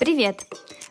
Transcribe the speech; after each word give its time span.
Привет! 0.00 0.44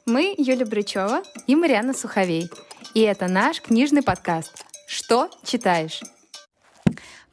Мы 0.06 0.36
Юля 0.38 0.66
Брычева 0.66 1.24
и 1.48 1.56
Марьяна 1.56 1.94
Суховей. 1.94 2.52
И 2.94 3.02
это 3.02 3.30
наш 3.30 3.62
книжный 3.62 4.04
подкаст 4.04 4.66
«Что 4.86 5.30
читаешь?». 5.46 6.02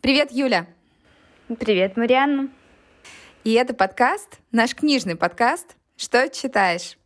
Привет, 0.00 0.30
Юля! 0.30 0.66
Привет, 1.58 1.96
Марьяна! 1.96 2.48
И 3.42 3.54
это 3.54 3.74
подкаст, 3.74 4.38
наш 4.52 4.76
книжный 4.76 5.16
подкаст 5.16 5.74
«Что 5.96 6.29
читаешь?». 6.29 6.96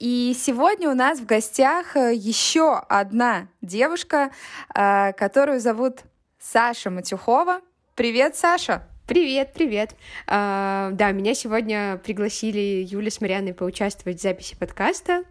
И 0.00 0.36
сегодня 0.36 0.90
у 0.90 0.94
нас 0.94 1.20
в 1.20 1.26
гостях 1.26 1.96
э, 1.96 2.14
еще 2.14 2.76
одна 2.88 3.46
девушка, 3.62 4.32
э, 4.74 5.12
которую 5.12 5.60
зовут 5.60 6.00
Саша 6.40 6.90
Матюхова. 6.90 7.60
Привет, 7.94 8.34
Саша! 8.34 8.88
Привет, 9.06 9.52
привет. 9.52 9.94
А, 10.26 10.88
да, 10.92 11.12
меня 11.12 11.34
сегодня 11.34 12.00
пригласили 12.02 12.86
Юля 12.88 13.10
с 13.10 13.20
Марьяной 13.20 13.52
поучаствовать 13.52 14.18
в 14.18 14.22
записи 14.22 14.56
подкаста. 14.56 15.24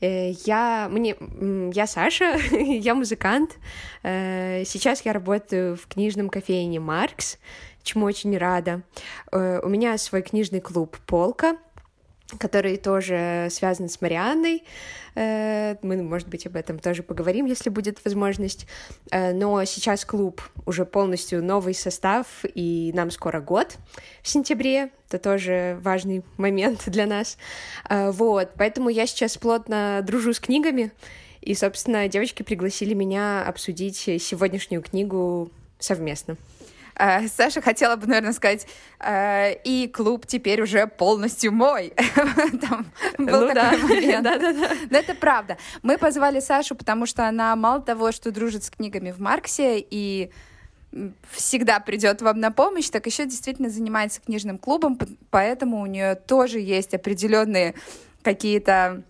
Э, 0.00 0.32
я, 0.44 0.88
мне, 0.90 1.14
я 1.72 1.86
Саша, 1.86 2.36
я 2.50 2.96
музыкант. 2.96 3.56
Э, 4.02 4.64
сейчас 4.64 5.02
я 5.04 5.12
работаю 5.12 5.76
в 5.76 5.86
книжном 5.86 6.28
кофейне 6.28 6.80
«Маркс», 6.80 7.38
чему 7.84 8.04
очень 8.04 8.36
рада. 8.36 8.82
Э, 9.30 9.60
у 9.62 9.68
меня 9.68 9.96
свой 9.96 10.22
книжный 10.22 10.60
клуб 10.60 10.96
«Полка», 11.06 11.56
который 12.38 12.76
тоже 12.76 13.48
связан 13.50 13.88
с 13.88 14.00
Марианной. 14.00 14.64
Э, 15.14 15.76
мы, 15.82 16.02
может 16.02 16.28
быть, 16.28 16.46
об 16.46 16.56
этом 16.56 16.78
тоже 16.78 17.02
поговорим, 17.02 17.46
если 17.46 17.70
будет 17.70 18.04
возможность. 18.04 18.66
Э, 19.10 19.32
но 19.32 19.64
сейчас 19.64 20.04
клуб 20.04 20.42
уже 20.66 20.84
полностью 20.84 21.44
новый 21.44 21.74
состав, 21.74 22.26
и 22.54 22.92
нам 22.94 23.10
скоро 23.10 23.40
год 23.40 23.76
в 24.22 24.28
сентябре. 24.28 24.90
Это 25.08 25.18
тоже 25.18 25.78
важный 25.82 26.24
момент 26.36 26.82
для 26.86 27.06
нас. 27.06 27.36
Э, 27.88 28.10
вот, 28.10 28.50
поэтому 28.56 28.88
я 28.88 29.06
сейчас 29.06 29.36
плотно 29.36 30.00
дружу 30.02 30.32
с 30.32 30.40
книгами, 30.40 30.92
и, 31.40 31.54
собственно, 31.54 32.08
девочки 32.08 32.42
пригласили 32.42 32.94
меня 32.94 33.44
обсудить 33.44 33.96
сегодняшнюю 33.96 34.82
книгу 34.82 35.50
совместно. 35.78 36.38
Э, 36.96 37.26
Саша 37.28 37.60
хотела 37.60 37.96
бы, 37.96 38.06
наверное, 38.06 38.32
сказать, 38.32 38.66
э, 39.00 39.54
и 39.64 39.88
клуб 39.88 40.26
теперь 40.26 40.62
уже 40.62 40.86
полностью 40.86 41.52
мой. 41.52 41.92
Там 42.60 42.86
был 43.18 43.40
ну, 43.42 43.48
такой 43.48 43.54
да. 43.54 43.72
момент. 43.78 44.24
да, 44.24 44.38
да, 44.38 44.52
да. 44.52 44.70
Но 44.90 44.98
это 44.98 45.14
правда. 45.14 45.56
Мы 45.82 45.98
позвали 45.98 46.40
Сашу, 46.40 46.74
потому 46.74 47.06
что 47.06 47.26
она 47.26 47.54
мало 47.56 47.80
того, 47.80 48.12
что 48.12 48.30
дружит 48.30 48.64
с 48.64 48.70
книгами 48.70 49.10
в 49.10 49.20
Марксе 49.20 49.78
и 49.78 50.30
всегда 51.32 51.80
придет 51.80 52.22
вам 52.22 52.38
на 52.38 52.52
помощь, 52.52 52.88
так 52.88 53.06
еще 53.06 53.24
действительно 53.24 53.68
занимается 53.68 54.20
книжным 54.20 54.58
клубом, 54.58 54.98
поэтому 55.30 55.80
у 55.80 55.86
нее 55.86 56.14
тоже 56.14 56.60
есть 56.60 56.94
определенные 56.94 57.74
какие-то, 58.22 59.02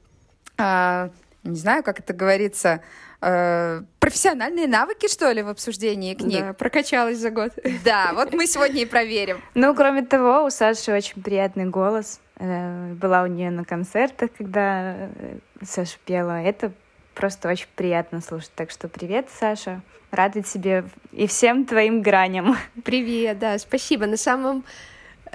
э, 0.57 1.09
не 1.43 1.57
знаю, 1.57 1.83
как 1.83 2.01
это 2.01 2.15
говорится, 2.15 2.81
э, 3.25 3.83
профессиональные 3.99 4.67
навыки, 4.67 5.09
что 5.09 5.31
ли, 5.33 5.43
в 5.43 5.49
обсуждении 5.49 6.15
книг. 6.15 6.41
Да, 6.41 6.53
прокачалась 6.53 7.19
за 7.19 7.31
год. 7.31 7.53
Да, 7.85 8.13
вот 8.15 8.33
мы 8.33 8.47
сегодня 8.47 8.83
и 8.83 8.87
проверим. 8.87 9.41
Ну, 9.55 9.75
кроме 9.75 10.03
того, 10.03 10.45
у 10.45 10.51
Саши 10.51 10.93
очень 10.93 11.23
приятный 11.23 11.67
голос. 11.67 12.21
Э, 12.37 12.93
была 12.95 13.23
у 13.23 13.27
нее 13.27 13.51
на 13.51 13.65
концертах, 13.65 14.31
когда 14.37 14.95
э, 14.97 15.39
Саша 15.63 15.97
пела. 16.05 16.43
Это 16.43 16.73
просто 17.15 17.49
очень 17.49 17.69
приятно 17.75 18.21
слушать. 18.21 18.53
Так 18.55 18.71
что 18.71 18.89
привет, 18.89 19.29
Саша. 19.39 19.81
Рада 20.11 20.43
тебе 20.43 20.85
и 21.13 21.27
всем 21.27 21.65
твоим 21.65 22.03
граням. 22.03 22.57
Привет, 22.85 23.39
да, 23.39 23.59
спасибо. 23.59 24.07
На 24.07 24.17
самом 24.17 24.65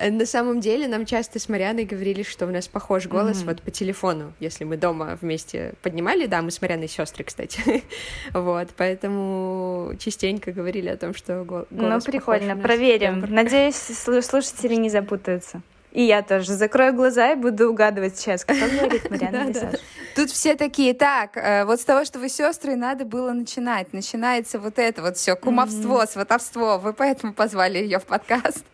на 0.10 0.26
самом 0.26 0.60
деле 0.60 0.88
нам 0.88 1.06
часто 1.06 1.40
с 1.40 1.50
Марианой 1.50 1.86
говорили, 1.86 2.24
что 2.24 2.46
у 2.46 2.50
нас 2.50 2.68
похож 2.68 3.08
голос 3.08 3.42
mm-hmm. 3.42 3.46
вот 3.46 3.62
по 3.62 3.72
телефону, 3.72 4.34
если 4.40 4.64
мы 4.64 4.78
дома 4.78 5.18
вместе 5.22 5.74
поднимали, 5.82 6.26
да, 6.26 6.42
мы 6.42 6.52
с 6.52 6.62
Марианой 6.62 6.88
сестры, 6.88 7.24
кстати, 7.24 7.84
вот, 8.34 8.70
поэтому 8.78 9.94
частенько 10.00 10.52
говорили 10.52 10.90
о 10.90 10.98
том, 10.98 11.14
что 11.14 11.44
голос 11.44 11.68
Ну, 11.70 12.00
прикольно, 12.02 12.56
проверим. 12.56 13.26
Надеюсь, 13.30 13.76
слушатели 13.76 14.76
не 14.76 14.90
запутаются. 14.90 15.62
И 15.92 16.04
я 16.04 16.22
тоже 16.22 16.54
закрою 16.54 16.94
глаза 16.94 17.32
и 17.32 17.36
буду 17.36 17.70
угадывать 17.70 18.18
сейчас, 18.18 18.44
кто 18.46 18.54
говорит 18.54 19.10
Марианна 19.10 19.52
да, 19.52 19.60
да. 19.72 19.78
Тут 20.16 20.30
все 20.30 20.56
такие, 20.56 20.94
так, 20.94 21.36
э, 21.36 21.66
вот 21.66 21.82
с 21.82 21.86
того, 21.86 22.06
что 22.06 22.20
вы 22.20 22.30
сестры, 22.30 22.76
надо 22.76 23.06
было 23.06 23.32
начинать. 23.32 23.92
Начинается 23.92 24.60
вот 24.60 24.78
это 24.78 25.02
вот 25.02 25.18
все, 25.18 25.36
кумовство, 25.36 26.06
сватовство. 26.06 26.78
Вы 26.78 26.94
поэтому 26.94 27.34
позвали 27.34 27.80
ее 27.80 27.98
в 27.98 28.06
подкаст. 28.06 28.66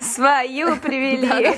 Свою 0.00 0.76
привели. 0.82 1.54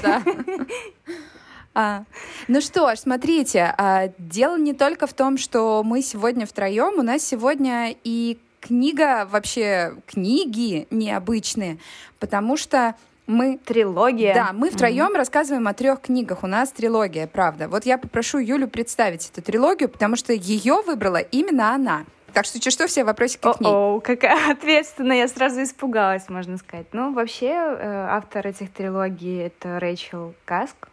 А, 1.75 2.05
ну 2.49 2.61
что 2.61 2.95
ж, 2.95 2.99
смотрите, 2.99 3.73
а, 3.79 4.09
дело 4.19 4.59
не 4.59 4.73
только 4.73 5.07
в 5.07 5.13
том, 5.13 5.39
что 5.39 5.83
мы 5.85 6.03
сегодня 6.03 6.45
втроем, 6.45 6.99
у 6.99 7.03
нас 7.03 7.23
сегодня 7.23 7.95
и 8.03 8.39
книга, 8.61 9.29
вообще 9.31 9.95
книги 10.07 10.89
необычные, 10.91 11.79
потому 12.19 12.57
что 12.57 12.97
мы... 13.29 13.59
Трилогия. 13.59 14.35
Да, 14.35 14.51
мы 14.53 14.71
втроем 14.71 15.13
mm-hmm. 15.13 15.17
рассказываем 15.17 15.69
о 15.69 15.75
трех 15.75 16.01
книгах. 16.01 16.43
У 16.43 16.47
нас 16.47 16.73
трилогия, 16.73 17.27
правда. 17.27 17.69
Вот 17.69 17.85
я 17.85 17.99
попрошу 17.99 18.39
Юлю 18.39 18.67
представить 18.67 19.31
эту 19.31 19.43
трилогию, 19.43 19.89
потому 19.89 20.17
что 20.17 20.33
ее 20.33 20.83
выбрала 20.85 21.19
именно 21.19 21.75
она. 21.75 22.07
Так 22.33 22.45
что, 22.45 22.61
что, 22.61 22.71
что 22.71 22.87
все 22.87 23.05
вопросики 23.05 23.41
к 23.41 23.61
ней. 23.61 23.71
О, 23.71 24.01
какая 24.01 24.53
ответственная, 24.53 25.19
я 25.19 25.29
сразу 25.29 25.63
испугалась, 25.63 26.29
можно 26.29 26.57
сказать. 26.59 26.87
Ну, 26.93 27.13
вообще, 27.13 27.49
э, 27.49 28.07
автор 28.11 28.47
этих 28.47 28.73
трилогий— 28.73 29.39
это 29.47 29.81
Рэйчел 29.81 30.35
Каск. 30.45 30.89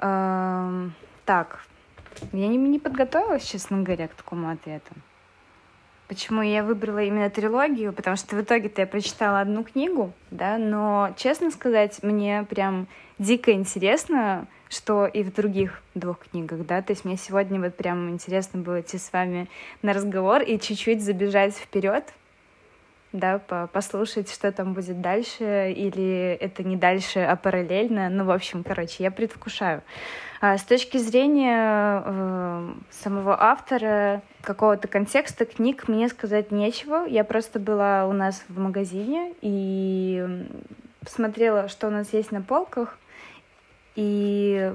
Эм, 0.00 0.94
так, 1.24 1.64
я 2.32 2.46
не, 2.46 2.56
не 2.56 2.78
подготовилась, 2.78 3.44
честно 3.44 3.82
говоря, 3.82 4.08
к 4.08 4.14
такому 4.14 4.50
ответу. 4.50 4.94
Почему 6.06 6.40
я 6.40 6.62
выбрала 6.62 7.02
именно 7.02 7.28
трилогию? 7.28 7.92
Потому 7.92 8.16
что 8.16 8.34
в 8.34 8.40
итоге-то 8.40 8.80
я 8.80 8.86
прочитала 8.86 9.40
одну 9.40 9.62
книгу, 9.62 10.12
да, 10.30 10.56
но, 10.56 11.14
честно 11.18 11.50
сказать, 11.50 12.02
мне 12.02 12.46
прям 12.48 12.86
дико 13.18 13.52
интересно, 13.52 14.46
что 14.68 15.06
и 15.06 15.22
в 15.22 15.32
других 15.32 15.82
двух 15.94 16.18
книгах, 16.30 16.66
да, 16.66 16.82
то 16.82 16.92
есть 16.92 17.04
мне 17.04 17.16
сегодня 17.16 17.60
вот 17.60 17.74
прям 17.74 18.10
интересно 18.10 18.60
было 18.60 18.80
идти 18.80 18.98
с 18.98 19.12
вами 19.12 19.48
на 19.82 19.92
разговор 19.92 20.42
и 20.42 20.58
чуть-чуть 20.58 21.02
забежать 21.02 21.54
вперед, 21.54 22.04
да, 23.12 23.38
послушать, 23.72 24.30
что 24.30 24.52
там 24.52 24.74
будет 24.74 25.00
дальше, 25.00 25.72
или 25.72 26.36
это 26.40 26.62
не 26.62 26.76
дальше, 26.76 27.20
а 27.20 27.36
параллельно. 27.36 28.10
Ну, 28.10 28.24
в 28.24 28.30
общем, 28.30 28.62
короче, 28.62 29.02
я 29.02 29.10
предвкушаю. 29.10 29.82
А 30.40 30.56
с 30.56 30.62
точки 30.62 30.98
зрения 30.98 32.02
э, 32.04 32.72
самого 32.90 33.42
автора, 33.42 34.22
какого-то 34.42 34.86
контекста 34.86 35.46
книг 35.46 35.88
мне 35.88 36.08
сказать 36.08 36.52
нечего. 36.52 37.06
Я 37.06 37.24
просто 37.24 37.58
была 37.58 38.06
у 38.06 38.12
нас 38.12 38.44
в 38.48 38.58
магазине 38.58 39.32
и 39.40 40.46
посмотрела, 41.00 41.68
что 41.68 41.88
у 41.88 41.90
нас 41.90 42.12
есть 42.12 42.30
на 42.30 42.42
полках, 42.42 42.98
и 43.98 44.72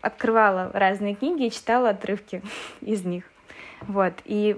открывала 0.00 0.70
разные 0.72 1.14
книги 1.14 1.44
и 1.44 1.50
читала 1.50 1.90
отрывки 1.90 2.40
из 2.80 3.04
них. 3.04 3.24
Вот. 3.82 4.14
И 4.24 4.56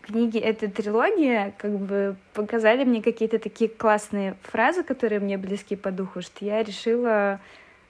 книги 0.00 0.38
этой 0.38 0.70
трилогии 0.70 1.52
как 1.58 1.72
бы 1.72 2.16
показали 2.32 2.84
мне 2.84 3.02
какие-то 3.02 3.38
такие 3.38 3.68
классные 3.68 4.34
фразы, 4.44 4.82
которые 4.82 5.20
мне 5.20 5.36
близки 5.36 5.76
по 5.76 5.90
духу, 5.90 6.22
что 6.22 6.42
я 6.42 6.62
решила 6.62 7.38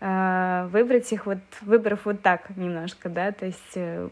э, 0.01 0.69
выбрать 0.73 1.13
их 1.13 1.27
вот, 1.27 1.39
выбрав 1.61 2.05
вот 2.05 2.21
так 2.21 2.51
немножко, 2.57 3.09
да, 3.09 3.31
то 3.31 3.47
есть 3.47 3.77
э, 3.77 4.09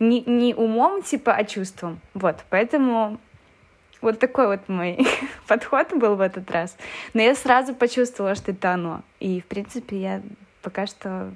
не, 0.00 0.22
не 0.22 0.54
умом, 0.54 1.02
типа, 1.02 1.34
а 1.34 1.44
чувством. 1.44 2.00
Вот, 2.14 2.38
поэтому 2.50 3.20
вот 4.00 4.18
такой 4.18 4.46
вот 4.46 4.68
мой 4.68 5.06
подход 5.46 5.92
был 5.92 6.16
в 6.16 6.20
этот 6.20 6.50
раз. 6.50 6.76
Но 7.14 7.22
я 7.22 7.34
сразу 7.34 7.74
почувствовала, 7.74 8.34
что 8.34 8.52
это 8.52 8.72
оно. 8.72 9.02
И, 9.20 9.40
в 9.40 9.46
принципе, 9.46 10.00
я 10.00 10.22
пока 10.62 10.86
что 10.86 11.32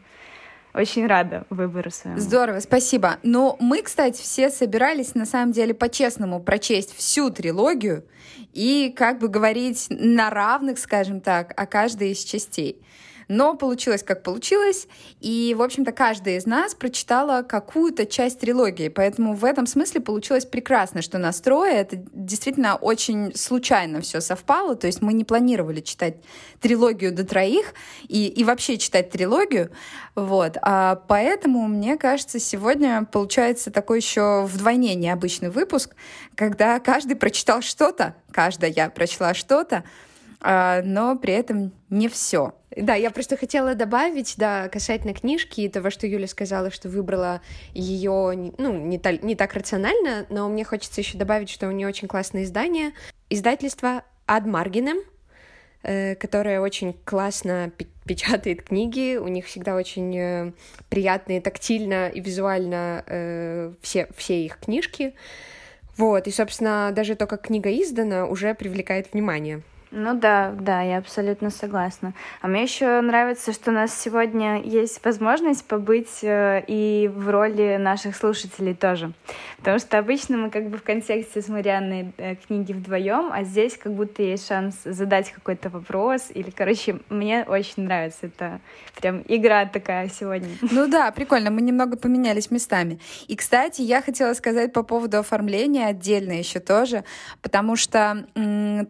очень 0.72 1.06
рада 1.06 1.44
выбору 1.50 1.90
своему. 1.90 2.20
Здорово, 2.20 2.60
спасибо. 2.60 3.18
Но 3.22 3.56
мы, 3.60 3.82
кстати, 3.82 4.20
все 4.20 4.50
собирались 4.50 5.14
на 5.14 5.26
самом 5.26 5.52
деле 5.52 5.74
по-честному 5.74 6.40
прочесть 6.40 6.94
всю 6.96 7.30
трилогию 7.30 8.04
и 8.52 8.92
как 8.96 9.18
бы 9.18 9.28
говорить 9.28 9.86
на 9.90 10.30
равных, 10.30 10.78
скажем 10.78 11.20
так, 11.20 11.52
о 11.60 11.66
каждой 11.66 12.12
из 12.12 12.22
частей. 12.22 12.80
Но 13.28 13.54
получилось, 13.54 14.02
как 14.02 14.22
получилось. 14.22 14.86
И, 15.20 15.54
в 15.56 15.62
общем-то, 15.62 15.92
каждая 15.92 16.36
из 16.36 16.46
нас 16.46 16.74
прочитала 16.74 17.42
какую-то 17.42 18.06
часть 18.06 18.40
трилогии. 18.40 18.88
Поэтому 18.88 19.34
в 19.34 19.44
этом 19.44 19.66
смысле 19.66 20.00
получилось 20.00 20.44
прекрасно, 20.44 21.02
что 21.02 21.18
настрое 21.18 21.74
это 21.74 21.96
действительно 22.12 22.76
очень 22.76 23.34
случайно 23.36 24.00
все 24.00 24.20
совпало. 24.20 24.74
То 24.76 24.86
есть 24.86 25.02
мы 25.02 25.12
не 25.12 25.24
планировали 25.24 25.80
читать 25.80 26.16
трилогию 26.60 27.12
до 27.14 27.24
троих 27.24 27.74
и, 28.08 28.26
и 28.26 28.44
вообще 28.44 28.78
читать 28.78 29.10
трилогию. 29.10 29.70
Вот. 30.14 30.56
А 30.62 30.96
поэтому, 31.08 31.66
мне 31.68 31.96
кажется, 31.96 32.38
сегодня 32.38 33.06
получается 33.10 33.70
такой 33.70 33.98
еще 33.98 34.44
вдвойне 34.44 34.94
необычный 34.94 35.50
выпуск, 35.50 35.94
когда 36.34 36.78
каждый 36.80 37.16
прочитал 37.16 37.62
что-то, 37.62 38.14
каждая 38.32 38.90
прочла 38.90 39.34
что-то, 39.34 39.84
но 40.42 41.18
при 41.20 41.34
этом 41.34 41.72
не 41.90 42.08
все. 42.08 42.54
Да, 42.76 42.94
я 42.94 43.10
просто 43.10 43.36
хотела 43.36 43.74
добавить, 43.74 44.34
да, 44.36 44.68
касательно 44.68 45.12
книжки 45.12 45.62
и 45.62 45.68
того, 45.68 45.90
что 45.90 46.06
Юля 46.06 46.28
сказала, 46.28 46.70
что 46.70 46.88
выбрала 46.88 47.40
ее, 47.74 48.52
ну, 48.58 48.72
не, 48.72 48.98
та, 48.98 49.12
не 49.12 49.34
так 49.34 49.54
рационально, 49.54 50.26
но 50.30 50.48
мне 50.48 50.64
хочется 50.64 51.00
еще 51.00 51.18
добавить, 51.18 51.50
что 51.50 51.66
у 51.66 51.72
нее 51.72 51.88
очень 51.88 52.06
классное 52.06 52.44
издание. 52.44 52.92
Издательство 53.28 54.04
Ad 54.28 54.44
Marginem, 54.44 55.02
э, 55.82 56.14
которое 56.14 56.60
очень 56.60 56.92
классно 57.04 57.72
печатает 58.04 58.62
книги, 58.62 59.16
у 59.16 59.26
них 59.26 59.46
всегда 59.46 59.74
очень 59.74 60.16
э, 60.16 60.52
приятные 60.88 61.40
тактильно 61.40 62.08
и 62.08 62.20
визуально 62.20 63.02
э, 63.08 63.72
все, 63.82 64.06
все 64.16 64.44
их 64.44 64.58
книжки. 64.58 65.14
Вот, 65.96 66.28
и, 66.28 66.30
собственно, 66.30 66.92
даже 66.94 67.16
то, 67.16 67.26
как 67.26 67.42
книга 67.42 67.68
издана, 67.70 68.26
уже 68.26 68.54
привлекает 68.54 69.12
внимание. 69.12 69.62
Ну 69.92 70.14
да, 70.14 70.52
да, 70.52 70.82
я 70.82 70.98
абсолютно 70.98 71.50
согласна. 71.50 72.14
А 72.42 72.46
мне 72.46 72.62
еще 72.62 73.00
нравится, 73.00 73.52
что 73.52 73.70
у 73.70 73.74
нас 73.74 73.98
сегодня 73.98 74.62
есть 74.62 75.04
возможность 75.04 75.64
побыть 75.64 76.22
э, 76.22 76.62
и 76.68 77.10
в 77.12 77.28
роли 77.28 77.76
наших 77.76 78.14
слушателей 78.14 78.74
тоже. 78.74 79.12
Потому 79.56 79.80
что 79.80 79.98
обычно 79.98 80.36
мы 80.36 80.50
как 80.50 80.68
бы 80.68 80.78
в 80.78 80.84
контексте 80.84 81.42
с 81.42 81.48
Марианной 81.48 82.12
э, 82.18 82.36
книги 82.36 82.72
вдвоем, 82.72 83.30
а 83.32 83.42
здесь 83.42 83.76
как 83.76 83.92
будто 83.92 84.22
есть 84.22 84.46
шанс 84.46 84.76
задать 84.84 85.32
какой-то 85.32 85.70
вопрос. 85.70 86.30
Или, 86.32 86.50
короче, 86.50 87.00
мне 87.08 87.44
очень 87.48 87.82
нравится. 87.82 88.26
Это 88.26 88.60
прям 89.00 89.24
игра 89.26 89.66
такая 89.66 90.08
сегодня. 90.08 90.50
Ну 90.62 90.86
да, 90.86 91.10
прикольно. 91.10 91.50
Мы 91.50 91.62
немного 91.62 91.96
поменялись 91.96 92.52
местами. 92.52 93.00
И, 93.26 93.34
кстати, 93.34 93.82
я 93.82 94.02
хотела 94.02 94.34
сказать 94.34 94.72
по 94.72 94.84
поводу 94.84 95.18
оформления 95.18 95.86
отдельно 95.86 96.32
еще 96.32 96.60
тоже, 96.60 97.02
потому 97.42 97.74
что 97.74 98.24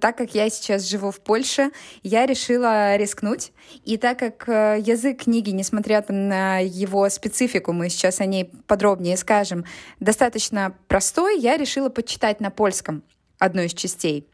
так 0.00 0.18
как 0.18 0.34
я 0.34 0.50
сейчас 0.50 0.89
живу 0.90 1.10
в 1.10 1.20
Польше, 1.20 1.70
я 2.02 2.26
решила 2.26 2.96
рискнуть. 2.96 3.52
И 3.84 3.96
так 3.96 4.18
как 4.18 4.48
э, 4.48 4.78
язык 4.80 5.24
книги, 5.24 5.50
несмотря 5.50 6.04
на 6.08 6.58
его 6.58 7.08
специфику, 7.08 7.72
мы 7.72 7.88
сейчас 7.88 8.20
о 8.20 8.26
ней 8.26 8.50
подробнее 8.66 9.16
скажем, 9.16 9.64
достаточно 10.00 10.74
простой, 10.88 11.38
я 11.38 11.56
решила 11.56 11.88
почитать 11.88 12.40
на 12.40 12.50
польском 12.50 13.02
одну 13.38 13.62
из 13.62 13.72
частей. 13.72 14.26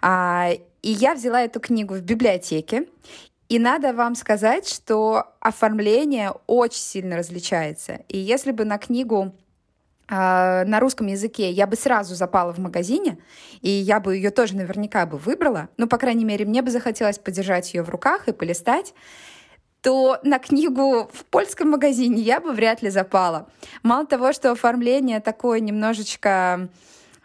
А, 0.00 0.50
и 0.82 0.90
я 0.90 1.14
взяла 1.14 1.42
эту 1.42 1.60
книгу 1.60 1.94
в 1.94 2.02
библиотеке. 2.02 2.86
И 3.48 3.58
надо 3.58 3.94
вам 3.94 4.14
сказать, 4.14 4.68
что 4.68 5.24
оформление 5.40 6.34
очень 6.46 6.80
сильно 6.80 7.16
различается. 7.16 8.00
И 8.08 8.18
если 8.18 8.52
бы 8.52 8.64
на 8.64 8.76
книгу 8.76 9.34
на 10.08 10.80
русском 10.80 11.06
языке, 11.06 11.50
я 11.50 11.66
бы 11.66 11.76
сразу 11.76 12.14
запала 12.14 12.52
в 12.52 12.58
магазине, 12.58 13.18
и 13.60 13.68
я 13.68 14.00
бы 14.00 14.16
ее 14.16 14.30
тоже 14.30 14.56
наверняка 14.56 15.04
бы 15.04 15.18
выбрала, 15.18 15.68
ну, 15.76 15.86
по 15.86 15.98
крайней 15.98 16.24
мере, 16.24 16.46
мне 16.46 16.62
бы 16.62 16.70
захотелось 16.70 17.18
подержать 17.18 17.74
ее 17.74 17.82
в 17.82 17.90
руках 17.90 18.26
и 18.26 18.32
полистать, 18.32 18.94
то 19.82 20.18
на 20.22 20.38
книгу 20.38 21.08
в 21.12 21.24
польском 21.26 21.70
магазине 21.70 22.22
я 22.22 22.40
бы 22.40 22.52
вряд 22.52 22.82
ли 22.82 22.90
запала. 22.90 23.48
Мало 23.82 24.06
того, 24.06 24.32
что 24.32 24.50
оформление 24.50 25.20
такое 25.20 25.60
немножечко 25.60 26.68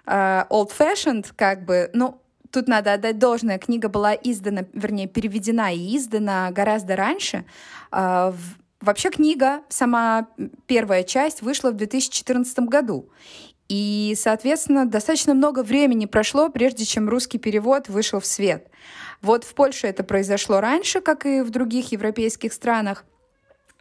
э, 0.05 0.43
old-fashioned, 0.49 1.27
как 1.35 1.65
бы, 1.65 1.89
ну, 1.93 2.21
тут 2.51 2.67
надо 2.67 2.93
отдать 2.93 3.17
должное, 3.17 3.57
книга 3.57 3.89
была 3.89 4.13
издана, 4.13 4.65
вернее, 4.73 5.07
переведена 5.07 5.73
и 5.73 5.97
издана 5.97 6.51
гораздо 6.51 6.95
раньше, 6.95 7.45
э, 7.91 8.31
в 8.31 8.62
Вообще 8.83 9.11
книга, 9.11 9.61
сама 9.69 10.27
первая 10.67 11.03
часть, 11.03 11.41
вышла 11.41 11.71
в 11.71 11.75
2014 11.75 12.59
году. 12.67 13.07
И, 13.69 14.13
соответственно, 14.17 14.85
достаточно 14.85 15.33
много 15.33 15.63
времени 15.63 16.05
прошло, 16.05 16.49
прежде 16.49 16.83
чем 16.83 17.07
русский 17.07 17.37
перевод 17.37 17.87
вышел 17.87 18.19
в 18.19 18.25
свет. 18.25 18.67
Вот 19.21 19.45
в 19.45 19.53
Польше 19.55 19.87
это 19.87 20.03
произошло 20.03 20.59
раньше, 20.59 20.99
как 20.99 21.25
и 21.25 21.43
в 21.43 21.49
других 21.49 21.93
европейских 21.93 22.51
странах 22.51 23.05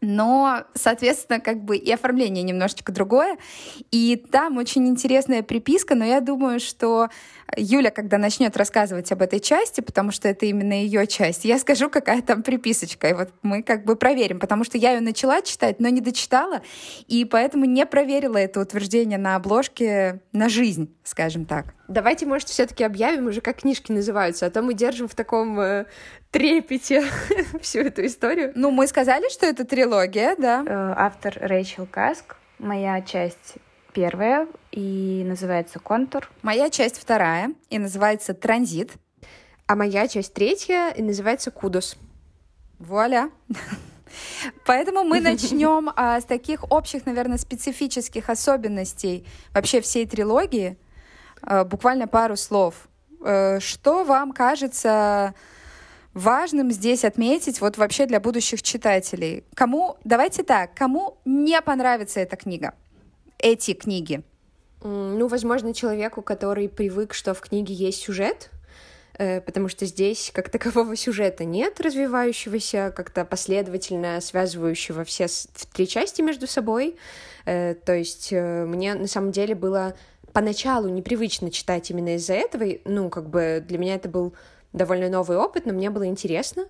но, 0.03 0.65
соответственно, 0.75 1.41
как 1.41 1.63
бы 1.65 1.77
и 1.77 1.91
оформление 1.91 2.43
немножечко 2.43 2.93
другое. 2.93 3.39
И 3.93 4.17
там 4.31 4.59
очень 4.59 4.87
интересная 4.89 5.43
приписка, 5.43 5.95
но 5.95 6.05
я 6.05 6.21
думаю, 6.21 6.59
что 6.61 7.09
Юля, 7.57 7.91
когда 7.91 8.19
начнет 8.19 8.57
рассказывать 8.57 9.13
об 9.13 9.23
этой 9.23 9.39
части, 9.39 9.81
потому 9.81 10.11
что 10.11 10.29
это 10.29 10.45
именно 10.47 10.73
ее 10.73 11.07
часть, 11.07 11.45
я 11.45 11.59
скажу, 11.59 11.89
какая 11.89 12.21
там 12.21 12.43
приписочка. 12.43 13.09
И 13.09 13.15
вот 13.15 13.31
мы 13.43 13.63
как 13.63 13.85
бы 13.85 13.95
проверим, 13.95 14.41
потому 14.41 14.65
что 14.65 14.77
я 14.77 14.93
ее 14.93 15.01
начала 15.01 15.41
читать, 15.41 15.79
но 15.79 15.89
не 15.89 16.01
дочитала, 16.01 16.63
и 17.07 17.25
поэтому 17.25 17.65
не 17.65 17.87
проверила 17.87 18.39
это 18.39 18.61
утверждение 18.61 19.19
на 19.19 19.37
обложке 19.37 20.21
на 20.33 20.49
жизнь, 20.49 20.93
скажем 21.05 21.45
так. 21.47 21.75
Давайте, 21.89 22.27
может, 22.27 22.49
все-таки 22.49 22.85
объявим 22.85 23.27
уже, 23.27 23.41
как 23.41 23.59
книжки 23.59 23.93
называются, 23.93 24.47
а 24.47 24.51
то 24.51 24.63
мы 24.63 24.73
держим 24.75 25.09
в 25.09 25.15
таком 25.15 25.61
э, 25.61 25.85
трепете 26.33 27.05
всю 27.61 27.81
эту 27.81 28.05
историю. 28.05 28.53
Ну, 28.57 28.73
мы 28.73 28.89
сказали, 28.89 29.31
что 29.31 29.47
это 29.47 29.65
трилогия, 29.65 30.35
да. 30.37 30.65
Э, 30.67 30.95
автор 30.97 31.37
Рэйчел 31.41 31.87
Каск. 31.87 32.37
Моя 32.59 33.01
часть 33.03 33.57
первая 33.93 34.49
и 34.73 35.23
называется 35.27 35.79
«Контур». 35.79 36.31
Моя 36.41 36.71
часть 36.71 36.99
вторая 36.99 37.53
и 37.71 37.79
называется 37.79 38.35
«Транзит». 38.35 38.93
А 39.67 39.77
моя 39.77 40.09
часть 40.09 40.33
третья 40.33 40.91
и 40.91 41.03
называется 41.03 41.51
«Кудос». 41.51 41.97
Вуаля! 42.79 43.31
Поэтому 44.67 45.05
мы 45.05 45.21
начнем 45.21 45.91
а, 45.95 46.21
с 46.21 46.25
таких 46.25 46.71
общих, 46.71 47.07
наверное, 47.07 47.39
специфических 47.39 48.29
особенностей 48.31 49.27
вообще 49.55 49.81
всей 49.81 50.07
трилогии. 50.07 50.79
А, 51.43 51.65
буквально 51.65 52.09
пару 52.09 52.37
слов. 52.37 52.89
А, 53.21 53.61
что 53.61 54.05
вам 54.05 54.33
кажется 54.33 55.35
важным 56.15 56.71
здесь 56.71 57.05
отметить 57.05 57.61
вот 57.61 57.79
вообще 57.79 58.07
для 58.07 58.21
будущих 58.21 58.63
читателей? 58.63 59.45
Кому, 59.55 59.97
давайте 60.05 60.43
так, 60.43 60.75
кому 60.75 61.19
не 61.25 61.61
понравится 61.61 62.21
эта 62.21 62.37
книга? 62.37 62.75
Эти 63.39 63.75
книги? 63.75 64.23
Ну, 64.83 65.29
возможно, 65.29 65.75
человеку, 65.75 66.23
который 66.23 66.69
привык, 66.69 67.15
что 67.15 67.35
в 67.35 67.41
книге 67.41 67.73
есть 67.73 68.03
сюжет, 68.03 68.51
э, 69.17 69.41
потому 69.41 69.69
что 69.69 69.87
здесь 69.87 70.33
как 70.35 70.51
такового 70.51 70.97
сюжета 70.97 71.45
нет, 71.45 71.81
развивающегося, 71.81 72.93
как-то 72.95 73.25
последовательно 73.25 74.21
связывающего 74.21 75.05
все 75.05 75.27
три 75.73 75.87
части 75.87 76.21
между 76.21 76.47
собой. 76.49 76.97
Э, 77.45 77.75
то 77.75 77.95
есть 77.95 78.33
э, 78.33 78.65
мне 78.65 78.95
на 78.95 79.07
самом 79.07 79.31
деле 79.31 79.55
было 79.55 79.95
поначалу 80.33 80.89
непривычно 80.89 81.51
читать 81.51 81.91
именно 81.91 82.17
из-за 82.17 82.35
этого. 82.35 82.65
Ну, 82.85 83.09
как 83.09 83.29
бы 83.29 83.63
для 83.67 83.79
меня 83.79 83.95
это 83.95 84.09
был 84.09 84.35
довольно 84.73 85.09
новый 85.09 85.37
опыт, 85.37 85.67
но 85.67 85.73
мне 85.73 85.91
было 85.91 86.07
интересно. 86.07 86.67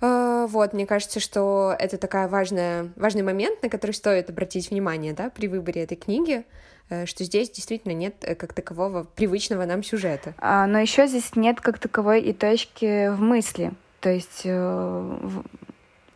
А, 0.00 0.46
вот, 0.46 0.72
мне 0.72 0.86
кажется, 0.86 1.20
что 1.20 1.74
это 1.78 1.98
такая 1.98 2.28
важная, 2.28 2.90
важный 2.96 3.22
момент, 3.22 3.62
на 3.62 3.68
который 3.68 3.92
стоит 3.92 4.30
обратить 4.30 4.70
внимание, 4.70 5.12
да, 5.12 5.30
при 5.30 5.46
выборе 5.46 5.82
этой 5.82 5.96
книги, 5.96 6.44
э, 6.88 7.06
что 7.06 7.24
здесь 7.24 7.50
действительно 7.50 7.92
нет 7.92 8.16
э, 8.22 8.34
как 8.34 8.54
такового 8.54 9.04
привычного 9.04 9.64
нам 9.66 9.82
сюжета. 9.82 10.34
А, 10.38 10.66
но 10.66 10.78
еще 10.78 11.06
здесь 11.06 11.36
нет 11.36 11.60
как 11.60 11.78
таковой 11.78 12.22
и 12.22 12.32
точки 12.32 13.08
в 13.08 13.20
мысли. 13.20 13.72
То 14.00 14.10
есть 14.10 14.42
э, 14.44 15.18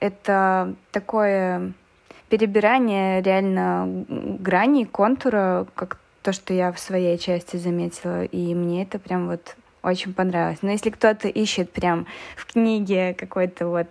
это 0.00 0.74
такое 0.90 1.74
перебирание 2.30 3.20
реально 3.20 4.06
граней, 4.08 4.86
контура, 4.86 5.66
как 5.74 5.98
то, 6.22 6.32
что 6.32 6.54
я 6.54 6.72
в 6.72 6.78
своей 6.78 7.18
части 7.18 7.58
заметила, 7.58 8.24
и 8.24 8.54
мне 8.54 8.82
это 8.82 8.98
прям 8.98 9.28
вот 9.28 9.56
очень 9.84 10.14
понравилось. 10.14 10.58
Но 10.62 10.70
если 10.70 10.90
кто-то 10.90 11.28
ищет 11.28 11.70
прям 11.70 12.06
в 12.36 12.46
книге 12.46 13.14
какой-то 13.14 13.68
вот 13.68 13.88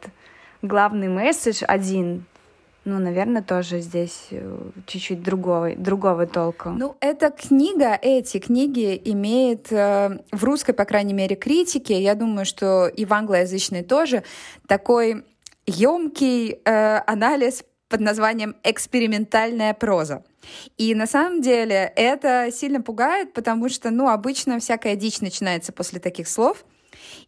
главный 0.61 1.07
месседж 1.07 1.63
один, 1.63 2.25
ну, 2.85 2.99
наверное, 2.99 3.41
тоже 3.41 3.79
здесь 3.79 4.27
э, 4.31 4.59
чуть-чуть 4.87 5.23
другого, 5.23 5.75
другого 5.75 6.27
толка. 6.27 6.69
Ну, 6.69 6.97
эта 6.99 7.31
книга, 7.31 7.97
эти 8.01 8.39
книги 8.39 9.01
имеют 9.05 9.71
э, 9.71 10.19
в 10.31 10.43
русской, 10.43 10.73
по 10.73 10.83
крайней 10.83 11.13
мере, 11.13 11.35
критике, 11.35 12.01
я 12.01 12.15
думаю, 12.15 12.45
что 12.45 12.87
и 12.87 13.05
в 13.05 13.13
англоязычной 13.13 13.83
тоже, 13.83 14.23
такой 14.67 15.23
емкий 15.65 16.59
э, 16.65 16.97
анализ 17.07 17.63
под 17.93 17.99
названием 17.99 18.55
«экспериментальная 18.63 19.75
проза». 19.75 20.23
И 20.79 20.95
на 20.95 21.05
самом 21.05 21.43
деле 21.43 21.93
это 21.95 22.49
сильно 22.51 22.81
пугает, 22.81 23.33
потому 23.33 23.69
что, 23.69 23.91
ну, 23.91 24.09
обычно 24.09 24.57
всякая 24.57 24.95
дичь 24.95 25.21
начинается 25.21 25.71
после 25.71 25.99
таких 25.99 26.27
слов. 26.27 26.65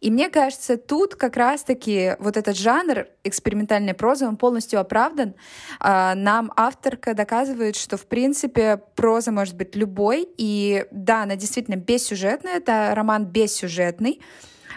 И 0.00 0.10
мне 0.10 0.28
кажется, 0.28 0.76
тут 0.76 1.14
как 1.14 1.36
раз-таки 1.36 2.16
вот 2.18 2.36
этот 2.36 2.56
жанр 2.56 3.06
экспериментальной 3.22 3.94
прозы, 3.94 4.26
он 4.26 4.36
полностью 4.36 4.80
оправдан. 4.80 5.36
А, 5.78 6.16
нам 6.16 6.52
авторка 6.56 7.14
доказывает, 7.14 7.76
что, 7.76 7.96
в 7.96 8.06
принципе, 8.06 8.82
проза 8.96 9.30
может 9.30 9.54
быть 9.54 9.76
любой. 9.76 10.26
И 10.36 10.84
да, 10.90 11.22
она 11.22 11.36
действительно 11.36 11.76
бессюжетная, 11.76 12.56
это 12.56 12.92
роман 12.92 13.24
бессюжетный, 13.26 14.20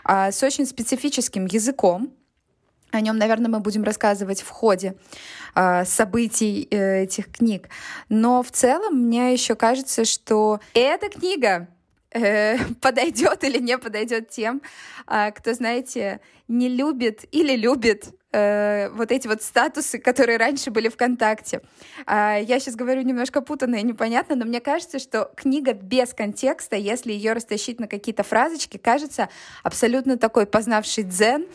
а, 0.03 0.31
с 0.31 0.43
очень 0.43 0.67
специфическим 0.67 1.47
языком, 1.47 2.13
о 2.91 3.01
нем, 3.01 3.17
наверное, 3.17 3.49
мы 3.49 3.59
будем 3.59 3.83
рассказывать 3.83 4.41
в 4.41 4.49
ходе 4.49 4.95
э, 5.55 5.85
событий 5.85 6.67
э, 6.71 7.03
этих 7.03 7.31
книг. 7.31 7.69
Но 8.09 8.41
в 8.43 8.51
целом 8.51 9.05
мне 9.05 9.33
еще 9.33 9.55
кажется, 9.55 10.05
что 10.05 10.59
эта 10.73 11.09
книга 11.09 11.67
э, 12.11 12.57
подойдет 12.81 13.43
или 13.43 13.59
не 13.59 13.77
подойдет 13.77 14.29
тем, 14.29 14.61
э, 15.07 15.31
кто, 15.31 15.53
знаете, 15.53 16.19
не 16.47 16.69
любит 16.69 17.25
или 17.31 17.55
любит 17.55 18.13
э, 18.31 18.89
вот 18.89 19.11
эти 19.11 19.27
вот 19.27 19.41
статусы, 19.41 19.99
которые 19.99 20.37
раньше 20.37 20.71
были 20.71 20.89
ВКонтакте. 20.89 21.61
Э, 22.05 22.39
я 22.41 22.59
сейчас 22.59 22.75
говорю 22.75 23.01
немножко 23.01 23.41
путанно 23.41 23.75
и 23.75 23.83
непонятно, 23.83 24.35
но 24.35 24.45
мне 24.45 24.59
кажется, 24.59 24.99
что 24.99 25.31
книга 25.35 25.73
без 25.73 26.13
контекста, 26.13 26.75
если 26.75 27.11
ее 27.11 27.33
растащить 27.33 27.79
на 27.79 27.87
какие-то 27.87 28.23
фразочки, 28.23 28.77
кажется 28.77 29.29
абсолютно 29.63 30.17
такой 30.17 30.45
познавший 30.45 31.03
дзен, 31.03 31.45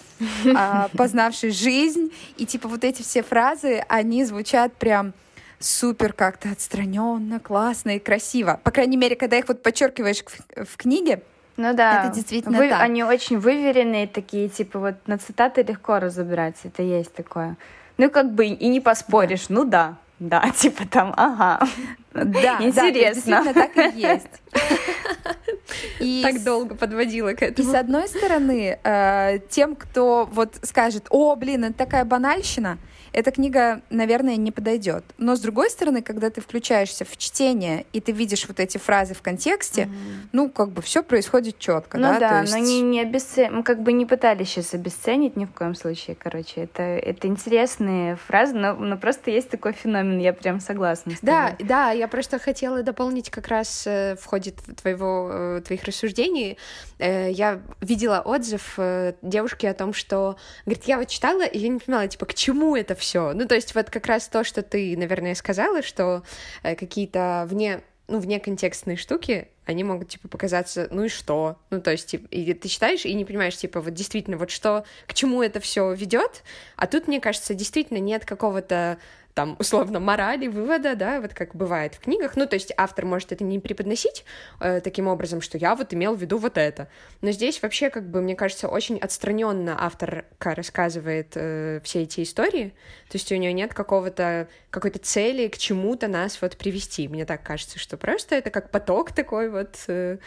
э, 0.44 0.88
познавший 0.96 1.50
жизнь, 1.50 2.12
и 2.36 2.46
типа 2.46 2.68
вот 2.68 2.84
эти 2.84 3.02
все 3.02 3.22
фразы, 3.22 3.84
они 3.88 4.24
звучат 4.24 4.74
прям 4.74 5.14
супер 5.60 6.12
как-то 6.12 6.50
отстраненно, 6.50 7.40
классно 7.40 7.96
и 7.96 7.98
красиво. 7.98 8.60
По 8.62 8.70
крайней 8.70 8.96
мере, 8.96 9.16
когда 9.16 9.38
их 9.38 9.48
вот 9.48 9.62
подчеркиваешь 9.62 10.22
в, 10.22 10.64
в 10.64 10.76
книге, 10.76 11.22
ну 11.56 11.74
да, 11.74 12.04
это 12.04 12.14
действительно 12.14 12.58
Вы, 12.58 12.68
так. 12.68 12.80
Они 12.80 13.04
очень 13.04 13.38
выверенные 13.38 14.06
такие, 14.06 14.48
типа 14.48 14.78
вот 14.78 14.94
на 15.06 15.18
цитаты 15.18 15.62
легко 15.62 15.98
разобраться, 15.98 16.68
это 16.68 16.82
есть 16.82 17.14
такое. 17.14 17.56
Ну 17.96 18.10
как 18.10 18.32
бы 18.32 18.46
и 18.46 18.68
не 18.68 18.80
поспоришь, 18.80 19.46
да. 19.48 19.54
ну 19.54 19.64
да, 19.64 19.96
да, 20.18 20.50
типа 20.56 20.86
там, 20.86 21.12
ага. 21.16 21.66
Да, 22.12 22.58
интересно. 22.60 23.42
Да, 23.44 23.52
так 23.52 23.76
и 23.76 24.00
есть. 24.00 24.28
И 25.98 26.22
так 26.22 26.42
долго 26.44 26.74
подводила 26.74 27.32
к 27.32 27.42
этому. 27.42 27.68
И 27.68 27.72
с 27.72 27.74
одной 27.74 28.06
стороны, 28.08 28.78
э, 28.82 29.38
тем, 29.48 29.74
кто 29.74 30.28
вот 30.30 30.56
скажет, 30.62 31.06
о, 31.10 31.34
блин, 31.36 31.64
это 31.64 31.74
такая 31.74 32.04
банальщина, 32.04 32.78
эта 33.14 33.30
книга, 33.30 33.80
наверное, 33.90 34.36
не 34.36 34.50
подойдет. 34.50 35.04
Но 35.18 35.36
с 35.36 35.40
другой 35.40 35.70
стороны, 35.70 36.02
когда 36.02 36.30
ты 36.30 36.40
включаешься 36.40 37.04
в 37.04 37.16
чтение 37.16 37.86
и 37.92 38.00
ты 38.00 38.10
видишь 38.10 38.46
вот 38.48 38.58
эти 38.58 38.76
фразы 38.76 39.14
в 39.14 39.22
контексте, 39.22 39.82
mm-hmm. 39.82 40.28
ну, 40.32 40.50
как 40.50 40.70
бы 40.70 40.82
все 40.82 41.02
происходит 41.02 41.58
четко, 41.58 41.96
ну, 41.96 42.08
да? 42.08 42.18
да, 42.18 42.40
есть... 42.40 42.52
но 42.52 42.58
не, 42.58 42.82
не 42.82 43.00
обесцен... 43.00 43.54
Мы 43.54 43.62
как 43.62 43.82
бы 43.82 43.92
не 43.92 44.04
пытались 44.04 44.48
сейчас 44.48 44.74
обесценить 44.74 45.36
ни 45.36 45.44
в 45.44 45.52
коем 45.52 45.76
случае, 45.76 46.16
короче. 46.16 46.62
Это, 46.62 46.82
это 46.82 47.28
интересные 47.28 48.16
фразы, 48.16 48.54
но, 48.54 48.74
но 48.74 48.96
просто 48.96 49.30
есть 49.30 49.48
такой 49.48 49.72
феномен, 49.72 50.18
я 50.18 50.32
прям 50.32 50.58
согласна 50.58 51.12
с 51.12 51.20
тобой. 51.20 51.56
Да, 51.60 51.64
да, 51.64 51.90
я 51.92 52.08
просто 52.08 52.40
хотела 52.40 52.82
дополнить 52.82 53.30
как 53.30 53.46
раз 53.46 53.84
э, 53.86 54.16
в 54.20 54.24
ходе 54.24 54.52
твоего, 54.82 55.30
э, 55.30 55.62
твоих 55.64 55.84
рассуждений. 55.84 56.58
Э, 57.04 57.30
я 57.30 57.60
видела 57.82 58.22
отзыв 58.24 58.78
девушки 59.20 59.66
о 59.66 59.74
том, 59.74 59.92
что, 59.92 60.36
говорит, 60.64 60.84
я 60.84 60.96
вот 60.96 61.08
читала, 61.08 61.44
и 61.44 61.58
я 61.58 61.68
не 61.68 61.78
понимала, 61.78 62.08
типа, 62.08 62.24
к 62.24 62.34
чему 62.34 62.76
это 62.76 62.94
все. 62.94 63.34
Ну, 63.34 63.46
то 63.46 63.54
есть 63.54 63.74
вот 63.74 63.90
как 63.90 64.06
раз 64.06 64.26
то, 64.28 64.42
что 64.42 64.62
ты, 64.62 64.96
наверное, 64.96 65.34
сказала, 65.34 65.82
что 65.82 66.22
э, 66.62 66.74
какие-то 66.74 67.46
вне 67.50 67.82
ну, 68.06 68.18
вне 68.18 68.38
контекстные 68.38 68.96
штуки, 68.96 69.48
они 69.64 69.82
могут, 69.82 70.08
типа, 70.10 70.28
показаться, 70.28 70.88
ну 70.90 71.04
и 71.04 71.08
что? 71.08 71.56
Ну, 71.70 71.80
то 71.80 71.90
есть, 71.90 72.08
типа, 72.08 72.26
и 72.30 72.52
ты 72.52 72.68
читаешь 72.68 73.06
и 73.06 73.14
не 73.14 73.24
понимаешь, 73.24 73.56
типа, 73.56 73.80
вот 73.80 73.94
действительно, 73.94 74.36
вот 74.36 74.50
что, 74.50 74.84
к 75.06 75.14
чему 75.14 75.42
это 75.42 75.60
все 75.60 75.92
ведет, 75.94 76.42
а 76.76 76.86
тут, 76.86 77.08
мне 77.08 77.20
кажется, 77.20 77.54
действительно 77.54 77.98
нет 77.98 78.26
какого-то 78.26 78.98
там, 79.34 79.56
условно, 79.58 79.98
морали, 79.98 80.46
вывода, 80.46 80.94
да, 80.94 81.20
вот 81.20 81.34
как 81.34 81.56
бывает 81.56 81.94
в 81.96 82.00
книгах. 82.00 82.36
Ну, 82.36 82.46
то 82.46 82.54
есть 82.54 82.72
автор 82.76 83.04
может 83.04 83.32
это 83.32 83.42
не 83.42 83.58
преподносить 83.58 84.24
э, 84.60 84.80
таким 84.80 85.08
образом, 85.08 85.40
что 85.40 85.58
я 85.58 85.74
вот 85.74 85.92
имел 85.92 86.14
в 86.14 86.20
виду 86.20 86.38
вот 86.38 86.56
это. 86.56 86.88
Но 87.20 87.32
здесь 87.32 87.60
вообще, 87.60 87.90
как 87.90 88.08
бы, 88.08 88.20
мне 88.20 88.36
кажется, 88.36 88.68
очень 88.68 88.96
отстраненно 88.98 89.76
авторка 89.84 90.54
рассказывает 90.54 91.32
э, 91.34 91.80
все 91.82 92.02
эти 92.02 92.22
истории. 92.22 92.74
То 93.08 93.16
есть 93.16 93.30
у 93.32 93.34
нее 93.34 93.52
нет 93.52 93.74
какого-то, 93.74 94.48
какой-то 94.70 95.00
цели 95.00 95.48
к 95.48 95.58
чему-то 95.58 96.06
нас 96.06 96.40
вот 96.40 96.56
привести. 96.56 97.08
Мне 97.08 97.24
так 97.24 97.42
кажется, 97.42 97.80
что 97.80 97.96
просто 97.96 98.36
это 98.36 98.50
как 98.50 98.70
поток 98.70 99.10
такой 99.10 99.50
вот 99.50 99.76
э, 99.88 100.18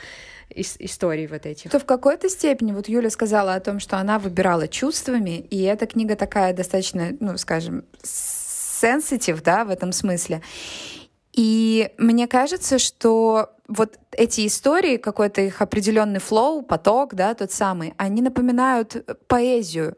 ис- 0.49 0.75
историй 0.79 1.27
вот 1.27 1.45
этих. 1.45 1.71
То 1.71 1.79
в 1.79 1.85
какой-то 1.85 2.27
степени, 2.27 2.73
вот 2.73 2.89
Юля 2.89 3.09
сказала 3.09 3.55
о 3.55 3.59
том, 3.61 3.79
что 3.79 3.97
она 3.97 4.19
выбирала 4.19 4.67
чувствами, 4.67 5.39
и 5.39 5.63
эта 5.63 5.87
книга 5.87 6.17
такая 6.17 6.53
достаточно, 6.53 7.15
ну, 7.21 7.37
скажем, 7.37 7.85
sensitive, 8.81 9.41
да, 9.43 9.65
в 9.65 9.69
этом 9.69 9.91
смысле. 9.91 10.41
И 11.33 11.91
мне 11.97 12.27
кажется, 12.27 12.79
что 12.79 13.51
вот 13.67 13.99
эти 14.11 14.47
истории, 14.47 14.97
какой-то 14.97 15.41
их 15.41 15.61
определенный 15.61 16.19
флоу, 16.19 16.61
поток, 16.61 17.13
да, 17.13 17.33
тот 17.33 17.51
самый, 17.51 17.93
они 17.97 18.21
напоминают 18.21 19.05
поэзию. 19.27 19.97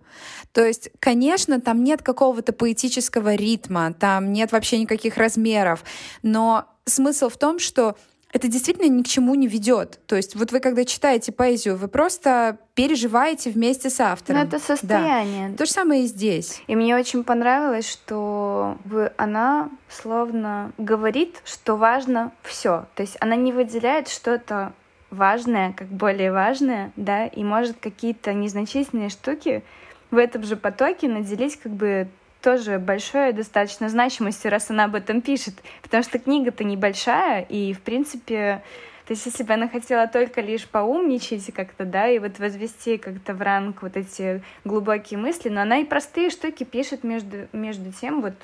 То 0.51 0.65
есть, 0.65 0.89
конечно, 0.99 1.61
там 1.61 1.83
нет 1.83 2.01
какого-то 2.01 2.51
поэтического 2.51 3.35
ритма, 3.35 3.93
там 3.93 4.33
нет 4.33 4.51
вообще 4.51 4.79
никаких 4.79 5.17
размеров, 5.17 5.83
но 6.23 6.65
смысл 6.85 7.29
в 7.29 7.37
том, 7.37 7.59
что 7.59 7.95
это 8.31 8.47
действительно 8.47 8.87
ни 8.89 9.01
к 9.01 9.07
чему 9.07 9.35
не 9.35 9.47
ведет. 9.47 9.99
То 10.05 10.15
есть 10.15 10.35
вот 10.35 10.51
вы 10.51 10.59
когда 10.59 10.85
читаете 10.85 11.31
поэзию, 11.31 11.77
вы 11.77 11.87
просто 11.87 12.59
переживаете 12.75 13.49
вместе 13.49 13.89
с 13.89 13.99
автором. 13.99 14.41
Ну, 14.41 14.47
это 14.47 14.59
состояние. 14.59 15.49
Да. 15.49 15.57
То 15.57 15.65
же 15.65 15.71
самое 15.71 16.03
и 16.03 16.07
здесь. 16.07 16.61
И 16.67 16.75
мне 16.75 16.95
очень 16.95 17.23
понравилось, 17.23 17.89
что 17.89 18.77
она 19.17 19.69
словно 19.89 20.71
говорит, 20.77 21.41
что 21.43 21.75
важно 21.75 22.31
все. 22.43 22.85
То 22.95 23.01
есть 23.01 23.17
она 23.19 23.35
не 23.35 23.51
выделяет 23.51 24.07
что-то 24.07 24.73
важное, 25.09 25.73
как 25.73 25.87
более 25.87 26.31
важное, 26.31 26.91
да, 26.95 27.25
и 27.25 27.43
может 27.43 27.77
какие-то 27.79 28.33
незначительные 28.33 29.09
штуки 29.09 29.63
в 30.11 30.17
этом 30.17 30.43
же 30.43 30.55
потоке 30.55 31.07
наделить 31.07 31.57
как 31.57 31.71
бы 31.71 32.07
тоже 32.41 32.79
большой 32.79 33.33
достаточно 33.33 33.89
значимости, 33.89 34.47
раз 34.47 34.69
она 34.69 34.85
об 34.85 34.95
этом 34.95 35.21
пишет. 35.21 35.55
Потому 35.81 36.03
что 36.03 36.19
книга-то 36.19 36.63
небольшая, 36.63 37.41
и, 37.41 37.73
в 37.73 37.81
принципе, 37.81 38.63
то 39.05 39.13
есть 39.13 39.25
если 39.25 39.43
бы 39.43 39.53
она 39.53 39.67
хотела 39.67 40.07
только 40.07 40.39
лишь 40.39 40.67
поумничать 40.67 41.51
как-то, 41.53 41.83
да, 41.85 42.07
и 42.07 42.19
вот 42.19 42.39
возвести 42.39 42.97
как-то 42.97 43.33
в 43.33 43.41
ранг 43.41 43.81
вот 43.81 43.97
эти 43.97 44.43
глубокие 44.65 45.19
мысли, 45.19 45.49
но 45.49 45.61
она 45.61 45.79
и 45.79 45.85
простые 45.85 46.29
штуки 46.29 46.63
пишет 46.63 47.03
между, 47.03 47.47
между 47.51 47.91
тем 47.91 48.21
вот 48.21 48.35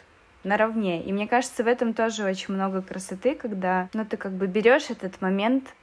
наравне. 0.44 1.04
И 1.04 1.14
мне 1.14 1.28
кажется, 1.28 1.64
в 1.64 1.68
этом 1.68 1.94
тоже 1.94 2.24
очень 2.24 2.54
много 2.54 2.82
красоты, 2.82 3.36
когда, 3.36 3.90
ну, 3.94 4.06
ты 4.06 4.18
как 4.18 4.32
бы 4.32 4.48
берешь 4.48 4.90
этот 4.90 5.22
момент 5.22 5.74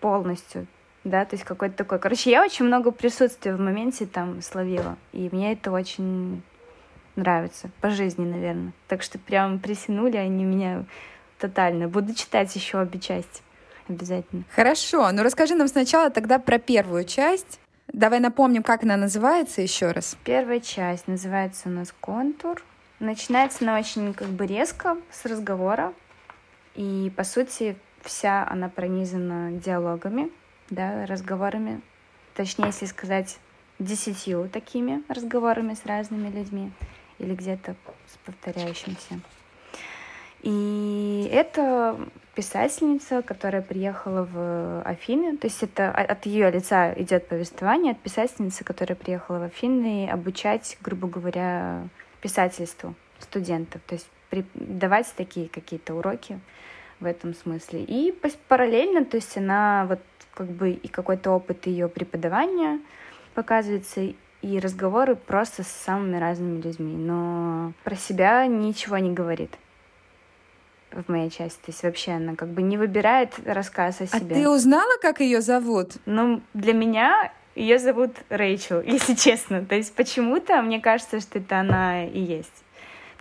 полностью, 0.00 0.66
да, 1.04 1.24
то 1.24 1.34
есть 1.34 1.44
какой-то 1.44 1.76
такой... 1.76 1.98
Короче, 1.98 2.30
я 2.30 2.42
очень 2.42 2.64
много 2.64 2.90
присутствия 2.90 3.54
в 3.54 3.60
моменте 3.60 4.06
там 4.06 4.40
словила, 4.42 4.96
и 5.12 5.28
мне 5.32 5.52
это 5.52 5.70
очень 5.70 6.42
нравится 7.16 7.70
по 7.80 7.90
жизни, 7.90 8.24
наверное. 8.24 8.72
Так 8.88 9.02
что 9.02 9.18
прям 9.18 9.58
присянули 9.58 10.16
они 10.16 10.44
меня 10.44 10.84
тотально. 11.38 11.88
Буду 11.88 12.14
читать 12.14 12.54
еще 12.54 12.80
обе 12.80 12.98
части 12.98 13.42
обязательно. 13.88 14.44
Хорошо, 14.54 15.10
ну 15.12 15.22
расскажи 15.22 15.54
нам 15.54 15.68
сначала 15.68 16.10
тогда 16.10 16.38
про 16.38 16.58
первую 16.58 17.04
часть. 17.04 17.60
Давай 17.92 18.20
напомним, 18.20 18.62
как 18.62 18.84
она 18.84 18.96
называется 18.96 19.62
еще 19.62 19.90
раз. 19.90 20.16
Первая 20.24 20.60
часть 20.60 21.08
называется 21.08 21.68
у 21.68 21.72
нас 21.72 21.92
«Контур». 22.00 22.62
Начинается 23.00 23.64
она 23.64 23.78
очень 23.78 24.14
как 24.14 24.28
бы 24.28 24.46
резко, 24.46 24.96
с 25.10 25.24
разговора. 25.24 25.92
И, 26.76 27.12
по 27.16 27.24
сути, 27.24 27.76
вся 28.02 28.46
она 28.48 28.68
пронизана 28.68 29.52
диалогами, 29.52 30.30
да, 30.68 31.04
разговорами. 31.06 31.80
Точнее, 32.34 32.66
если 32.66 32.86
сказать, 32.86 33.38
десятью 33.80 34.48
такими 34.52 35.02
разговорами 35.08 35.74
с 35.74 35.84
разными 35.84 36.28
людьми 36.28 36.70
или 37.20 37.34
где-то 37.34 37.76
с 38.06 38.16
повторяющимся. 38.24 39.20
И 40.42 41.28
это 41.30 41.98
писательница, 42.34 43.20
которая 43.20 43.60
приехала 43.60 44.26
в 44.30 44.82
Афины, 44.82 45.36
то 45.36 45.46
есть 45.46 45.62
это 45.62 45.90
от 45.90 46.24
ее 46.24 46.50
лица 46.50 46.94
идет 46.94 47.28
повествование, 47.28 47.92
от 47.92 47.98
писательницы, 48.00 48.64
которая 48.64 48.96
приехала 48.96 49.38
в 49.38 49.42
Афины 49.42 50.08
обучать, 50.08 50.78
грубо 50.80 51.08
говоря, 51.08 51.82
писательству 52.22 52.94
студентов, 53.18 53.82
то 53.86 53.94
есть 53.94 54.08
давать 54.54 55.12
такие 55.14 55.48
какие-то 55.48 55.94
уроки 55.94 56.40
в 57.00 57.04
этом 57.04 57.34
смысле. 57.34 57.84
И 57.84 58.14
параллельно, 58.48 59.04
то 59.04 59.16
есть 59.16 59.36
она 59.36 59.84
вот 59.86 60.00
как 60.32 60.46
бы 60.46 60.70
и 60.70 60.88
какой-то 60.88 61.32
опыт 61.32 61.66
ее 61.66 61.88
преподавания 61.88 62.80
показывается, 63.34 64.12
и 64.42 64.58
разговоры 64.58 65.16
просто 65.16 65.62
с 65.62 65.68
самыми 65.68 66.16
разными 66.16 66.60
людьми, 66.60 66.96
но 66.96 67.72
про 67.84 67.96
себя 67.96 68.46
ничего 68.46 68.98
не 68.98 69.12
говорит 69.12 69.50
в 70.92 71.08
моей 71.08 71.30
части. 71.30 71.58
То 71.58 71.70
есть 71.70 71.82
вообще 71.82 72.12
она 72.12 72.34
как 72.34 72.48
бы 72.48 72.62
не 72.62 72.76
выбирает 72.76 73.34
рассказ 73.44 74.00
о 74.00 74.04
а 74.04 74.06
себе. 74.06 74.36
А 74.36 74.38
ты 74.38 74.48
узнала, 74.48 74.98
как 75.00 75.20
ее 75.20 75.40
зовут? 75.40 75.92
Ну, 76.06 76.40
для 76.54 76.72
меня 76.72 77.32
ее 77.54 77.78
зовут 77.78 78.12
Рэйчел, 78.28 78.80
если 78.86 79.14
честно. 79.14 79.64
То 79.64 79.74
есть 79.74 79.94
почему-то 79.94 80.60
мне 80.62 80.80
кажется, 80.80 81.20
что 81.20 81.38
это 81.38 81.60
она 81.60 82.04
и 82.04 82.20
есть. 82.20 82.64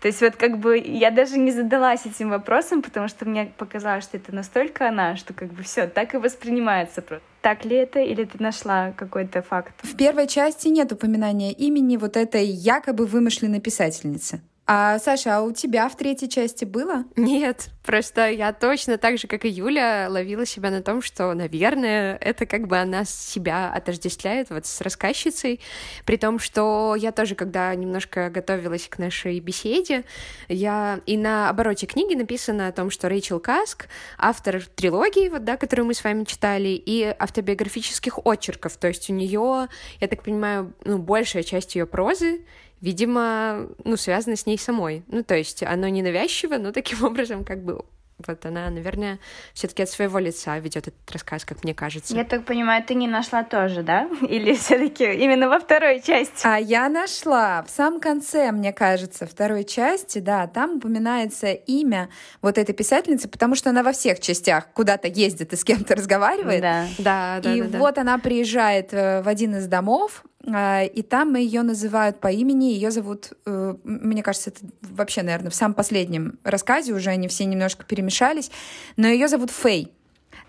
То 0.02 0.08
есть 0.08 0.22
вот 0.22 0.36
как 0.36 0.60
бы 0.60 0.78
я 0.78 1.12
даже 1.12 1.38
не 1.38 1.52
задалась 1.52 2.06
этим 2.06 2.30
вопросом, 2.30 2.82
потому 2.82 3.08
что 3.08 3.26
мне 3.26 3.52
показалось, 3.58 4.04
что 4.06 4.18
это 4.18 4.34
настолько 4.34 4.88
она, 4.88 5.16
что 5.18 5.34
как 5.34 5.52
бы 5.52 5.64
все 5.64 5.88
так 5.88 6.14
и 6.14 6.18
воспринимается. 6.18 7.04
Так 7.42 7.66
ли 7.66 7.76
это 7.76 8.00
или 8.00 8.24
ты 8.24 8.42
нашла 8.42 8.92
какой-то 8.96 9.42
факт? 9.42 9.74
В 9.84 9.96
первой 9.96 10.28
части 10.28 10.68
нет 10.68 10.92
упоминания 10.92 11.52
имени 11.52 11.98
вот 11.98 12.18
этой 12.18 12.46
якобы 12.46 13.06
вымышленной 13.06 13.60
писательницы. 13.62 14.42
А, 14.72 15.00
Саша, 15.00 15.38
а 15.38 15.42
у 15.42 15.52
тебя 15.52 15.90
в 15.90 15.98
третьей 15.98 16.30
части 16.30 16.64
было? 16.64 17.04
Нет, 17.16 17.70
просто 17.84 18.30
я 18.30 18.54
точно 18.54 19.00
так 19.00 19.18
же, 19.18 19.26
как 19.26 19.44
и 19.44 19.50
Юля, 19.50 20.06
ловила 20.12 20.46
себя 20.46 20.70
на 20.70 20.84
том, 20.84 21.02
что, 21.02 21.34
наверное, 21.34 22.16
это 22.22 22.46
как 22.46 22.68
бы 22.68 22.78
она 22.78 23.04
себя 23.04 23.74
отождествляет 23.74 24.52
вот 24.52 24.68
с 24.68 24.82
рассказчицей, 24.82 25.60
при 26.06 26.18
том, 26.18 26.38
что 26.38 26.96
я 26.96 27.12
тоже, 27.12 27.34
когда 27.34 27.74
немножко 27.74 28.30
готовилась 28.30 28.88
к 28.88 29.00
нашей 29.00 29.40
беседе, 29.40 30.04
я 30.50 31.00
и 31.08 31.18
на 31.18 31.50
обороте 31.50 31.88
книги 31.88 32.14
написано 32.14 32.68
о 32.68 32.72
том, 32.72 32.92
что 32.92 33.10
Рэйчел 33.10 33.40
Каск, 33.40 33.88
автор 34.20 34.64
трилогии, 34.76 35.30
вот, 35.30 35.46
да, 35.46 35.58
которую 35.58 35.88
мы 35.88 35.96
с 35.96 36.04
вами 36.04 36.26
читали, 36.26 36.68
и 36.68 37.06
автобиографических 37.18 38.20
очерков, 38.24 38.78
то 38.78 38.88
есть 38.88 39.10
у 39.10 39.14
нее, 39.14 39.68
я 40.00 40.08
так 40.08 40.22
понимаю, 40.22 40.76
ну, 40.86 41.00
большая 41.00 41.42
часть 41.42 41.74
ее 41.74 41.88
прозы 41.88 42.42
видимо, 42.82 43.68
ну, 43.84 43.98
связано 43.98 44.36
с 44.36 44.46
ней 44.46 44.58
самой. 44.58 45.04
Ну, 45.08 45.24
то 45.24 45.36
есть 45.36 45.64
оно 45.64 45.88
не 45.88 46.02
навязчиво, 46.02 46.58
но 46.58 46.72
таким 46.72 47.04
образом 47.04 47.44
как 47.44 47.64
бы 47.64 47.84
вот 48.28 48.46
она, 48.46 48.70
наверное, 48.70 49.20
все-таки 49.54 49.84
от 49.84 49.90
своего 49.90 50.20
лица 50.20 50.58
ведет 50.60 50.88
этот 50.88 51.12
рассказ, 51.12 51.46
как 51.46 51.64
мне 51.64 51.74
кажется. 51.74 52.16
Я 52.16 52.26
так 52.26 52.46
понимаю, 52.46 52.84
ты 52.84 52.94
не 52.96 53.08
нашла 53.08 53.44
тоже, 53.44 53.84
да? 53.84 54.10
Или 54.30 54.56
все-таки 54.56 55.06
именно 55.06 55.48
во 55.48 55.60
второй 55.60 56.02
части? 56.02 56.42
А 56.44 56.58
я 56.58 56.90
нашла 56.90 57.64
в 57.64 57.70
самом 57.70 58.00
конце, 58.00 58.52
мне 58.52 58.74
кажется, 58.74 59.26
второй 59.26 59.64
части, 59.64 60.20
да, 60.20 60.48
там 60.48 60.78
упоминается 60.78 61.52
имя 61.52 62.10
вот 62.42 62.58
этой 62.58 62.74
писательницы, 62.74 63.30
потому 63.30 63.56
что 63.56 63.70
она 63.70 63.84
во 63.84 63.94
всех 63.94 64.20
частях 64.20 64.68
куда-то 64.74 65.08
ездит 65.08 65.54
и 65.54 65.56
с 65.56 65.64
кем-то 65.64 65.96
разговаривает. 65.96 66.62
Да, 66.62 66.88
да, 66.98 67.40
да. 67.42 67.56
И 67.56 67.62
да, 67.62 67.80
вот 67.80 67.96
да. 67.96 68.02
она 68.02 68.18
приезжает 68.18 68.94
э, 68.94 69.22
в 69.22 69.28
один 69.28 69.56
из 69.56 69.68
домов, 69.68 70.24
и 70.56 71.02
там 71.02 71.36
ее 71.36 71.62
называют 71.64 72.20
по 72.20 72.28
имени, 72.28 72.66
ее 72.66 72.92
зовут, 72.92 73.34
э, 73.46 73.76
мне 73.84 74.24
кажется, 74.24 74.50
это 74.52 74.60
вообще, 74.82 75.22
наверное, 75.24 75.50
в 75.52 75.56
самом 75.56 75.74
последнем 75.76 76.40
рассказе 76.44 76.94
уже 76.94 77.10
они 77.10 77.28
все 77.28 77.46
немножко 77.46 77.86
перемешались, 77.86 78.52
но 78.98 79.08
ее 79.08 79.28
зовут 79.28 79.52
Фэй. 79.52 79.92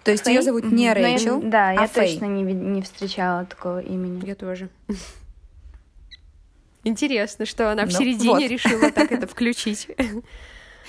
То 0.04 0.10
есть 0.12 0.26
ее 0.26 0.42
зовут 0.42 0.64
не 0.70 0.92
Рэйчел, 0.92 1.42
я, 1.42 1.50
Да, 1.50 1.68
а 1.70 1.72
я 1.72 1.86
Фэй. 1.86 2.12
точно 2.12 2.24
не, 2.26 2.42
не 2.42 2.82
встречала 2.82 3.44
такого 3.44 3.80
имени. 3.80 4.24
Я 4.26 4.34
тоже. 4.34 4.68
Интересно, 6.84 7.44
что 7.44 7.70
она 7.70 7.84
в 7.84 7.90
Ну, 7.92 7.98
середине 7.98 8.30
вот. 8.32 8.42
решила 8.50 8.90
так 8.90 9.12
это 9.12 9.26
включить. 9.28 9.88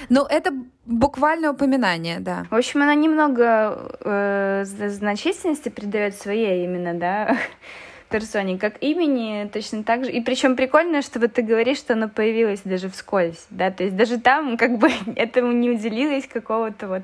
Ну, 0.09 0.25
это 0.25 0.51
буквально 0.85 1.51
упоминание, 1.51 2.19
да. 2.19 2.47
В 2.49 2.55
общем, 2.55 2.81
она 2.81 2.95
немного 2.95 3.97
э, 3.99 4.63
значительности 4.65 5.69
придает 5.69 6.15
своей 6.15 6.63
именно, 6.63 6.93
да, 6.93 7.37
персоне, 8.11 8.57
как 8.57 8.83
имени, 8.83 9.49
точно 9.51 9.83
так 9.83 10.05
же. 10.05 10.11
И 10.11 10.21
причем 10.21 10.55
прикольно, 10.55 11.01
что 11.01 11.19
вот 11.19 11.33
ты 11.33 11.41
говоришь, 11.41 11.77
что 11.77 11.93
оно 11.93 12.09
появилось 12.09 12.61
даже 12.63 12.89
вскользь, 12.89 13.45
да, 13.49 13.71
то 13.71 13.83
есть 13.83 13.95
даже 13.95 14.19
там 14.19 14.57
как 14.57 14.77
бы 14.77 14.89
этому 15.15 15.51
не 15.51 15.71
уделилось 15.71 16.27
какого-то 16.27 16.87
вот 16.87 17.03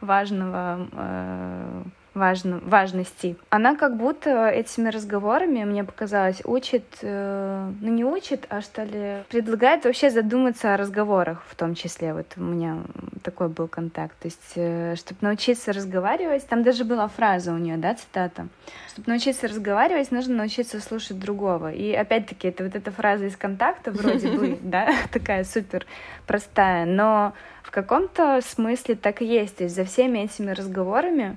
важного 0.00 0.88
э, 0.92 1.82
важно, 2.14 2.60
важности. 2.64 3.36
Она 3.50 3.76
как 3.76 3.96
будто 3.96 4.48
этими 4.48 4.88
разговорами, 4.88 5.64
мне 5.64 5.84
показалось, 5.84 6.40
учит, 6.44 6.84
э, 7.02 7.70
ну 7.80 7.88
не 7.90 8.04
учит, 8.04 8.46
а 8.48 8.60
что 8.60 8.84
ли, 8.84 9.24
предлагает 9.28 9.84
вообще 9.84 10.10
задуматься 10.10 10.74
о 10.74 10.76
разговорах 10.76 11.42
в 11.48 11.54
том 11.56 11.74
числе. 11.74 12.14
Вот 12.14 12.26
у 12.36 12.42
меня 12.42 12.78
такой 13.22 13.48
был 13.48 13.68
контакт. 13.68 14.16
То 14.20 14.28
есть, 14.28 14.52
э, 14.54 14.94
чтобы 14.96 15.18
научиться 15.22 15.72
разговаривать, 15.72 16.46
там 16.46 16.62
даже 16.62 16.84
была 16.84 17.08
фраза 17.08 17.52
у 17.52 17.58
нее, 17.58 17.76
да, 17.76 17.94
цитата. 17.94 18.46
Чтобы 18.88 19.10
научиться 19.10 19.48
разговаривать, 19.48 20.12
нужно 20.12 20.36
научиться 20.36 20.80
слушать 20.80 21.18
другого. 21.18 21.72
И 21.72 21.92
опять-таки, 21.92 22.48
это 22.48 22.64
вот 22.64 22.76
эта 22.76 22.90
фраза 22.90 23.26
из 23.26 23.36
контакта 23.36 23.90
вроде 23.90 24.28
бы, 24.28 24.58
да, 24.62 24.88
такая 25.12 25.44
супер 25.44 25.86
простая, 26.26 26.86
но 26.86 27.32
в 27.62 27.70
каком-то 27.70 28.40
смысле 28.42 28.94
так 28.94 29.20
и 29.20 29.26
есть. 29.26 29.56
То 29.56 29.64
есть 29.64 29.74
за 29.74 29.84
всеми 29.84 30.20
этими 30.20 30.52
разговорами 30.52 31.36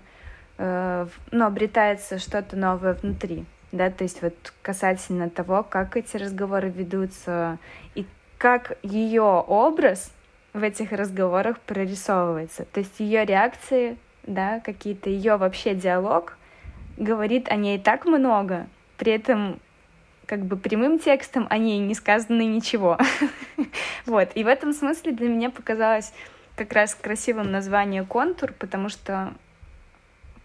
э, 0.58 1.08
ну, 1.32 1.46
обретается 1.46 2.20
что-то 2.20 2.56
новое 2.56 2.94
внутри. 2.94 3.46
Да, 3.72 3.90
то 3.90 4.04
есть 4.04 4.22
вот 4.22 4.34
касательно 4.62 5.30
того, 5.30 5.64
как 5.64 5.98
эти 5.98 6.16
разговоры 6.18 6.70
ведутся 6.70 7.58
и 7.96 8.06
как 8.38 8.78
ее 8.82 9.22
образ 9.22 10.12
в 10.54 10.64
этих 10.64 10.92
разговорах 10.92 11.60
прорисовывается. 11.60 12.66
То 12.66 12.80
есть 12.80 13.00
ее 13.00 13.26
реакции, 13.26 13.98
да, 14.24 14.60
какие-то 14.62 15.10
ее 15.10 15.38
вообще 15.38 15.76
диалог 15.76 16.38
говорит 16.98 17.50
о 17.50 17.56
ней 17.56 17.78
так 17.78 18.06
много, 18.06 18.68
при 18.98 19.12
этом 19.12 19.60
как 20.26 20.46
бы 20.46 20.58
прямым 20.58 21.00
текстом 21.00 21.48
о 21.50 21.58
ней 21.58 21.80
не 21.80 21.94
сказано 21.94 22.42
ничего. 22.42 22.98
вот. 24.06 24.30
И 24.36 24.44
в 24.44 24.48
этом 24.48 24.74
смысле 24.74 25.14
для 25.14 25.30
меня 25.30 25.50
показалось 25.50 26.12
как 26.56 26.74
раз 26.74 26.96
красивым 26.96 27.52
название 27.52 28.04
«Контур», 28.04 28.52
потому 28.52 28.90
что 28.90 29.34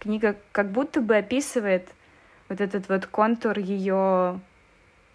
книга 0.03 0.35
как 0.51 0.69
будто 0.71 1.01
бы 1.01 1.15
описывает 1.15 1.87
вот 2.49 2.61
этот 2.61 2.89
вот 2.89 3.05
контур 3.07 3.57
ее 3.57 4.39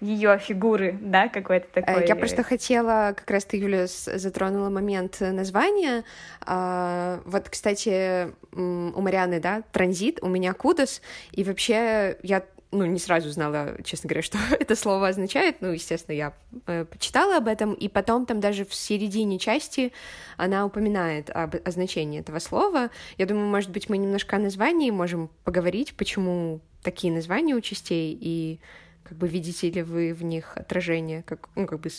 ее 0.00 0.38
фигуры, 0.38 0.96
да, 1.00 1.28
какой-то 1.28 1.66
такой. 1.72 2.06
Я 2.06 2.14
просто 2.14 2.44
хотела, 2.44 3.14
как 3.16 3.28
раз 3.28 3.44
ты, 3.44 3.56
Юля, 3.56 3.88
затронула 3.88 4.70
момент 4.70 5.20
названия. 5.20 6.04
А, 6.40 7.20
Вот, 7.24 7.48
кстати, 7.48 8.28
у 8.52 9.00
Марианы, 9.00 9.40
да, 9.40 9.62
транзит, 9.72 10.20
у 10.22 10.28
меня 10.28 10.52
кудос, 10.52 11.02
и 11.32 11.42
вообще 11.42 12.16
я 12.22 12.44
ну, 12.70 12.84
не 12.84 12.98
сразу 12.98 13.30
знала, 13.30 13.76
честно 13.84 14.08
говоря, 14.08 14.22
что 14.22 14.38
это 14.60 14.76
слово 14.76 15.08
означает. 15.08 15.56
Ну, 15.60 15.72
естественно, 15.72 16.14
я 16.14 16.32
э, 16.66 16.84
почитала 16.84 17.38
об 17.38 17.48
этом, 17.48 17.74
и 17.74 17.88
потом 17.88 18.26
там 18.26 18.40
даже 18.40 18.64
в 18.64 18.74
середине 18.74 19.38
части 19.38 19.92
она 20.36 20.66
упоминает 20.66 21.30
об 21.30 21.56
о 21.64 21.70
значении 21.70 22.20
этого 22.20 22.38
слова. 22.38 22.90
Я 23.16 23.26
думаю, 23.26 23.46
может 23.46 23.70
быть, 23.70 23.88
мы 23.88 23.96
немножко 23.96 24.36
о 24.36 24.38
названии 24.38 24.90
можем 24.90 25.30
поговорить, 25.44 25.94
почему 25.94 26.60
такие 26.82 27.12
названия 27.12 27.54
у 27.54 27.60
частей, 27.60 28.16
и 28.20 28.60
как 29.02 29.16
бы 29.16 29.28
видите 29.28 29.70
ли 29.70 29.82
вы 29.82 30.12
в 30.12 30.22
них 30.22 30.56
отражение, 30.56 31.22
как, 31.22 31.48
ну, 31.54 31.66
как 31.66 31.80
бы 31.80 31.90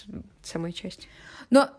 самой 0.44 0.74
части. 0.74 1.08
Но 1.50 1.70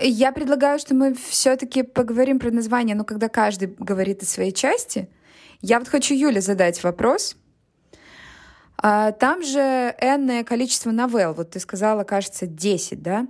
я 0.00 0.32
предлагаю, 0.32 0.78
что 0.78 0.94
мы 0.94 1.14
все-таки 1.14 1.82
поговорим 1.82 2.38
про 2.38 2.50
название, 2.50 2.96
но 2.96 3.04
когда 3.04 3.28
каждый 3.28 3.74
говорит 3.78 4.22
о 4.22 4.26
своей 4.26 4.52
части. 4.52 5.08
Я 5.60 5.78
вот 5.78 5.88
хочу 5.88 6.14
Юле 6.14 6.40
задать 6.40 6.82
вопрос. 6.82 7.36
А, 8.78 9.12
Там 9.12 9.42
же 9.42 9.94
энное 10.00 10.44
количество 10.44 10.90
новелл. 10.90 11.34
Вот 11.34 11.50
ты 11.50 11.60
сказала, 11.60 12.04
кажется, 12.04 12.46
10, 12.46 13.02
да? 13.02 13.26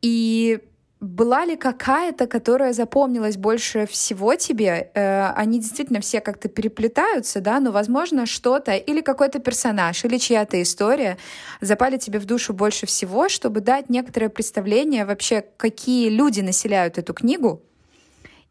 И 0.00 0.60
была 1.02 1.44
ли 1.44 1.56
какая-то, 1.56 2.28
которая 2.28 2.72
запомнилась 2.72 3.36
больше 3.36 3.86
всего 3.86 4.36
тебе? 4.36 4.90
Э, 4.94 5.30
Они 5.34 5.58
действительно 5.58 6.00
все 6.00 6.20
как-то 6.20 6.48
переплетаются, 6.48 7.40
да, 7.40 7.58
но, 7.58 7.72
возможно, 7.72 8.24
что-то 8.24 8.76
или 8.76 9.00
какой-то 9.00 9.40
персонаж, 9.40 10.04
или 10.04 10.16
чья-то 10.18 10.62
история 10.62 11.18
запали 11.60 11.96
тебе 11.96 12.20
в 12.20 12.24
душу 12.24 12.52
больше 12.54 12.86
всего, 12.86 13.28
чтобы 13.28 13.60
дать 13.60 13.90
некоторое 13.90 14.28
представление 14.28 15.04
вообще, 15.04 15.44
какие 15.56 16.08
люди 16.08 16.40
населяют 16.40 16.98
эту 16.98 17.14
книгу 17.14 17.62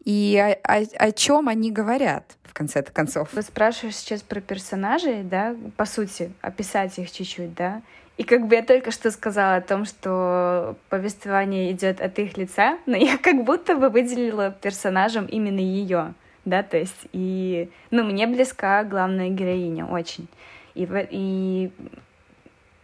и 0.04 0.38
о, 0.38 0.54
о, 0.64 0.84
о 0.98 1.12
чем 1.12 1.48
они 1.48 1.72
говорят 1.72 2.38
в 2.44 2.54
конце-то 2.54 2.92
концов. 2.92 3.30
Вы 3.34 3.42
спрашиваешь 3.42 3.96
сейчас 3.96 4.22
про 4.22 4.42
персонажей, 4.42 5.24
да, 5.24 5.56
по 5.78 5.86
сути, 5.86 6.32
описать 6.42 6.98
их 6.98 7.12
чуть-чуть, 7.12 7.54
да, 7.54 7.82
и 8.18 8.24
как 8.24 8.48
бы 8.48 8.56
я 8.56 8.62
только 8.62 8.92
что 8.92 9.10
сказала 9.10 9.56
о 9.56 9.62
том, 9.62 9.86
что 9.86 10.76
повествование 10.90 11.72
идет 11.72 12.02
от 12.02 12.20
их 12.20 12.38
лица, 12.38 12.78
но 12.86 12.96
я 12.98 13.18
как 13.18 13.44
будто 13.44 13.76
бы 13.76 13.90
выделила 13.90 14.52
персонажем 14.52 15.26
именно 15.26 15.60
ее, 15.60 16.14
да, 16.46 16.62
то 16.62 16.78
есть 16.78 17.08
и, 17.14 17.70
ну, 17.90 18.04
мне 18.04 18.28
близка 18.28 18.84
главная 18.84 19.30
героиня 19.30 19.86
очень, 19.86 20.28
и, 20.76 20.88
и 21.10 21.72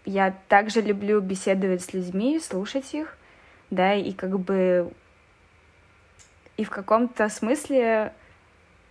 я 0.05 0.33
также 0.47 0.81
люблю 0.81 1.19
беседовать 1.19 1.83
с 1.83 1.93
людьми, 1.93 2.39
слушать 2.39 2.93
их, 2.93 3.17
да, 3.69 3.93
и 3.93 4.13
как 4.13 4.39
бы 4.39 4.91
и 6.57 6.63
в 6.63 6.69
каком-то 6.69 7.29
смысле 7.29 8.11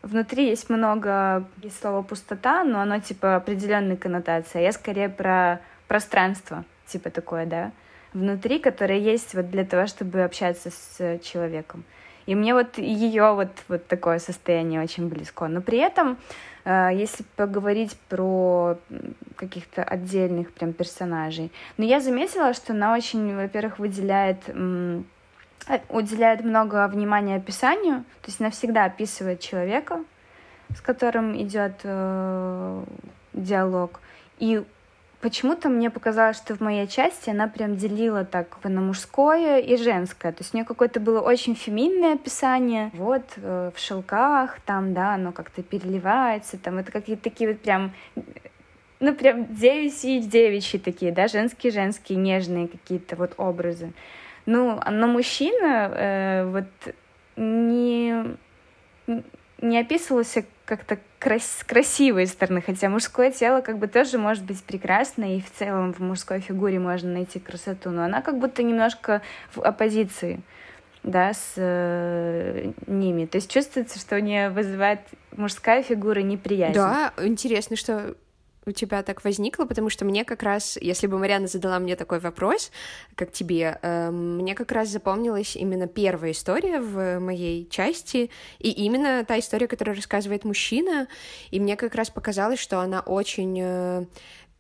внутри 0.03 0.49
есть 0.49 0.71
много 0.71 1.45
есть 1.63 1.81
слово 1.81 2.03
пустота, 2.03 2.65
но 2.65 2.81
оно 2.81 3.01
типа 3.01 3.37
определенной 3.37 3.97
коннотации. 3.97 4.59
А 4.59 4.63
я 4.63 4.73
скорее 4.73 5.09
про 5.09 5.61
пространство, 5.89 6.65
типа 6.87 7.11
такое, 7.11 7.45
да, 7.47 7.73
внутри, 8.13 8.61
которое 8.61 8.99
есть 8.99 9.35
вот 9.35 9.51
для 9.51 9.65
того, 9.65 9.87
чтобы 9.87 10.23
общаться 10.23 10.71
с 10.71 11.19
человеком. 11.23 11.85
И 12.27 12.35
мне 12.35 12.55
вот 12.55 12.79
ее 12.79 13.35
вот, 13.35 13.51
вот 13.69 13.87
такое 13.87 14.19
состояние 14.19 14.83
очень 14.83 15.09
близко. 15.09 15.47
Но 15.47 15.61
при 15.61 15.79
этом, 15.79 16.19
если 16.65 17.25
поговорить 17.37 17.97
про 18.09 18.79
каких-то 19.37 19.85
отдельных 19.85 20.53
прям 20.53 20.73
персонажей, 20.73 21.53
но 21.77 21.85
я 21.85 22.01
заметила, 22.01 22.53
что 22.53 22.73
она 22.73 22.95
очень, 22.95 23.37
во-первых, 23.37 23.79
выделяет 23.79 24.39
уделяет 25.89 26.45
много 26.45 26.87
внимания 26.89 27.37
описанию, 27.37 28.05
то 28.23 28.27
есть 28.27 28.41
она 28.41 28.51
всегда 28.51 28.85
описывает 28.85 29.41
человека, 29.41 30.05
с 30.75 30.81
которым 30.81 31.41
идет 31.41 31.81
э, 31.83 32.85
диалог, 33.33 34.01
и 34.39 34.63
почему-то 35.21 35.69
мне 35.69 35.91
показалось, 35.91 36.37
что 36.37 36.55
в 36.55 36.61
моей 36.61 36.87
части 36.87 37.31
она 37.31 37.49
прям 37.49 37.77
делила 37.77 38.25
так 38.25 38.59
на 38.63 38.81
мужское 38.81 39.59
и 39.59 39.77
женское. 39.77 40.31
То 40.33 40.43
есть 40.43 40.55
у 40.55 40.57
нее 40.57 40.65
какое-то 40.65 41.01
было 41.01 41.21
очень 41.21 41.57
феминное 41.57 42.15
описание. 42.15 42.91
Вот 42.95 43.25
э, 43.37 43.71
в 43.75 43.79
шелках, 43.79 44.61
там, 44.61 44.95
да, 44.95 45.15
оно 45.15 45.33
как-то 45.33 45.63
переливается, 45.63 46.59
там 46.59 46.79
это 46.79 46.93
какие-то 46.93 47.25
такие 47.25 47.51
вот 47.51 47.61
прям 47.61 47.93
ну, 48.99 49.15
прям 49.15 49.47
девичьи, 49.55 50.21
девичьи 50.21 50.81
такие, 50.81 51.13
да, 51.13 51.29
женские-женские, 51.29 52.19
нежные 52.19 52.67
какие-то 52.67 53.17
вот 53.17 53.35
образы. 53.37 53.93
Ну, 54.47 54.81
но 54.91 55.07
мужчина 55.09 55.91
э, 55.93 56.45
вот 56.51 56.95
не, 57.37 58.37
не 59.61 59.79
описывался 59.79 60.45
как-то 60.65 60.99
крас 61.19 61.65
красивой 61.67 62.27
стороны, 62.27 62.63
хотя 62.63 62.89
мужское 62.89 63.31
тело 63.31 63.61
как 63.61 63.79
бы 63.79 63.89
тоже 63.89 64.19
может 64.19 64.45
быть 64.45 64.63
прекрасно, 64.63 65.37
и 65.37 65.41
в 65.41 65.51
целом 65.53 65.93
в 65.93 66.01
мужской 66.01 66.41
фигуре 66.41 66.79
можно 66.79 67.13
найти 67.13 67.41
красоту, 67.41 67.91
но 67.91 68.05
она 68.05 68.23
как 68.23 68.39
будто 68.39 68.63
немножко 68.63 69.23
в 69.55 69.61
оппозиции 69.61 70.41
да, 71.03 71.33
с 71.33 71.55
э, 71.57 72.73
ними. 72.87 73.27
То 73.27 73.37
есть 73.37 73.51
чувствуется, 73.51 73.99
что 73.99 74.17
у 74.17 74.19
нее 74.19 74.51
вызывает 74.51 75.01
мужская 75.37 75.83
фигура 75.83 76.21
неприязнь. 76.21 76.75
Да, 76.75 77.13
интересно, 77.19 77.77
что 77.77 78.17
у 78.69 78.73
тебя 78.73 79.05
так 79.05 79.23
возникло, 79.23 79.65
потому 79.65 79.91
что 79.91 80.05
мне 80.05 80.25
как 80.25 80.43
раз, 80.43 80.77
если 80.81 81.07
бы 81.07 81.19
Мариана 81.19 81.47
задала 81.47 81.79
мне 81.79 81.95
такой 81.95 82.19
вопрос, 82.19 82.73
как 83.15 83.31
тебе, 83.31 83.79
э, 83.81 84.11
мне 84.11 84.57
как 84.57 84.73
раз 84.73 84.89
запомнилась 84.89 85.55
именно 85.55 85.87
первая 85.87 86.33
история 86.33 86.81
в 86.81 87.21
моей 87.21 87.69
части, 87.69 88.29
и 88.59 88.71
именно 88.71 89.25
та 89.25 89.39
история, 89.39 89.69
которую 89.69 89.95
рассказывает 89.95 90.45
мужчина, 90.45 91.07
и 91.53 91.61
мне 91.61 91.77
как 91.77 91.95
раз 91.95 92.11
показалось, 92.11 92.59
что 92.59 92.81
она 92.81 93.03
очень 93.03 93.57
э, 93.63 94.05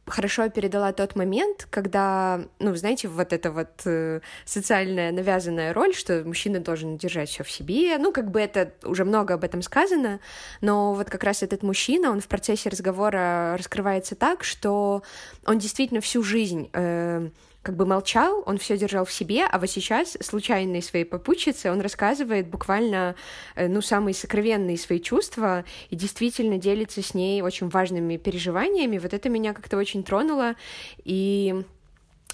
хорошо 0.06 0.48
передала 0.48 0.92
тот 0.92 1.16
момент, 1.16 1.66
когда, 1.70 2.40
ну, 2.58 2.74
знаете, 2.74 3.08
вот 3.08 3.32
эта 3.32 3.50
вот 3.50 3.82
э, 3.84 4.20
социальная 4.44 5.12
навязанная 5.12 5.72
роль, 5.72 5.94
что 5.94 6.22
мужчина 6.24 6.60
должен 6.60 6.96
держать 6.96 7.28
все 7.28 7.42
в 7.42 7.50
себе, 7.50 7.98
ну, 7.98 8.12
как 8.12 8.30
бы 8.30 8.40
это 8.40 8.72
уже 8.84 9.04
много 9.04 9.34
об 9.34 9.44
этом 9.44 9.62
сказано, 9.62 10.20
но 10.60 10.94
вот 10.94 11.10
как 11.10 11.24
раз 11.24 11.42
этот 11.42 11.62
мужчина, 11.62 12.10
он 12.10 12.20
в 12.20 12.28
процессе 12.28 12.68
разговора 12.68 13.56
раскрывается 13.58 14.14
так, 14.14 14.44
что 14.44 15.02
он 15.44 15.58
действительно 15.58 16.00
всю 16.00 16.22
жизнь 16.22 16.70
э, 16.72 17.28
как 17.66 17.74
бы 17.74 17.84
молчал, 17.84 18.44
он 18.46 18.58
все 18.58 18.78
держал 18.78 19.04
в 19.04 19.12
себе, 19.12 19.44
а 19.44 19.58
вот 19.58 19.68
сейчас 19.68 20.16
случайной 20.20 20.80
своей 20.82 21.04
попутчице 21.04 21.68
он 21.72 21.80
рассказывает 21.80 22.46
буквально, 22.46 23.16
э, 23.56 23.66
ну, 23.66 23.82
самые 23.82 24.14
сокровенные 24.14 24.78
свои 24.78 25.00
чувства 25.00 25.64
и 25.90 25.96
действительно 25.96 26.58
делится 26.58 27.02
с 27.02 27.12
ней 27.12 27.42
очень 27.42 27.68
важными 27.68 28.18
переживаниями. 28.18 28.98
Вот 28.98 29.12
это 29.12 29.28
меня 29.28 29.52
как-то 29.52 29.78
очень 29.78 30.04
тронуло, 30.04 30.54
и 31.02 31.64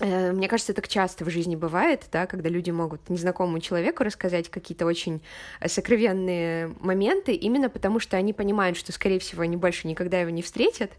мне 0.03 0.49
кажется, 0.49 0.75
так 0.75 0.89
часто 0.89 1.25
в 1.25 1.31
жизни 1.31 1.55
бывает, 1.55 2.05
да, 2.11 2.27
когда 2.27 2.49
люди 2.49 2.71
могут 2.71 3.09
незнакомому 3.09 3.61
человеку 3.61 4.03
рассказать 4.03 4.51
какие-то 4.51 4.85
очень 4.85 5.23
э, 5.61 5.69
сокровенные 5.69 6.75
моменты, 6.81 7.35
именно 7.35 7.69
потому 7.69 8.01
что 8.01 8.17
они 8.17 8.33
понимают, 8.33 8.77
что, 8.77 8.91
скорее 8.93 9.21
всего, 9.21 9.43
они 9.43 9.57
больше 9.57 9.87
никогда 9.87 10.21
его 10.21 10.31
не 10.31 10.43
встретят, 10.43 10.91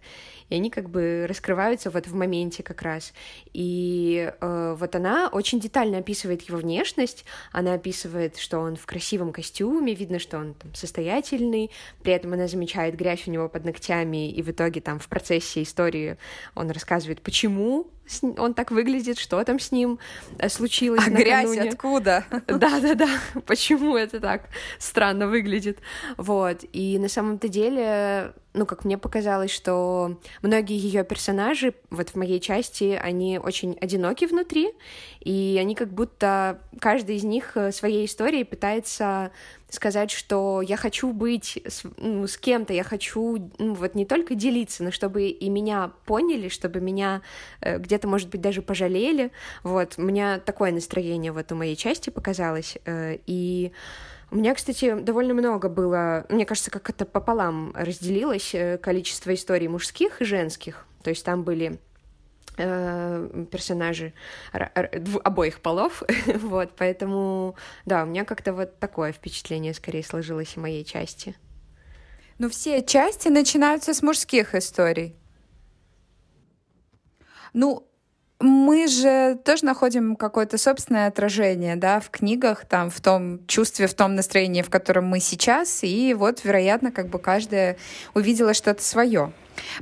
и 0.50 0.56
они 0.56 0.70
как 0.70 0.90
бы 0.90 1.26
раскрываются 1.28 1.90
вот 1.90 2.08
в 2.08 2.16
моменте 2.16 2.64
как 2.64 2.82
раз. 2.82 3.14
И 3.52 4.32
э, 4.40 4.76
вот 4.80 4.96
она 4.96 5.28
очень 5.30 5.60
детально 5.60 5.98
описывает 5.98 6.42
его 6.44 6.58
внешность, 6.58 7.26
она 7.52 7.74
описывает, 7.74 8.38
что 8.38 8.60
он 8.60 8.78
в 8.78 8.86
красивом 8.86 9.34
костюме, 9.34 9.94
видно, 9.96 10.20
что 10.20 10.38
он 10.38 10.54
там 10.54 10.74
состоятельный, 10.74 11.72
при 12.04 12.14
этом 12.14 12.34
она 12.34 12.48
замечает 12.48 12.96
грязь 12.96 13.28
у 13.28 13.32
него 13.32 13.50
под 13.50 13.66
ногтями, 13.66 14.32
и 14.32 14.42
в 14.42 14.52
итоге 14.52 14.80
там 14.80 15.00
в 15.00 15.10
процессе 15.10 15.64
истории 15.64 16.18
он 16.56 16.72
рассказывает, 16.72 17.22
почему 17.22 17.88
он 18.22 18.54
так 18.54 18.72
выглядит, 18.72 19.18
что 19.18 19.44
там 19.44 19.60
с 19.60 19.72
ним 19.72 20.00
э, 20.38 20.50
случилось. 20.50 21.02
А 21.06 21.10
накануне. 21.10 21.24
грязь 21.24 21.74
откуда? 21.74 22.26
Да-да-да, 22.48 23.10
почему 23.46 23.98
это 23.98 24.20
так 24.20 24.44
странно 24.80 25.28
выглядит. 25.28 25.80
Вот, 26.18 26.64
и 26.72 26.98
на 27.00 27.10
самом-то 27.10 27.48
деле, 27.48 28.34
ну, 28.54 28.66
как 28.66 28.86
мне 28.86 28.98
показалось, 28.98 29.52
что 29.52 30.18
многие 30.42 30.78
ее 30.78 31.04
персонажи, 31.04 31.74
вот 31.90 32.10
в 32.10 32.16
моей 32.16 32.40
части, 32.40 33.00
они 33.02 33.40
очень 33.40 33.78
одиноки 33.82 34.26
внутри, 34.26 34.72
и 35.20 35.58
они 35.60 35.76
как 35.76 35.92
будто, 35.92 36.60
каждый 36.80 37.16
из 37.16 37.24
них 37.24 37.58
э, 37.58 37.72
своей 37.72 38.06
историей 38.06 38.44
пытается 38.44 39.32
сказать, 39.70 40.12
что 40.12 40.62
я 40.62 40.78
хочу 40.78 41.12
быть 41.12 41.60
с, 41.66 41.84
ну, 41.98 42.28
с 42.28 42.38
кем-то, 42.38 42.74
я 42.74 42.84
хочу 42.84 43.52
ну, 43.58 43.74
вот 43.74 43.96
не 43.96 44.06
только 44.06 44.36
делиться, 44.36 44.84
но 44.84 44.92
чтобы 44.92 45.28
и 45.28 45.50
меня 45.50 45.92
поняли, 46.06 46.48
чтобы 46.48 46.80
меня 46.80 47.22
э, 47.60 47.80
где-то, 47.80 48.08
может 48.08 48.30
быть, 48.30 48.42
даже 48.42 48.62
пожалели. 48.62 49.32
Вот, 49.64 49.96
у 49.98 50.04
меня 50.04 50.40
такое 50.40 50.72
настроение 50.72 51.32
вот 51.32 51.52
у 51.52 51.56
моей 51.56 51.76
части 51.76 52.12
показалось. 52.12 52.78
Э, 52.86 53.18
и 53.26 53.72
у 54.34 54.38
меня, 54.38 54.54
кстати, 54.54 54.94
довольно 54.96 55.34
много 55.34 55.70
было, 55.70 56.26
мне 56.30 56.46
кажется, 56.46 56.72
как 56.72 56.90
это 56.90 57.06
пополам 57.06 57.72
разделилось 57.76 58.54
э, 58.54 58.78
количество 58.78 59.34
историй 59.34 59.68
мужских 59.68 60.22
и 60.22 60.26
женских. 60.26 60.86
То 61.04 61.10
есть 61.10 61.24
там 61.24 61.44
были 61.44 61.80
Э, 62.56 63.46
персонажи 63.52 64.14
обоих 65.24 65.60
полов, 65.60 66.04
вот, 66.28 66.74
поэтому, 66.78 67.56
да, 67.86 68.04
у 68.04 68.06
меня 68.06 68.26
как-то 68.26 68.54
вот 68.54 68.78
такое 68.78 69.12
впечатление 69.12 69.74
скорее 69.74 70.04
сложилось 70.04 70.50
в 70.50 70.58
моей 70.58 70.86
части. 70.86 71.36
Ну, 72.38 72.50
все 72.50 72.84
части 72.84 73.30
начинаются 73.30 73.96
с 73.96 74.04
мужских 74.04 74.54
историй. 74.54 75.16
Ну, 77.54 77.88
мы 78.44 78.88
же 78.88 79.40
тоже 79.46 79.64
находим 79.64 80.18
какое-то 80.18 80.58
собственное 80.58 81.08
отражение, 81.08 81.78
да, 81.78 82.02
в 82.02 82.10
книгах, 82.10 82.66
там, 82.66 82.90
в 82.90 83.00
том 83.00 83.40
чувстве, 83.48 83.88
в 83.88 83.94
том 83.94 84.16
настроении, 84.16 84.62
в 84.62 84.70
котором 84.70 85.06
мы 85.06 85.22
сейчас, 85.22 85.84
и 85.84 86.14
вот, 86.14 86.44
вероятно, 86.44 86.92
как 86.92 87.08
бы 87.08 87.20
каждая 87.20 87.78
увидела 88.14 88.54
что-то 88.54 88.84
свое. 88.84 89.32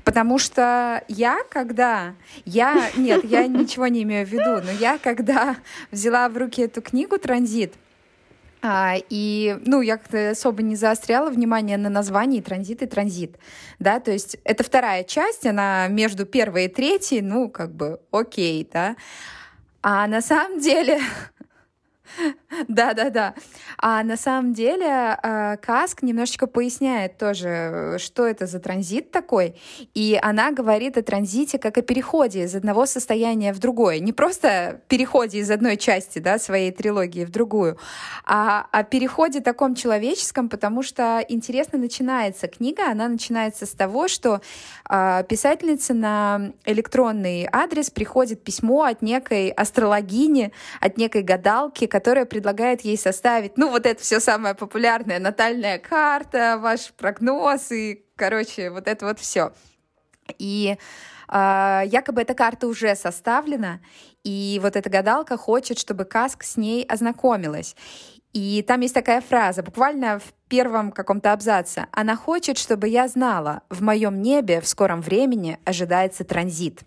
Потому 0.04 0.38
что 0.38 1.04
я, 1.08 1.40
когда... 1.50 2.14
Я... 2.46 2.92
Нет, 2.96 3.24
я 3.24 3.48
ничего 3.48 3.88
не 3.88 4.04
имею 4.04 4.28
в 4.28 4.30
виду, 4.30 4.62
но 4.64 4.72
я, 4.80 5.00
когда 5.00 5.56
взяла 5.90 6.30
в 6.30 6.38
руки 6.38 6.62
эту 6.62 6.84
книгу 6.84 7.18
«Транзит», 7.18 7.74
а, 8.62 8.96
и, 9.10 9.58
ну, 9.66 9.82
я 9.82 9.98
как-то 9.98 10.32
особо 10.32 10.62
не 10.62 10.76
заостряла 10.76 11.30
внимание 11.30 11.78
на 11.78 11.90
названии 11.90 12.42
транзит 12.42 12.82
и 12.82 12.86
транзит, 12.86 13.38
да, 13.80 14.00
то 14.00 14.12
есть 14.12 14.38
это 14.44 14.64
вторая 14.64 15.04
часть, 15.04 15.46
она 15.46 15.88
между 15.88 16.26
первой 16.26 16.66
и 16.66 16.68
третьей, 16.68 17.22
ну, 17.22 17.50
как 17.50 17.74
бы 17.74 18.00
окей, 18.12 18.68
да, 18.72 18.96
а 19.82 20.06
на 20.08 20.22
самом 20.22 20.60
деле 20.60 21.00
Да-да-да. 22.68 23.34
А 23.78 24.04
на 24.04 24.18
самом 24.18 24.54
деле 24.54 25.18
э, 25.22 25.58
Каск 25.58 26.04
немножечко 26.04 26.48
поясняет 26.48 27.18
тоже, 27.18 27.98
что 28.00 28.28
это 28.28 28.46
за 28.46 28.60
транзит 28.60 29.12
такой. 29.12 29.56
И 29.94 30.20
она 30.22 30.52
говорит 30.52 30.98
о 30.98 31.02
транзите 31.02 31.58
как 31.60 31.78
о 31.78 31.82
переходе 31.82 32.44
из 32.44 32.56
одного 32.56 32.86
состояния 32.86 33.54
в 33.54 33.60
другое. 33.60 34.00
Не 34.00 34.14
просто 34.14 34.82
переходе 34.88 35.40
из 35.40 35.50
одной 35.50 35.78
части 35.78 36.20
да, 36.20 36.40
своей 36.40 36.72
трилогии 36.72 37.26
в 37.26 37.32
другую, 37.32 37.78
а 38.26 38.68
о 38.72 38.84
переходе 38.84 39.42
таком 39.42 39.76
человеческом, 39.76 40.50
потому 40.50 40.84
что 40.84 41.24
интересно 41.28 41.78
начинается 41.78 42.48
книга. 42.48 42.90
Она 42.90 43.08
начинается 43.08 43.66
с 43.66 43.72
того, 43.72 44.08
что 44.08 44.42
э, 44.90 45.24
писательница 45.28 45.94
на 45.94 46.52
электронный 46.66 47.48
адрес 47.52 47.90
приходит 47.90 48.44
письмо 48.44 48.84
от 48.84 49.02
некой 49.02 49.50
астрологини, 49.50 50.52
от 50.80 50.98
некой 50.98 51.24
гадалки, 51.24 51.86
которая 51.88 52.01
предлагает 52.02 52.82
ей 52.82 52.98
составить, 52.98 53.58
ну, 53.58 53.70
вот 53.70 53.86
это 53.86 54.02
все 54.02 54.20
самое 54.20 54.56
популярное, 54.56 55.20
натальная 55.20 55.80
карта, 55.80 56.58
ваш 56.60 56.92
прогноз 56.94 57.72
и, 57.72 58.06
короче, 58.16 58.70
вот 58.70 58.88
это 58.88 59.06
вот 59.06 59.20
все. 59.20 59.54
И 60.38 60.78
э, 61.28 61.82
якобы 61.86 62.22
эта 62.22 62.34
карта 62.34 62.68
уже 62.68 62.96
составлена, 62.96 63.80
и 64.24 64.60
вот 64.62 64.76
эта 64.76 64.90
гадалка 64.90 65.38
хочет, 65.38 65.80
чтобы 65.80 66.06
Каск 66.06 66.44
с 66.44 66.58
ней 66.58 66.84
ознакомилась. 66.84 67.76
И 68.34 68.64
там 68.66 68.80
есть 68.82 68.94
такая 68.94 69.20
фраза, 69.22 69.62
буквально 69.62 70.20
в 70.20 70.34
первом 70.48 70.92
каком-то 70.92 71.34
абзаце. 71.34 71.88
Она 71.92 72.16
хочет, 72.16 72.58
чтобы 72.58 72.88
я 72.88 73.08
знала, 73.08 73.62
в 73.70 73.82
моем 73.82 74.22
небе 74.22 74.62
в 74.62 74.68
скором 74.68 75.02
времени 75.02 75.60
ожидается 75.66 76.24
транзит. 76.24 76.82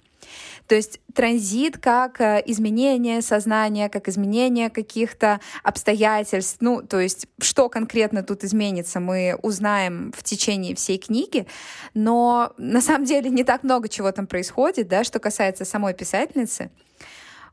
То 0.66 0.74
есть 0.74 1.00
транзит 1.14 1.78
как 1.78 2.20
э, 2.20 2.42
изменение 2.46 3.22
сознания, 3.22 3.88
как 3.88 4.08
изменение 4.08 4.70
каких-то 4.70 5.40
обстоятельств. 5.62 6.58
Ну, 6.60 6.82
то 6.82 7.00
есть 7.00 7.26
что 7.40 7.68
конкретно 7.68 8.22
тут 8.22 8.44
изменится, 8.44 9.00
мы 9.00 9.38
узнаем 9.42 10.12
в 10.16 10.22
течение 10.22 10.74
всей 10.74 10.98
книги. 10.98 11.46
Но 11.94 12.52
на 12.56 12.80
самом 12.80 13.04
деле 13.04 13.30
не 13.30 13.44
так 13.44 13.62
много 13.62 13.88
чего 13.88 14.10
там 14.12 14.26
происходит, 14.26 14.88
да, 14.88 15.04
что 15.04 15.18
касается 15.18 15.64
самой 15.64 15.94
писательницы. 15.94 16.70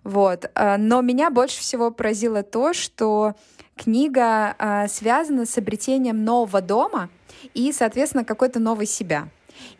Вот. 0.03 0.49
Э, 0.55 0.77
но 0.77 1.01
меня 1.01 1.29
больше 1.29 1.59
всего 1.59 1.91
поразило 1.91 2.43
то, 2.43 2.73
что 2.73 3.35
книга 3.75 4.55
э, 4.57 4.87
связана 4.87 5.45
с 5.45 5.57
обретением 5.57 6.23
нового 6.23 6.61
дома 6.61 7.09
и, 7.53 7.71
соответственно, 7.71 8.23
какой-то 8.23 8.59
новой 8.59 8.85
себя. 8.85 9.29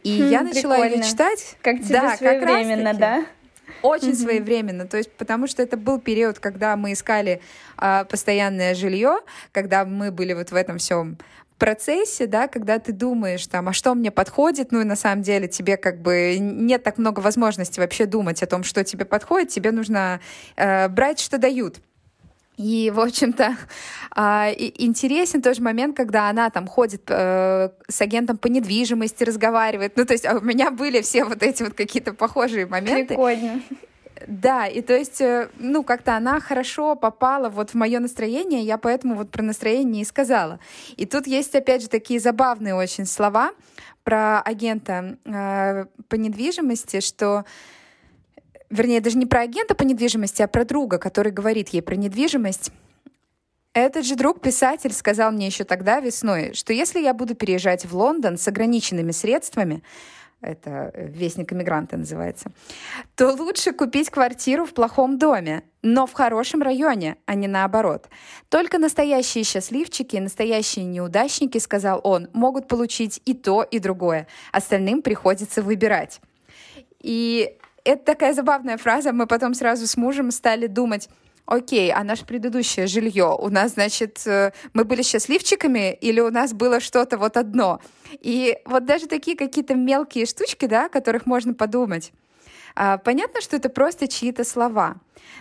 И 0.04 0.22
хм, 0.22 0.30
я 0.30 0.41
начала 0.41 0.76
прикольно. 0.76 1.04
ее 1.04 1.10
читать. 1.10 1.56
Как 1.62 1.78
тебе 1.80 1.89
да, 2.02 2.17
своевременно, 2.17 2.94
да? 2.94 3.26
Очень 3.82 4.15
своевременно, 4.15 4.86
то 4.86 4.98
есть 4.98 5.12
потому 5.13 5.48
что 5.48 5.63
это 5.63 5.76
был 5.76 6.00
период, 6.00 6.38
когда 6.38 6.76
мы 6.76 6.94
искали 6.94 7.41
а, 7.78 8.04
постоянное 8.04 8.76
жилье, 8.76 9.22
когда 9.52 9.86
мы 9.86 10.12
были 10.12 10.34
вот 10.34 10.52
в 10.52 10.56
этом 10.56 10.78
всем 10.78 11.17
процессе, 11.62 12.26
да, 12.26 12.48
когда 12.48 12.80
ты 12.80 12.91
думаешь, 12.91 13.46
там, 13.46 13.70
а 13.70 13.74
что 13.74 13.94
мне 13.94 14.10
подходит, 14.10 14.72
ну 14.72 14.82
и 14.82 14.84
на 14.84 14.96
самом 14.96 15.22
деле 15.22 15.48
тебе 15.48 15.78
как 15.78 16.02
бы 16.02 16.38
нет 16.39 16.82
так 16.82 16.98
много 16.98 17.20
возможностей 17.20 17.80
вообще 17.80 18.08
думать 18.08 18.41
о 18.41 18.48
том, 18.48 18.63
что 18.63 18.84
тебе 18.84 19.06
подходит, 19.06 19.50
тебе 19.50 19.72
нужно 19.72 20.22
э, 20.56 20.88
брать, 20.88 21.20
что 21.20 21.38
дают. 21.38 21.78
И, 22.58 22.92
в 22.94 23.00
общем-то, 23.00 23.56
э, 24.16 24.54
интересен 24.78 25.42
тоже 25.42 25.62
момент, 25.62 25.96
когда 25.96 26.30
она 26.30 26.50
там 26.50 26.68
ходит 26.68 27.04
э, 27.08 27.70
с 27.88 28.02
агентом 28.02 28.38
по 28.38 28.48
недвижимости, 28.48 29.24
разговаривает. 29.24 29.94
Ну, 29.96 30.06
то 30.06 30.14
есть 30.14 30.26
а 30.26 30.38
у 30.38 30.42
меня 30.42 30.70
были 30.70 31.02
все 31.02 31.24
вот 31.24 31.42
эти 31.44 31.64
вот 31.64 31.74
какие-то 31.74 32.14
похожие 32.14 32.66
моменты. 32.66 33.16
Прикольно. 33.16 33.62
Да, 34.28 34.68
и 34.68 34.82
то 34.82 34.96
есть, 34.96 35.22
э, 35.22 35.50
ну, 35.58 35.84
как-то 35.84 36.16
она 36.16 36.40
хорошо 36.40 36.96
попала 36.96 37.50
вот 37.50 37.72
в 37.72 37.74
мое 37.74 38.00
настроение, 38.00 38.62
я 38.62 38.78
поэтому 38.78 39.16
вот 39.16 39.32
про 39.32 39.42
настроение 39.42 40.04
и 40.04 40.06
сказала. 40.06 40.60
И 40.98 41.06
тут 41.06 41.28
есть, 41.28 41.56
опять 41.56 41.82
же, 41.82 41.90
такие 41.90 42.20
забавные 42.20 42.76
очень 42.76 43.06
слова 43.06 43.52
про 44.04 44.42
агента 44.42 45.18
э, 45.26 45.86
по 46.08 46.16
недвижимости, 46.16 47.00
что 47.00 47.46
вернее, 48.71 49.01
даже 49.01 49.17
не 49.17 49.25
про 49.25 49.41
агента 49.41 49.75
по 49.75 49.84
недвижимости, 49.84 50.41
а 50.41 50.47
про 50.47 50.65
друга, 50.65 50.97
который 50.97 51.31
говорит 51.31 51.69
ей 51.69 51.81
про 51.81 51.95
недвижимость. 51.95 52.71
Этот 53.73 54.05
же 54.05 54.15
друг-писатель 54.15 54.91
сказал 54.91 55.31
мне 55.31 55.45
еще 55.45 55.63
тогда, 55.63 55.99
весной, 55.99 56.53
что 56.53 56.73
если 56.73 56.99
я 56.99 57.13
буду 57.13 57.36
переезжать 57.36 57.86
в 57.86 57.95
Лондон 57.95 58.38
с 58.38 58.47
ограниченными 58.47 59.12
средствами, 59.12 59.81
это 60.41 60.91
э, 60.93 61.07
«Вестник 61.07 61.53
иммигранта» 61.53 61.97
называется, 61.97 62.51
то 63.15 63.31
лучше 63.31 63.71
купить 63.73 64.10
квартиру 64.10 64.65
в 64.65 64.73
плохом 64.73 65.19
доме, 65.19 65.63
но 65.84 66.07
в 66.07 66.13
хорошем 66.13 66.62
районе, 66.62 67.17
а 67.25 67.36
не 67.36 67.47
наоборот. 67.47 68.10
Только 68.49 68.77
настоящие 68.79 69.43
счастливчики 69.43 70.15
и 70.15 70.19
настоящие 70.19 70.86
неудачники, 70.86 71.60
сказал 71.60 72.01
он, 72.03 72.27
могут 72.34 72.67
получить 72.67 73.21
и 73.25 73.34
то, 73.34 73.63
и 73.63 73.79
другое. 73.79 74.27
Остальным 74.51 75.01
приходится 75.01 75.62
выбирать. 75.62 76.19
И 76.99 77.57
это 77.84 78.04
такая 78.04 78.34
забавная 78.34 78.78
фраза. 78.78 79.12
Мы 79.13 79.28
потом 79.28 79.54
сразу 79.54 79.88
с 79.88 79.98
мужем 79.98 80.32
стали 80.32 80.67
думать, 80.67 81.10
окей, 81.46 81.91
а 81.91 82.04
наше 82.04 82.26
предыдущее 82.26 82.88
жилье, 82.88 83.36
у 83.38 83.50
нас, 83.50 83.74
значит, 83.74 84.26
э, 84.26 84.52
мы 84.74 84.86
были 84.86 85.02
счастливчиками 85.02 85.94
или 85.94 86.20
у 86.20 86.32
нас 86.32 86.54
было 86.54 86.80
что-то 86.80 87.17
вот 87.17 87.38
одно? 87.38 87.82
И 88.22 88.58
вот 88.65 88.86
даже 88.86 89.08
такие 89.08 89.36
какие-то 89.36 89.76
мелкие 89.76 90.26
штучки, 90.26 90.65
да, 90.65 90.86
о 90.86 90.89
которых 90.89 91.26
можно 91.26 91.54
подумать. 91.54 92.12
А, 92.76 92.98
понятно, 92.98 93.41
что 93.41 93.58
это 93.58 93.70
просто 93.70 94.08
чьи-то 94.08 94.46
слова, 94.46 94.96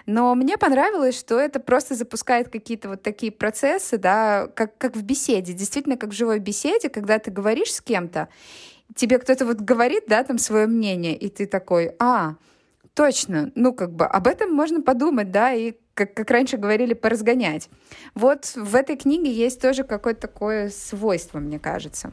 но 0.06 0.34
мне 0.34 0.58
понравилось, 0.58 1.18
что 1.18 1.38
это 1.38 1.60
просто 1.60 1.94
запускает 1.94 2.48
какие-то 2.48 2.88
вот 2.88 3.02
такие 3.02 3.30
процессы, 3.30 3.98
да, 3.98 4.48
как, 4.54 4.76
как 4.78 4.96
в 4.96 5.02
беседе, 5.02 5.52
действительно, 5.52 5.96
как 5.96 6.10
в 6.10 6.14
живой 6.14 6.40
беседе, 6.40 6.88
когда 6.88 7.18
ты 7.20 7.30
говоришь 7.30 7.72
с 7.72 7.80
кем-то, 7.80 8.28
тебе 8.94 9.18
кто-то 9.18 9.46
вот 9.46 9.58
говорит, 9.58 10.04
да, 10.08 10.24
там 10.24 10.38
свое 10.38 10.66
мнение, 10.66 11.16
и 11.16 11.28
ты 11.28 11.46
такой, 11.46 11.92
а, 11.98 12.36
точно, 12.94 13.52
ну 13.54 13.72
как 13.72 13.92
бы 13.92 14.06
об 14.06 14.26
этом 14.26 14.52
можно 14.52 14.80
подумать, 14.82 15.30
да, 15.30 15.52
и 15.52 15.74
как, 15.94 16.14
как 16.14 16.30
раньше 16.30 16.56
говорили, 16.56 16.94
поразгонять. 16.94 17.68
Вот 18.14 18.52
в 18.56 18.74
этой 18.74 18.96
книге 18.96 19.32
есть 19.32 19.60
тоже 19.60 19.84
какое-то 19.84 20.22
такое 20.22 20.70
свойство, 20.70 21.38
мне 21.38 21.58
кажется. 21.58 22.12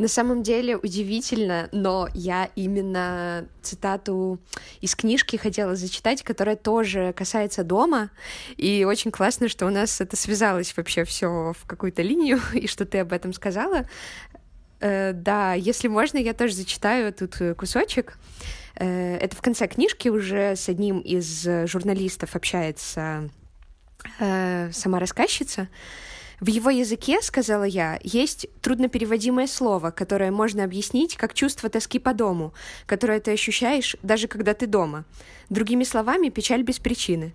На 0.00 0.08
самом 0.08 0.42
деле 0.42 0.78
удивительно, 0.78 1.68
но 1.72 2.08
я 2.14 2.48
именно 2.56 3.46
цитату 3.60 4.38
из 4.80 4.96
книжки 4.96 5.36
хотела 5.36 5.76
зачитать, 5.76 6.22
которая 6.22 6.56
тоже 6.56 7.12
касается 7.14 7.64
дома. 7.64 8.10
И 8.56 8.86
очень 8.88 9.10
классно, 9.10 9.50
что 9.50 9.66
у 9.66 9.70
нас 9.70 10.00
это 10.00 10.16
связалось 10.16 10.74
вообще 10.74 11.04
все 11.04 11.52
в 11.52 11.66
какую-то 11.66 12.00
линию, 12.00 12.40
и 12.54 12.66
что 12.66 12.86
ты 12.86 13.00
об 13.00 13.12
этом 13.12 13.34
сказала. 13.34 13.86
Э, 14.80 15.12
да, 15.12 15.54
если 15.54 15.88
можно, 15.88 16.18
я 16.18 16.34
тоже 16.34 16.54
зачитаю 16.54 17.12
тут 17.12 17.40
э, 17.40 17.54
кусочек. 17.54 18.18
Э, 18.76 19.16
это 19.16 19.36
в 19.36 19.42
конце 19.42 19.66
книжки 19.68 20.08
уже 20.08 20.56
с 20.56 20.68
одним 20.68 21.00
из 21.00 21.46
журналистов 21.66 22.34
общается 22.34 23.30
сама 24.18 24.98
рассказчица. 24.98 25.68
В 26.40 26.46
его 26.46 26.70
языке, 26.70 27.20
сказала 27.20 27.64
я, 27.64 28.00
есть 28.02 28.46
труднопереводимое 28.62 29.46
слово, 29.46 29.90
которое 29.90 30.30
можно 30.30 30.64
объяснить 30.64 31.18
как 31.18 31.34
чувство 31.34 31.68
тоски 31.68 31.98
по 31.98 32.14
дому, 32.14 32.54
которое 32.86 33.20
ты 33.20 33.32
ощущаешь 33.32 33.96
даже 34.02 34.26
когда 34.26 34.54
ты 34.54 34.66
дома. 34.66 35.04
Другими 35.50 35.84
словами, 35.84 36.30
печаль 36.30 36.62
без 36.62 36.78
причины. 36.78 37.34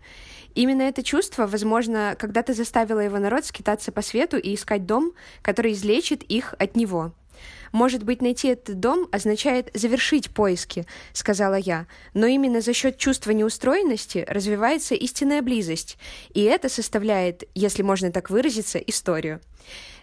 Именно 0.56 0.84
это 0.84 1.04
чувство, 1.04 1.46
возможно, 1.46 2.16
когда-то 2.18 2.56
заставило 2.56 3.02
его 3.02 3.20
народ 3.20 3.46
скитаться 3.46 3.92
по 3.92 4.02
свету 4.02 4.38
и 4.38 4.56
искать 4.56 4.88
дом, 4.88 5.14
который 5.44 5.74
излечит 5.74 6.24
их 6.24 6.56
от 6.58 6.76
него. 6.76 7.14
Может 7.76 8.04
быть, 8.04 8.22
найти 8.22 8.48
этот 8.48 8.80
дом 8.80 9.10
означает 9.12 9.70
завершить 9.74 10.30
поиски, 10.30 10.86
сказала 11.12 11.56
я, 11.56 11.88
но 12.14 12.26
именно 12.26 12.62
за 12.62 12.72
счет 12.72 12.98
чувства 12.98 13.32
неустроенности 13.32 14.24
развивается 14.30 14.96
истинная 14.96 15.42
близость, 15.42 15.98
и 16.34 16.44
это 16.44 16.70
составляет, 16.70 17.44
если 17.54 17.84
можно 17.84 18.14
так 18.14 18.30
выразиться, 18.30 18.80
историю. 18.80 19.42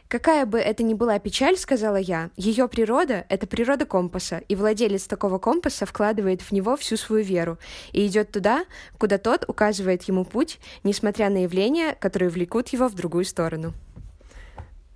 Какая 0.09 0.45
бы 0.45 0.59
это 0.59 0.83
ни 0.83 0.93
была 0.93 1.19
печаль, 1.19 1.57
сказала 1.57 1.97
я, 1.97 2.29
ее 2.37 2.69
природа— 2.69 3.25
это 3.31 3.47
природа 3.47 3.87
компаса, 3.87 4.43
и 4.49 4.55
владелец 4.55 5.05
такого 5.05 5.39
компаса 5.39 5.87
вкладывает 5.87 6.43
в 6.43 6.53
него 6.53 6.77
всю 6.77 6.99
свою 6.99 7.25
веру 7.25 7.57
и 7.93 8.07
идет 8.07 8.33
туда, 8.33 8.67
куда 8.99 9.17
тот 9.17 9.47
указывает 9.49 10.03
ему 10.03 10.27
путь, 10.27 10.59
несмотря 10.85 11.31
на 11.31 11.45
явления, 11.45 11.95
которые 11.95 12.29
влекут 12.29 12.69
его 12.69 12.89
в 12.89 12.95
другую 12.95 13.25
сторону. 13.25 13.73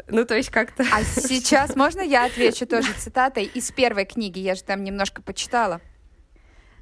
Ну, 0.09 0.25
то 0.25 0.37
есть 0.37 0.51
как-то... 0.51 0.85
А 0.93 1.03
сейчас 1.03 1.75
можно 1.75 2.01
я 2.01 2.25
отвечу 2.25 2.67
тоже 2.67 2.93
цитатой 2.93 3.45
из 3.45 3.71
первой 3.73 4.05
книги? 4.05 4.39
Я 4.39 4.55
же 4.55 4.63
там 4.63 4.85
немножко 4.85 5.21
почитала. 5.23 5.81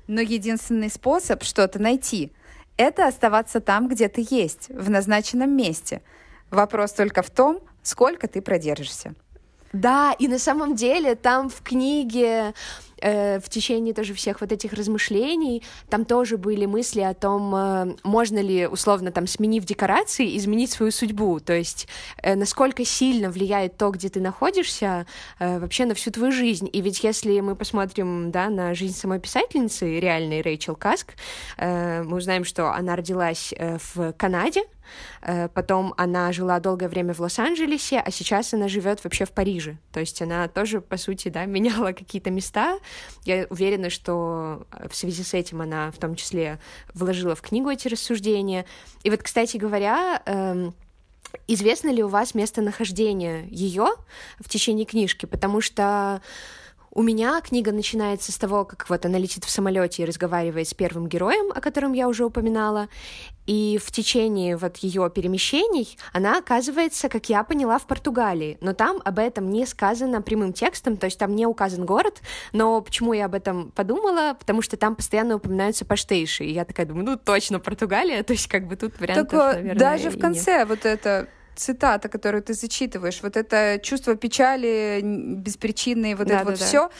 Но 0.06 0.20
единственный 0.20 0.90
способ 0.90 1.42
что-то 1.42 1.78
найти— 1.78 2.32
это 2.76 3.06
оставаться 3.06 3.60
там, 3.60 3.88
где 3.88 4.08
ты 4.08 4.26
есть, 4.28 4.68
в 4.68 4.90
назначенном 4.90 5.56
месте. 5.56 6.02
Вопрос 6.50 6.92
только 6.92 7.22
в 7.22 7.30
том, 7.30 7.60
сколько 7.82 8.28
ты 8.28 8.42
продержишься. 8.42 9.14
Да, 9.72 10.14
и 10.18 10.28
на 10.28 10.38
самом 10.38 10.76
деле 10.76 11.14
там 11.14 11.48
в 11.48 11.62
книге 11.62 12.54
э, 13.04 13.38
в 13.38 13.48
течение 13.48 13.94
тоже 13.94 14.14
всех 14.14 14.40
вот 14.40 14.50
этих 14.52 14.72
размышлений 14.72 15.62
там 15.88 16.04
тоже 16.04 16.38
были 16.38 16.66
мысли 16.66 17.00
о 17.00 17.14
том, 17.14 17.54
э, 17.54 17.96
можно 18.02 18.38
ли 18.38 18.66
условно 18.66 19.12
там 19.12 19.26
сменив 19.26 19.64
декорации 19.64 20.36
изменить 20.36 20.70
свою 20.70 20.90
судьбу, 20.90 21.40
то 21.40 21.52
есть 21.52 21.86
э, 22.22 22.34
насколько 22.34 22.84
сильно 22.84 23.30
влияет 23.30 23.76
то, 23.76 23.90
где 23.90 24.08
ты 24.08 24.20
находишься, 24.20 25.06
э, 25.38 25.58
вообще 25.58 25.84
на 25.84 25.94
всю 25.94 26.10
твою 26.10 26.32
жизнь. 26.32 26.68
И 26.72 26.80
ведь 26.80 27.04
если 27.04 27.40
мы 27.40 27.54
посмотрим 27.54 28.30
да, 28.30 28.48
на 28.48 28.74
жизнь 28.74 28.96
самой 28.96 29.20
писательницы 29.20 30.00
реальной 30.00 30.40
Рэйчел 30.40 30.74
Каск, 30.74 31.14
э, 31.58 32.02
мы 32.02 32.16
узнаем, 32.16 32.44
что 32.44 32.72
она 32.72 32.96
родилась 32.96 33.52
э, 33.56 33.78
в 33.94 34.12
Канаде, 34.12 34.62
потом 35.54 35.94
она 35.96 36.32
жила 36.32 36.60
долгое 36.60 36.88
время 36.88 37.14
в 37.14 37.20
Лос-Анджелесе, 37.20 38.00
а 38.00 38.10
сейчас 38.10 38.54
она 38.54 38.68
живет 38.68 39.02
вообще 39.04 39.24
в 39.24 39.32
Париже. 39.32 39.78
То 39.92 40.00
есть 40.00 40.20
она 40.22 40.48
тоже, 40.48 40.80
по 40.80 40.96
сути, 40.96 41.28
да, 41.28 41.44
меняла 41.46 41.92
какие-то 41.92 42.30
места. 42.30 42.78
Я 43.24 43.46
уверена, 43.50 43.90
что 43.90 44.66
э, 44.72 44.88
в 44.88 44.94
связи 44.94 45.22
с 45.22 45.34
этим 45.34 45.60
она 45.60 45.90
в 45.90 45.98
том 45.98 46.14
числе 46.14 46.58
вложила 46.92 47.34
в 47.34 47.42
книгу 47.42 47.70
эти 47.70 47.88
рассуждения. 47.88 48.66
И 49.02 49.10
вот, 49.10 49.22
кстати 49.22 49.56
говоря, 49.56 50.22
эм, 50.26 50.74
известно 51.48 51.90
ли 51.90 52.02
у 52.02 52.08
вас 52.08 52.34
местонахождение 52.34 53.46
ее 53.48 53.86
в 54.38 54.48
течение 54.48 54.86
книжки? 54.86 55.26
Потому 55.26 55.60
что 55.60 56.22
у 56.94 57.02
меня 57.02 57.40
книга 57.40 57.72
начинается 57.72 58.30
с 58.30 58.38
того, 58.38 58.64
как 58.64 58.88
вот 58.88 59.04
она 59.04 59.18
летит 59.18 59.44
в 59.44 59.50
самолете 59.50 60.02
и 60.02 60.06
разговаривает 60.06 60.68
с 60.68 60.74
первым 60.74 61.08
героем, 61.08 61.50
о 61.52 61.60
котором 61.60 61.92
я 61.92 62.08
уже 62.08 62.24
упоминала, 62.24 62.88
и 63.46 63.78
в 63.84 63.90
течение 63.90 64.56
вот 64.56 64.78
ее 64.78 65.10
перемещений 65.10 65.98
она 66.12 66.38
оказывается, 66.38 67.08
как 67.08 67.28
я 67.28 67.42
поняла, 67.44 67.78
в 67.78 67.86
Португалии. 67.86 68.56
Но 68.60 68.72
там 68.72 69.02
об 69.04 69.18
этом 69.18 69.50
не 69.50 69.66
сказано 69.66 70.22
прямым 70.22 70.52
текстом, 70.52 70.96
то 70.96 71.06
есть 71.06 71.18
там 71.18 71.34
не 71.34 71.46
указан 71.46 71.84
город. 71.84 72.22
Но 72.52 72.80
почему 72.80 73.12
я 73.12 73.26
об 73.26 73.34
этом 73.34 73.70
подумала? 73.72 74.34
Потому 74.38 74.62
что 74.62 74.76
там 74.76 74.96
постоянно 74.96 75.36
упоминаются 75.36 75.84
паштейши. 75.84 76.44
И 76.44 76.52
я 76.52 76.64
такая 76.64 76.86
думаю, 76.86 77.04
ну 77.04 77.16
точно 77.16 77.58
Португалия, 77.58 78.22
то 78.24 78.32
есть 78.32 78.46
как 78.46 78.66
бы 78.66 78.76
тут 78.76 78.98
вариантов, 79.00 79.28
так, 79.30 79.56
наверное, 79.56 79.78
даже 79.78 80.10
в 80.10 80.18
конце 80.18 80.58
нет. 80.58 80.68
вот 80.68 80.86
это 80.86 81.28
цитата, 81.56 82.08
которую 82.08 82.42
ты 82.42 82.54
зачитываешь, 82.54 83.20
вот 83.22 83.36
это 83.36 83.78
чувство 83.82 84.16
печали 84.16 85.00
беспричинной, 85.02 86.14
вот 86.14 86.26
да, 86.26 86.36
это 86.36 86.44
да, 86.44 86.50
вот 86.50 86.58
да. 86.60 86.64
все, 86.64 86.90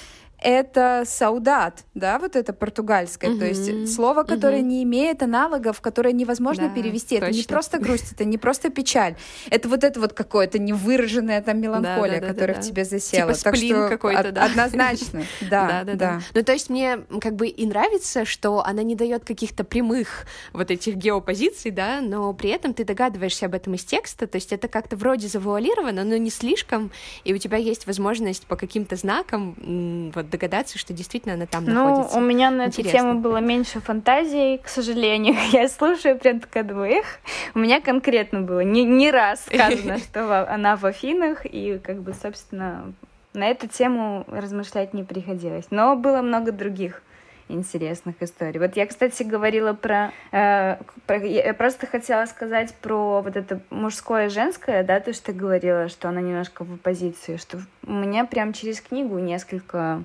это 0.44 1.04
саудат, 1.06 1.84
да, 1.94 2.18
вот 2.18 2.36
это 2.36 2.52
португальское, 2.52 3.30
угу. 3.30 3.38
то 3.38 3.46
есть 3.46 3.94
слово, 3.94 4.24
которое 4.24 4.60
угу. 4.60 4.66
не 4.66 4.82
имеет 4.82 5.22
аналогов, 5.22 5.80
которое 5.80 6.12
невозможно 6.12 6.68
да, 6.68 6.74
перевести. 6.74 7.18
Точно. 7.18 7.24
Это 7.24 7.36
не 7.36 7.42
просто 7.44 7.78
грусть, 7.78 8.12
это 8.12 8.26
не 8.26 8.36
просто 8.36 8.68
печаль, 8.68 9.16
это 9.48 9.70
вот 9.70 9.82
это 9.82 9.98
вот 9.98 10.12
какое-то 10.12 10.58
невыраженная 10.58 11.40
там 11.40 11.60
меланхолия, 11.60 12.20
да, 12.20 12.26
да, 12.26 12.32
которая 12.34 12.48
да, 12.56 12.60
да. 12.60 12.60
в 12.60 12.68
тебе 12.68 12.84
засела. 12.84 13.32
Типа 13.32 13.42
так 13.42 13.56
что 13.56 13.88
какой-то, 13.88 14.32
да. 14.32 14.44
Однозначно, 14.44 15.22
да, 15.40 15.82
да, 15.84 15.94
да. 15.94 16.20
Ну 16.34 16.42
то 16.42 16.52
есть 16.52 16.68
мне 16.68 16.98
как 17.22 17.34
бы 17.36 17.48
и 17.48 17.66
нравится, 17.66 18.26
что 18.26 18.62
она 18.62 18.82
не 18.82 18.94
дает 18.94 19.24
каких-то 19.24 19.64
прямых 19.64 20.26
вот 20.52 20.70
этих 20.70 20.96
геопозиций, 20.96 21.70
да, 21.70 22.02
но 22.02 22.34
при 22.34 22.50
этом 22.50 22.74
ты 22.74 22.84
догадываешься 22.84 23.46
об 23.46 23.54
этом 23.54 23.74
из 23.74 23.84
текста, 23.84 24.26
то 24.26 24.36
есть 24.36 24.52
это 24.52 24.68
как-то 24.68 24.96
вроде 24.96 25.26
завуалировано, 25.26 26.04
но 26.04 26.18
не 26.18 26.30
слишком, 26.30 26.92
и 27.24 27.32
у 27.32 27.38
тебя 27.38 27.56
есть 27.56 27.86
возможность 27.86 28.46
по 28.46 28.56
каким-то 28.56 28.96
знакам 28.96 30.12
вот 30.14 30.33
догадаться, 30.34 30.78
что 30.78 30.92
действительно 30.92 31.34
она 31.34 31.46
там 31.46 31.64
ну, 31.64 31.74
находится. 31.74 32.18
Ну, 32.18 32.24
у 32.24 32.28
меня 32.28 32.50
на 32.50 32.66
Интересно. 32.66 32.88
эту 32.88 32.98
тему 32.98 33.20
было 33.20 33.38
меньше 33.38 33.80
фантазий, 33.80 34.58
к 34.58 34.68
сожалению. 34.68 35.36
Я 35.52 35.68
слушаю, 35.68 36.18
прям 36.18 36.40
такая 36.40 36.64
думаю, 36.64 36.98
эх, 36.98 37.06
у 37.54 37.60
меня 37.60 37.80
конкретно 37.80 38.40
было 38.40 38.60
не, 38.60 38.84
не 38.84 39.10
раз 39.10 39.44
сказано, 39.46 39.98
что 39.98 40.48
она 40.48 40.76
в 40.76 40.84
Афинах, 40.84 41.46
и 41.46 41.78
как 41.78 42.02
бы, 42.02 42.12
собственно, 42.14 42.92
на 43.32 43.46
эту 43.48 43.68
тему 43.68 44.24
размышлять 44.28 44.94
не 44.94 45.04
приходилось. 45.04 45.66
Но 45.70 45.96
было 45.96 46.22
много 46.22 46.52
других 46.52 47.02
интересных 47.48 48.22
историй. 48.22 48.58
Вот 48.58 48.76
я, 48.76 48.86
кстати, 48.86 49.22
говорила 49.22 49.72
про, 49.72 50.12
э, 50.32 50.76
про... 51.06 51.16
Я 51.24 51.54
просто 51.54 51.86
хотела 51.86 52.26
сказать 52.26 52.74
про 52.74 53.20
вот 53.20 53.36
это 53.36 53.60
мужское 53.70 54.26
и 54.26 54.30
женское, 54.30 54.82
да, 54.82 55.00
то, 55.00 55.12
что 55.12 55.26
ты 55.26 55.32
говорила, 55.32 55.88
что 55.88 56.08
она 56.08 56.20
немножко 56.20 56.64
в 56.64 56.74
оппозиции, 56.74 57.36
что 57.36 57.58
у 57.86 57.92
меня 57.92 58.24
прям 58.24 58.52
через 58.52 58.80
книгу 58.80 59.18
несколько 59.18 60.02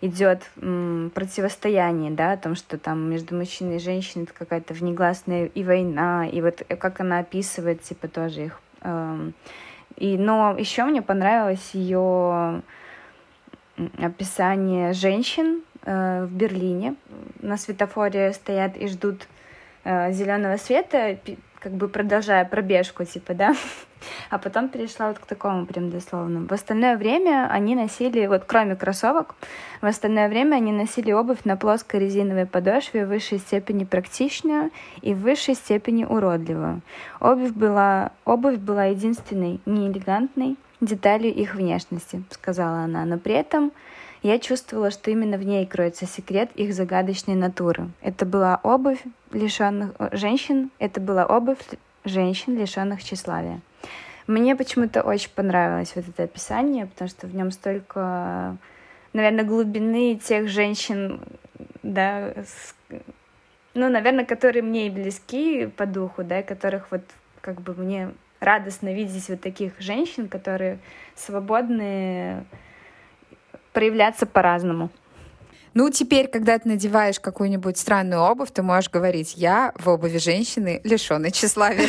идет 0.00 0.50
противостояние, 1.14 2.10
да, 2.10 2.32
о 2.32 2.36
том, 2.36 2.56
что 2.56 2.76
там 2.76 3.08
между 3.08 3.36
мужчиной 3.36 3.76
и 3.76 3.80
женщиной 3.80 4.24
это 4.24 4.32
какая-то 4.32 4.74
внегласная 4.74 5.46
и 5.46 5.62
война, 5.62 6.26
и 6.26 6.40
вот 6.40 6.62
как 6.78 7.00
она 7.00 7.20
описывает, 7.20 7.82
типа, 7.82 8.08
тоже 8.08 8.46
их. 8.46 8.60
Э, 8.80 9.30
и, 9.96 10.16
но 10.18 10.56
еще 10.58 10.84
мне 10.84 11.02
понравилось 11.02 11.70
ее 11.74 12.62
описание 13.98 14.92
женщин, 14.92 15.62
в 15.84 16.28
Берлине. 16.30 16.94
На 17.40 17.56
светофоре 17.56 18.32
стоят 18.32 18.76
и 18.76 18.86
ждут 18.86 19.26
э, 19.84 20.12
зеленого 20.12 20.56
света, 20.56 21.18
как 21.62 21.72
бы 21.72 21.88
продолжая 21.88 22.44
пробежку, 22.44 23.04
типа, 23.04 23.34
да. 23.34 23.54
А 24.30 24.38
потом 24.38 24.68
перешла 24.68 25.08
вот 25.08 25.20
к 25.20 25.26
такому 25.26 25.64
прям 25.64 25.90
дословно. 25.90 26.44
В 26.48 26.52
остальное 26.52 26.96
время 26.96 27.48
они 27.48 27.76
носили, 27.76 28.26
вот 28.26 28.42
кроме 28.46 28.74
кроссовок, 28.74 29.36
в 29.80 29.86
остальное 29.86 30.28
время 30.28 30.56
они 30.56 30.72
носили 30.72 31.12
обувь 31.12 31.44
на 31.44 31.56
плоской 31.56 32.00
резиновой 32.00 32.46
подошве 32.46 33.06
в 33.06 33.10
высшей 33.10 33.38
степени 33.38 33.84
практичную 33.84 34.72
и 35.02 35.14
в 35.14 35.20
высшей 35.20 35.54
степени 35.54 36.04
уродливую. 36.04 36.80
Обувь 37.20 37.52
была, 37.52 38.10
обувь 38.24 38.58
была 38.58 38.86
единственной 38.86 39.60
неэлегантной 39.66 40.56
деталью 40.80 41.32
их 41.32 41.54
внешности, 41.54 42.24
сказала 42.30 42.78
она, 42.78 43.04
но 43.04 43.18
при 43.18 43.34
этом 43.34 43.70
я 44.22 44.38
чувствовала, 44.38 44.90
что 44.90 45.10
именно 45.10 45.36
в 45.36 45.44
ней 45.44 45.66
кроется 45.66 46.06
секрет 46.06 46.50
их 46.54 46.74
загадочной 46.74 47.34
натуры. 47.34 47.88
Это 48.00 48.24
была 48.24 48.60
обувь 48.62 49.02
лишенных 49.32 49.92
э, 49.98 50.16
женщин, 50.16 50.70
это 50.78 51.00
была 51.00 51.26
обувь 51.26 51.58
женщин, 52.04 52.56
лишенных 52.56 53.02
тщеславия. 53.02 53.60
Мне 54.26 54.54
почему-то 54.54 55.02
очень 55.02 55.30
понравилось 55.34 55.92
вот 55.96 56.08
это 56.08 56.22
описание, 56.24 56.86
потому 56.86 57.08
что 57.08 57.26
в 57.26 57.34
нем 57.34 57.50
столько, 57.50 58.56
наверное, 59.12 59.44
глубины 59.44 60.16
тех 60.16 60.48
женщин, 60.48 61.20
да, 61.82 62.32
с, 62.36 62.74
ну, 63.74 63.88
наверное, 63.88 64.24
которые 64.24 64.62
мне 64.62 64.86
и 64.86 64.90
близки 64.90 65.66
по 65.66 65.86
духу, 65.86 66.22
да, 66.22 66.42
которых 66.42 66.92
вот 66.92 67.02
как 67.40 67.60
бы 67.60 67.74
мне 67.74 68.12
радостно 68.38 68.94
видеть 68.94 69.28
вот 69.28 69.40
таких 69.40 69.72
женщин, 69.80 70.28
которые 70.28 70.78
свободные 71.16 72.44
проявляться 73.72 74.26
по-разному. 74.26 74.90
Ну, 75.74 75.88
теперь, 75.88 76.28
когда 76.28 76.58
ты 76.58 76.68
надеваешь 76.68 77.18
какую-нибудь 77.18 77.78
странную 77.78 78.20
обувь, 78.20 78.50
ты 78.50 78.62
можешь 78.62 78.90
говорить, 78.90 79.34
я 79.36 79.72
в 79.76 79.88
обуви 79.88 80.18
женщины, 80.18 80.80
лишенной 80.84 81.30
тщеславия. 81.30 81.88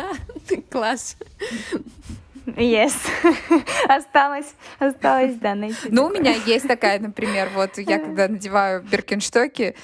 Класс. 0.70 1.16
Yes. 2.46 2.94
осталось, 3.88 4.52
осталось, 4.80 5.36
да, 5.36 5.54
найти. 5.54 5.88
Ну, 5.88 6.06
у 6.06 6.10
меня 6.10 6.34
есть 6.46 6.66
такая, 6.66 6.98
например, 6.98 7.50
вот 7.54 7.78
я 7.78 7.98
когда 8.00 8.26
надеваю 8.26 8.82
беркинштоки, 8.82 9.76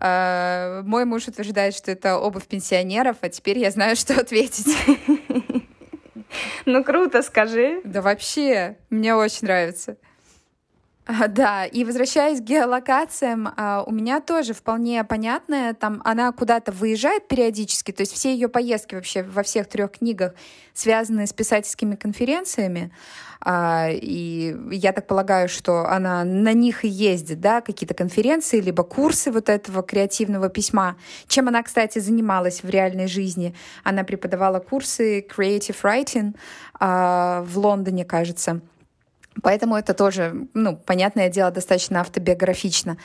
э, 0.00 0.82
мой 0.84 1.04
муж 1.04 1.28
утверждает, 1.28 1.74
что 1.74 1.90
это 1.90 2.18
обувь 2.18 2.46
пенсионеров, 2.46 3.18
а 3.20 3.28
теперь 3.28 3.58
я 3.58 3.70
знаю, 3.70 3.96
что 3.96 4.18
ответить. 4.18 4.74
Ну, 6.64 6.82
круто, 6.84 7.22
скажи. 7.22 7.80
Да 7.84 8.02
вообще, 8.02 8.78
мне 8.90 9.14
очень 9.14 9.46
нравится. 9.46 9.96
Да, 11.28 11.64
и 11.64 11.84
возвращаясь 11.84 12.40
к 12.40 12.44
геолокациям, 12.44 13.52
а, 13.56 13.84
у 13.86 13.92
меня 13.92 14.20
тоже 14.20 14.54
вполне 14.54 15.04
понятная, 15.04 15.74
там 15.74 16.02
она 16.04 16.32
куда-то 16.32 16.72
выезжает 16.72 17.28
периодически, 17.28 17.92
то 17.92 18.02
есть 18.02 18.12
все 18.12 18.32
ее 18.32 18.48
поездки 18.48 18.94
вообще 18.94 19.22
во 19.22 19.42
всех 19.42 19.68
трех 19.68 19.92
книгах 19.92 20.34
связаны 20.74 21.26
с 21.26 21.32
писательскими 21.32 21.94
конференциями, 21.94 22.90
а, 23.40 23.88
и 23.90 24.56
я 24.72 24.92
так 24.92 25.06
полагаю, 25.06 25.48
что 25.48 25.86
она 25.88 26.24
на 26.24 26.52
них 26.52 26.84
и 26.84 26.88
ездит, 26.88 27.40
да, 27.40 27.60
какие-то 27.60 27.94
конференции, 27.94 28.60
либо 28.60 28.82
курсы 28.82 29.30
вот 29.30 29.48
этого 29.48 29.82
креативного 29.82 30.48
письма. 30.48 30.96
Чем 31.28 31.46
она, 31.46 31.62
кстати, 31.62 32.00
занималась 32.00 32.64
в 32.64 32.68
реальной 32.68 33.06
жизни? 33.06 33.54
Она 33.84 34.02
преподавала 34.02 34.58
курсы 34.58 35.20
Creative 35.20 35.76
Writing 35.82 36.34
а, 36.80 37.42
в 37.42 37.56
Лондоне, 37.58 38.04
кажется. 38.04 38.60
Поэтому 39.42 39.76
это 39.76 39.94
тоже, 39.94 40.48
ну, 40.54 40.76
понятное 40.76 41.28
дело, 41.28 41.50
достаточно 41.50 42.00
автобиографично. 42.00 42.96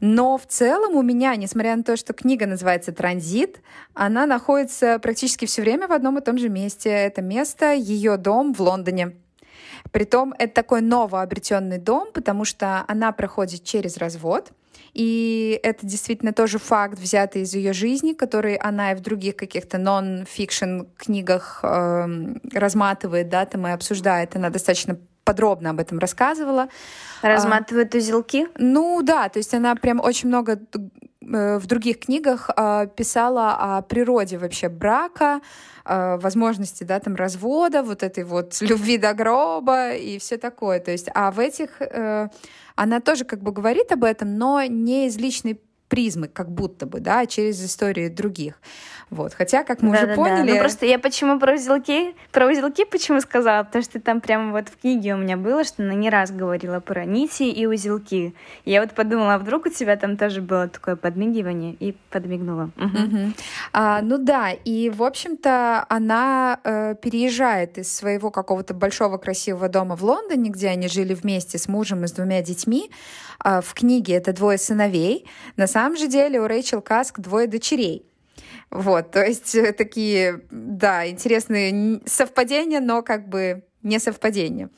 Но 0.00 0.36
в 0.36 0.46
целом 0.46 0.94
у 0.94 1.02
меня, 1.02 1.34
несмотря 1.36 1.74
на 1.74 1.82
то, 1.82 1.96
что 1.96 2.12
книга 2.12 2.46
называется 2.46 2.92
«Транзит», 2.92 3.60
она 3.94 4.26
находится 4.26 4.98
практически 4.98 5.46
все 5.46 5.62
время 5.62 5.88
в 5.88 5.92
одном 5.92 6.18
и 6.18 6.20
том 6.20 6.36
же 6.36 6.48
месте. 6.48 6.90
Это 6.90 7.22
место, 7.22 7.72
ее 7.72 8.18
дом 8.18 8.52
в 8.52 8.60
Лондоне. 8.60 9.12
Притом 9.92 10.34
это 10.38 10.52
такой 10.52 10.82
новообретенный 10.82 11.78
дом, 11.78 12.08
потому 12.12 12.44
что 12.44 12.84
она 12.88 13.12
проходит 13.12 13.64
через 13.64 13.96
развод. 13.96 14.52
И 14.92 15.58
это 15.62 15.86
действительно 15.86 16.32
тоже 16.32 16.58
факт, 16.58 16.98
взятый 16.98 17.42
из 17.42 17.54
ее 17.54 17.72
жизни, 17.72 18.12
который 18.12 18.54
она 18.56 18.92
и 18.92 18.94
в 18.94 19.00
других 19.00 19.36
каких-то 19.36 19.78
нон-фикшн 19.78 20.82
книгах 20.96 21.60
э, 21.62 22.06
разматывает, 22.52 23.28
да, 23.28 23.44
там 23.44 23.66
и 23.66 23.70
обсуждает. 23.70 24.36
Она 24.36 24.48
достаточно 24.48 24.98
подробно 25.26 25.70
об 25.70 25.80
этом 25.80 25.98
рассказывала. 25.98 26.68
Разматывает 27.20 27.94
а, 27.94 27.98
узелки? 27.98 28.46
Ну 28.56 29.02
да, 29.02 29.28
то 29.28 29.38
есть 29.38 29.52
она 29.52 29.74
прям 29.74 30.00
очень 30.00 30.28
много 30.28 30.52
э, 30.52 31.58
в 31.58 31.66
других 31.66 31.98
книгах 31.98 32.48
э, 32.56 32.86
писала 32.96 33.56
о 33.58 33.82
природе 33.82 34.38
вообще 34.38 34.68
брака, 34.68 35.40
э, 35.84 36.16
возможности, 36.18 36.84
да, 36.84 37.00
там 37.00 37.16
развода, 37.16 37.82
вот 37.82 38.02
этой 38.02 38.24
вот 38.24 38.56
любви 38.60 38.98
до 38.98 39.12
гроба 39.14 39.94
и 39.94 40.18
все 40.18 40.36
такое. 40.38 40.78
То 40.80 40.92
есть, 40.92 41.08
а 41.14 41.30
в 41.32 41.40
этих 41.40 41.82
э, 41.82 42.28
она 42.76 43.00
тоже 43.00 43.24
как 43.24 43.40
бы 43.40 43.50
говорит 43.50 43.92
об 43.92 44.04
этом, 44.04 44.38
но 44.38 44.62
не 44.62 45.08
из 45.08 45.16
личной 45.16 45.60
призмы, 45.88 46.28
как 46.28 46.50
будто 46.50 46.86
бы, 46.86 47.00
да, 47.00 47.26
через 47.26 47.64
истории 47.64 48.08
других. 48.08 48.60
Вот. 49.10 49.34
Хотя, 49.34 49.62
как 49.62 49.82
мы 49.82 49.92
да, 49.92 49.98
уже 49.98 50.06
да, 50.08 50.14
поняли... 50.14 50.48
Да. 50.48 50.54
Ну, 50.54 50.58
просто 50.58 50.84
я 50.84 50.98
почему 50.98 51.38
про 51.38 51.54
узелки, 51.54 52.16
про 52.32 52.46
узелки 52.48 52.84
почему 52.84 53.20
сказала, 53.20 53.62
потому 53.62 53.84
что 53.84 54.00
там 54.00 54.20
прямо 54.20 54.50
вот 54.50 54.68
в 54.68 54.80
книге 54.80 55.14
у 55.14 55.18
меня 55.18 55.36
было, 55.36 55.62
что 55.62 55.84
она 55.84 55.94
не 55.94 56.10
раз 56.10 56.32
говорила 56.32 56.80
про 56.80 57.04
нити 57.04 57.44
и 57.44 57.66
узелки. 57.66 58.34
И 58.64 58.70
я 58.70 58.80
вот 58.80 58.92
подумала, 58.92 59.34
а 59.34 59.38
вдруг 59.38 59.66
у 59.66 59.68
тебя 59.70 59.96
там 59.96 60.16
тоже 60.16 60.42
было 60.42 60.66
такое 60.66 60.96
подмигивание, 60.96 61.74
и 61.78 61.94
подмигнула. 62.10 62.70
Угу. 62.76 62.86
Угу. 62.86 63.32
А, 63.72 64.02
ну 64.02 64.18
да, 64.18 64.50
и, 64.50 64.90
в 64.90 65.02
общем-то, 65.04 65.86
она 65.88 66.58
э, 66.64 66.94
переезжает 67.00 67.78
из 67.78 67.94
своего 67.94 68.30
какого-то 68.30 68.74
большого 68.74 69.18
красивого 69.18 69.68
дома 69.68 69.94
в 69.94 70.02
Лондоне, 70.02 70.50
где 70.50 70.68
они 70.68 70.88
жили 70.88 71.14
вместе 71.14 71.58
с 71.58 71.68
мужем 71.68 72.04
и 72.04 72.08
с 72.08 72.12
двумя 72.12 72.42
детьми. 72.42 72.90
А 73.38 73.60
в 73.60 73.72
книге 73.74 74.14
это 74.14 74.32
двое 74.32 74.58
сыновей. 74.58 75.26
На 75.56 75.68
самом 75.68 75.96
же 75.96 76.08
деле 76.08 76.40
у 76.40 76.46
Рэйчел 76.46 76.80
Каск 76.80 77.20
двое 77.20 77.46
дочерей. 77.46 78.04
Вот, 78.70 79.10
то 79.10 79.24
есть 79.24 79.54
э, 79.54 79.72
такие, 79.72 80.42
да, 80.50 81.08
интересные 81.08 82.00
совпадения, 82.06 82.80
но 82.80 83.02
как 83.02 83.28
бы 83.28 83.64
не 83.82 83.98
совпадение. 84.00 84.68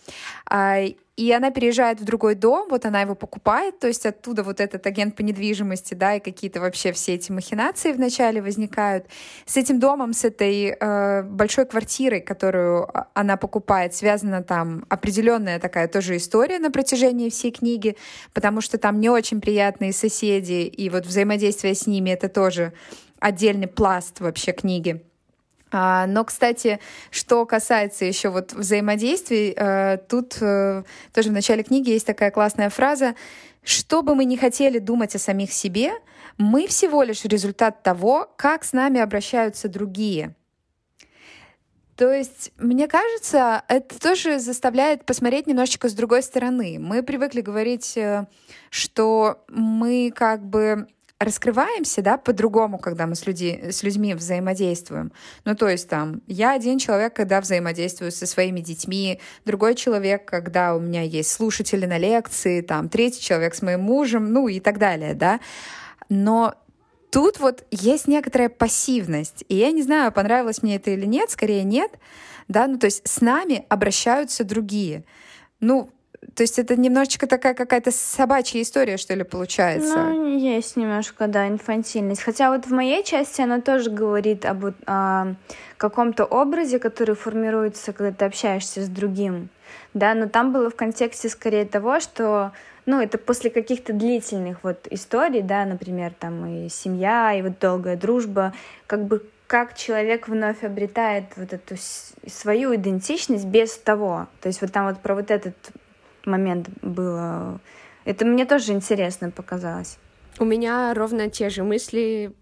А, 0.48 0.84
и 1.18 1.32
она 1.32 1.50
переезжает 1.50 2.00
в 2.00 2.04
другой 2.04 2.36
дом, 2.36 2.68
вот 2.70 2.86
она 2.86 3.00
его 3.00 3.16
покупает, 3.16 3.80
то 3.80 3.88
есть 3.88 4.06
оттуда 4.06 4.44
вот 4.44 4.60
этот 4.60 4.86
агент 4.86 5.16
по 5.16 5.22
недвижимости, 5.22 5.94
да, 5.94 6.14
и 6.14 6.20
какие-то 6.20 6.60
вообще 6.60 6.92
все 6.92 7.14
эти 7.14 7.32
махинации 7.32 7.92
вначале 7.92 8.40
возникают. 8.40 9.06
С 9.44 9.56
этим 9.56 9.80
домом, 9.80 10.12
с 10.12 10.24
этой 10.24 10.76
э, 10.78 11.22
большой 11.22 11.66
квартирой, 11.66 12.20
которую 12.20 12.88
она 13.14 13.36
покупает, 13.36 13.94
связана 13.94 14.44
там 14.44 14.84
определенная 14.90 15.58
такая 15.58 15.88
тоже 15.88 16.16
история 16.18 16.60
на 16.60 16.70
протяжении 16.70 17.30
всей 17.30 17.50
книги, 17.50 17.96
потому 18.32 18.60
что 18.60 18.78
там 18.78 19.00
не 19.00 19.08
очень 19.08 19.40
приятные 19.40 19.92
соседи, 19.92 20.66
и 20.66 20.88
вот 20.88 21.04
взаимодействие 21.04 21.74
с 21.74 21.86
ними— 21.88 22.10
это 22.12 22.28
тоже 22.28 22.74
отдельный 23.20 23.68
пласт 23.68 24.20
вообще 24.20 24.52
книги. 24.52 25.02
А, 25.70 26.06
но, 26.06 26.24
кстати, 26.24 26.80
что 27.10 27.44
касается 27.44 28.04
еще 28.04 28.30
вот 28.30 28.52
взаимодействий, 28.52 29.52
э, 29.54 29.98
тут 30.08 30.38
э, 30.40 30.82
тоже 31.12 31.28
в 31.28 31.32
начале 31.32 31.62
книги 31.62 31.90
есть 31.90 32.06
такая 32.06 32.30
классная 32.30 32.70
фраза 32.70 33.14
«Что 33.62 34.02
бы 34.02 34.14
мы 34.14 34.24
ни 34.24 34.36
хотели 34.36 34.78
думать 34.78 35.14
о 35.14 35.18
самих 35.18 35.52
себе, 35.52 35.92
мы 36.38 36.66
всего 36.68 37.02
лишь 37.02 37.24
результат 37.24 37.82
того, 37.82 38.32
как 38.36 38.64
с 38.64 38.72
нами 38.72 39.00
обращаются 39.00 39.68
другие». 39.68 40.34
То 41.96 42.12
есть, 42.12 42.52
мне 42.58 42.86
кажется, 42.86 43.64
это 43.66 43.98
тоже 43.98 44.38
заставляет 44.38 45.04
посмотреть 45.04 45.48
немножечко 45.48 45.88
с 45.88 45.94
другой 45.94 46.22
стороны. 46.22 46.78
Мы 46.78 47.02
привыкли 47.02 47.40
говорить, 47.40 47.96
э, 47.96 48.26
что 48.70 49.44
мы 49.48 50.12
как 50.14 50.46
бы 50.46 50.86
раскрываемся, 51.20 52.00
да, 52.00 52.16
по-другому, 52.16 52.78
когда 52.78 53.06
мы 53.06 53.16
с, 53.16 53.26
люди, 53.26 53.70
с 53.70 53.82
людьми 53.82 54.14
взаимодействуем. 54.14 55.12
Ну, 55.44 55.56
то 55.56 55.68
есть 55.68 55.88
там, 55.88 56.22
я 56.28 56.52
один 56.52 56.78
человек, 56.78 57.14
когда 57.14 57.40
взаимодействую 57.40 58.12
со 58.12 58.26
своими 58.26 58.60
детьми, 58.60 59.20
другой 59.44 59.74
человек, 59.74 60.24
когда 60.24 60.76
у 60.76 60.80
меня 60.80 61.02
есть 61.02 61.32
слушатели 61.32 61.86
на 61.86 61.98
лекции, 61.98 62.60
там, 62.60 62.88
третий 62.88 63.20
человек 63.20 63.54
с 63.54 63.62
моим 63.62 63.80
мужем, 63.80 64.32
ну 64.32 64.46
и 64.46 64.60
так 64.60 64.78
далее, 64.78 65.14
да. 65.14 65.40
Но 66.08 66.54
тут 67.10 67.40
вот 67.40 67.64
есть 67.72 68.06
некоторая 68.06 68.48
пассивность, 68.48 69.44
и 69.48 69.56
я 69.56 69.72
не 69.72 69.82
знаю, 69.82 70.12
понравилось 70.12 70.62
мне 70.62 70.76
это 70.76 70.92
или 70.92 71.04
нет, 71.04 71.30
скорее 71.30 71.64
нет, 71.64 71.90
да, 72.46 72.68
ну, 72.68 72.78
то 72.78 72.86
есть 72.86 73.06
с 73.06 73.20
нами 73.20 73.66
обращаются 73.68 74.44
другие. 74.44 75.04
Ну, 75.58 75.90
то 76.34 76.42
есть 76.42 76.58
это 76.58 76.76
немножечко 76.76 77.26
такая 77.26 77.54
какая-то 77.54 77.90
собачья 77.92 78.60
история, 78.60 78.96
что 78.96 79.14
ли, 79.14 79.22
получается? 79.22 80.02
Ну, 80.02 80.36
есть 80.36 80.76
немножко, 80.76 81.28
да, 81.28 81.48
инфантильность. 81.48 82.22
Хотя 82.22 82.50
вот 82.50 82.66
в 82.66 82.70
моей 82.70 83.04
части 83.04 83.40
она 83.40 83.60
тоже 83.60 83.90
говорит 83.90 84.44
об 84.44 84.66
о 84.86 85.34
каком-то 85.76 86.24
образе, 86.24 86.80
который 86.80 87.14
формируется, 87.14 87.92
когда 87.92 88.12
ты 88.12 88.24
общаешься 88.24 88.82
с 88.82 88.88
другим. 88.88 89.48
Да, 89.94 90.14
но 90.14 90.28
там 90.28 90.52
было 90.52 90.70
в 90.70 90.76
контексте 90.76 91.28
скорее 91.28 91.64
того, 91.64 92.00
что 92.00 92.52
ну, 92.84 93.00
это 93.00 93.18
после 93.18 93.50
каких-то 93.50 93.92
длительных 93.92 94.64
вот 94.64 94.86
историй, 94.90 95.42
да, 95.42 95.64
например, 95.66 96.12
там 96.18 96.46
и 96.46 96.68
семья, 96.68 97.34
и 97.34 97.42
вот 97.42 97.58
долгая 97.58 97.96
дружба, 97.96 98.54
как 98.86 99.04
бы 99.04 99.22
как 99.46 99.76
человек 99.76 100.28
вновь 100.28 100.62
обретает 100.62 101.24
вот 101.36 101.52
эту 101.52 101.76
свою 102.26 102.74
идентичность 102.74 103.46
без 103.46 103.76
того. 103.78 104.26
То 104.40 104.48
есть 104.48 104.60
вот 104.60 104.72
там 104.72 104.88
вот 104.88 105.00
про 105.00 105.14
вот 105.14 105.30
этот 105.30 105.54
момент 106.28 106.68
было. 106.82 107.60
Это 108.04 108.24
мне 108.24 108.46
тоже 108.46 108.72
интересно 108.72 109.30
показалось. 109.30 109.98
У 110.38 110.44
меня 110.44 110.94
ровно 110.94 111.28
те 111.28 111.50
же 111.50 111.64
мысли 111.64 112.32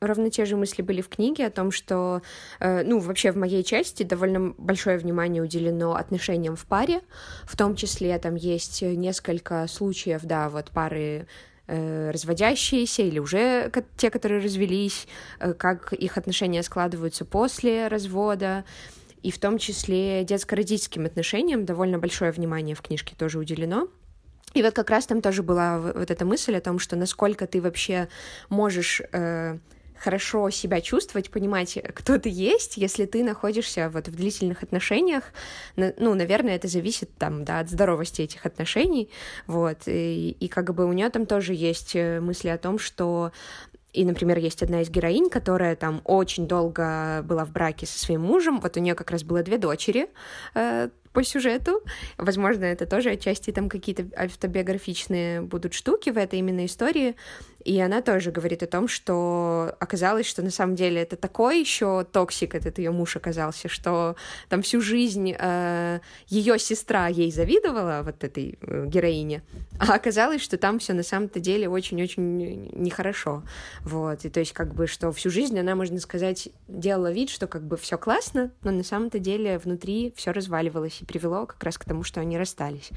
ровно 0.00 0.30
те 0.30 0.44
же 0.44 0.56
мысли 0.56 0.82
были 0.82 1.00
в 1.00 1.08
книге 1.08 1.46
о 1.46 1.50
том, 1.50 1.70
что, 1.70 2.22
э, 2.60 2.82
ну, 2.84 2.98
вообще 2.98 3.32
в 3.32 3.36
моей 3.36 3.64
части 3.64 4.02
довольно 4.02 4.54
большое 4.58 4.98
внимание 4.98 5.42
уделено 5.42 5.94
отношениям 5.94 6.56
в 6.56 6.66
паре, 6.66 7.00
в 7.44 7.56
том 7.56 7.74
числе 7.74 8.16
там 8.18 8.34
есть 8.34 8.82
несколько 8.82 9.66
случаев, 9.66 10.22
да, 10.22 10.48
вот 10.48 10.70
пары 10.70 11.26
э, 11.66 12.10
разводящиеся 12.10 13.02
или 13.02 13.18
уже 13.18 13.70
те, 13.96 14.10
которые 14.10 14.42
развелись, 14.42 15.06
э, 15.40 15.52
как 15.52 15.92
их 15.92 16.16
отношения 16.16 16.62
складываются 16.62 17.24
после 17.24 17.88
развода, 17.88 18.64
и 19.22 19.30
в 19.30 19.38
том 19.38 19.58
числе 19.58 20.24
детско-родительским 20.24 21.06
отношениям 21.06 21.64
довольно 21.64 21.98
большое 21.98 22.30
внимание 22.30 22.74
в 22.74 22.82
книжке 22.82 23.14
тоже 23.16 23.38
уделено. 23.38 23.88
И 24.54 24.62
вот 24.62 24.74
как 24.74 24.90
раз 24.90 25.06
там 25.06 25.20
тоже 25.20 25.42
была 25.42 25.78
вот 25.78 26.10
эта 26.10 26.24
мысль 26.24 26.56
о 26.56 26.60
том, 26.60 26.78
что 26.78 26.96
насколько 26.96 27.46
ты 27.46 27.60
вообще 27.60 28.08
можешь 28.48 29.02
э, 29.12 29.58
хорошо 29.98 30.50
себя 30.50 30.80
чувствовать, 30.80 31.30
понимать, 31.30 31.78
кто 31.94 32.18
ты 32.18 32.28
есть, 32.28 32.76
если 32.76 33.04
ты 33.04 33.24
находишься 33.24 33.90
вот 33.90 34.08
в 34.08 34.14
длительных 34.14 34.62
отношениях. 34.62 35.24
Ну, 35.76 36.14
наверное, 36.14 36.56
это 36.56 36.68
зависит 36.68 37.10
там, 37.18 37.44
да, 37.44 37.60
от 37.60 37.68
здоровости 37.68 38.22
этих 38.22 38.46
отношений, 38.46 39.10
вот. 39.46 39.86
И, 39.86 40.30
и 40.30 40.48
как 40.48 40.74
бы 40.74 40.86
у 40.86 40.92
нее 40.92 41.10
там 41.10 41.26
тоже 41.26 41.54
есть 41.54 41.94
э, 41.94 42.20
мысли 42.20 42.48
о 42.48 42.58
том, 42.58 42.78
что 42.78 43.32
и, 43.92 44.04
например, 44.04 44.38
есть 44.38 44.62
одна 44.62 44.82
из 44.82 44.90
героинь, 44.90 45.30
которая 45.30 45.74
там 45.74 46.02
очень 46.04 46.46
долго 46.46 47.22
была 47.24 47.44
в 47.44 47.52
браке 47.52 47.86
со 47.86 47.98
своим 47.98 48.22
мужем. 48.22 48.60
Вот 48.60 48.76
у 48.76 48.80
нее 48.80 48.94
как 48.94 49.10
раз 49.10 49.24
было 49.24 49.42
две 49.42 49.58
дочери 49.58 50.08
э, 50.54 50.90
по 51.18 51.24
сюжету. 51.24 51.82
Возможно, 52.16 52.64
это 52.64 52.86
тоже 52.86 53.10
отчасти 53.10 53.50
там 53.50 53.68
какие-то 53.68 54.06
автобиографичные 54.16 55.40
будут 55.40 55.74
штуки 55.74 56.10
в 56.10 56.16
этой 56.16 56.38
именно 56.38 56.64
истории. 56.64 57.16
И 57.64 57.80
она 57.80 58.02
тоже 58.02 58.30
говорит 58.30 58.62
о 58.62 58.66
том, 58.66 58.86
что 58.86 59.74
оказалось, 59.80 60.26
что 60.26 60.42
на 60.42 60.50
самом 60.50 60.76
деле 60.76 61.02
это 61.02 61.16
такой 61.16 61.58
еще 61.60 62.04
токсик, 62.04 62.54
этот 62.54 62.78
ее 62.78 62.92
муж 62.92 63.16
оказался, 63.16 63.68
что 63.68 64.14
там 64.48 64.62
всю 64.62 64.80
жизнь 64.80 65.34
э, 65.36 66.00
ее 66.28 66.58
сестра 66.58 67.08
ей 67.08 67.32
завидовала, 67.32 68.02
вот 68.04 68.22
этой 68.22 68.58
э, 68.62 68.86
героине, 68.86 69.42
а 69.80 69.94
оказалось, 69.94 70.40
что 70.40 70.56
там 70.56 70.78
все 70.78 70.92
на 70.92 71.02
самом-то 71.02 71.40
деле 71.40 71.68
очень-очень 71.68 72.70
нехорошо. 72.72 73.42
Вот. 73.82 74.24
И 74.24 74.30
то 74.30 74.40
есть 74.40 74.52
как 74.52 74.72
бы, 74.72 74.86
что 74.86 75.10
всю 75.10 75.28
жизнь 75.28 75.58
она, 75.58 75.74
можно 75.74 75.98
сказать, 75.98 76.48
делала 76.68 77.10
вид, 77.10 77.28
что 77.28 77.48
как 77.48 77.66
бы 77.66 77.76
все 77.76 77.98
классно, 77.98 78.52
но 78.62 78.70
на 78.70 78.84
самом-то 78.84 79.18
деле 79.18 79.58
внутри 79.58 80.14
все 80.16 80.30
разваливалось 80.30 81.02
привело 81.08 81.46
как 81.46 81.64
раз 81.64 81.78
к 81.78 81.84
тому, 81.84 82.04
что 82.04 82.20
они 82.20 82.38
расстались. 82.38 82.90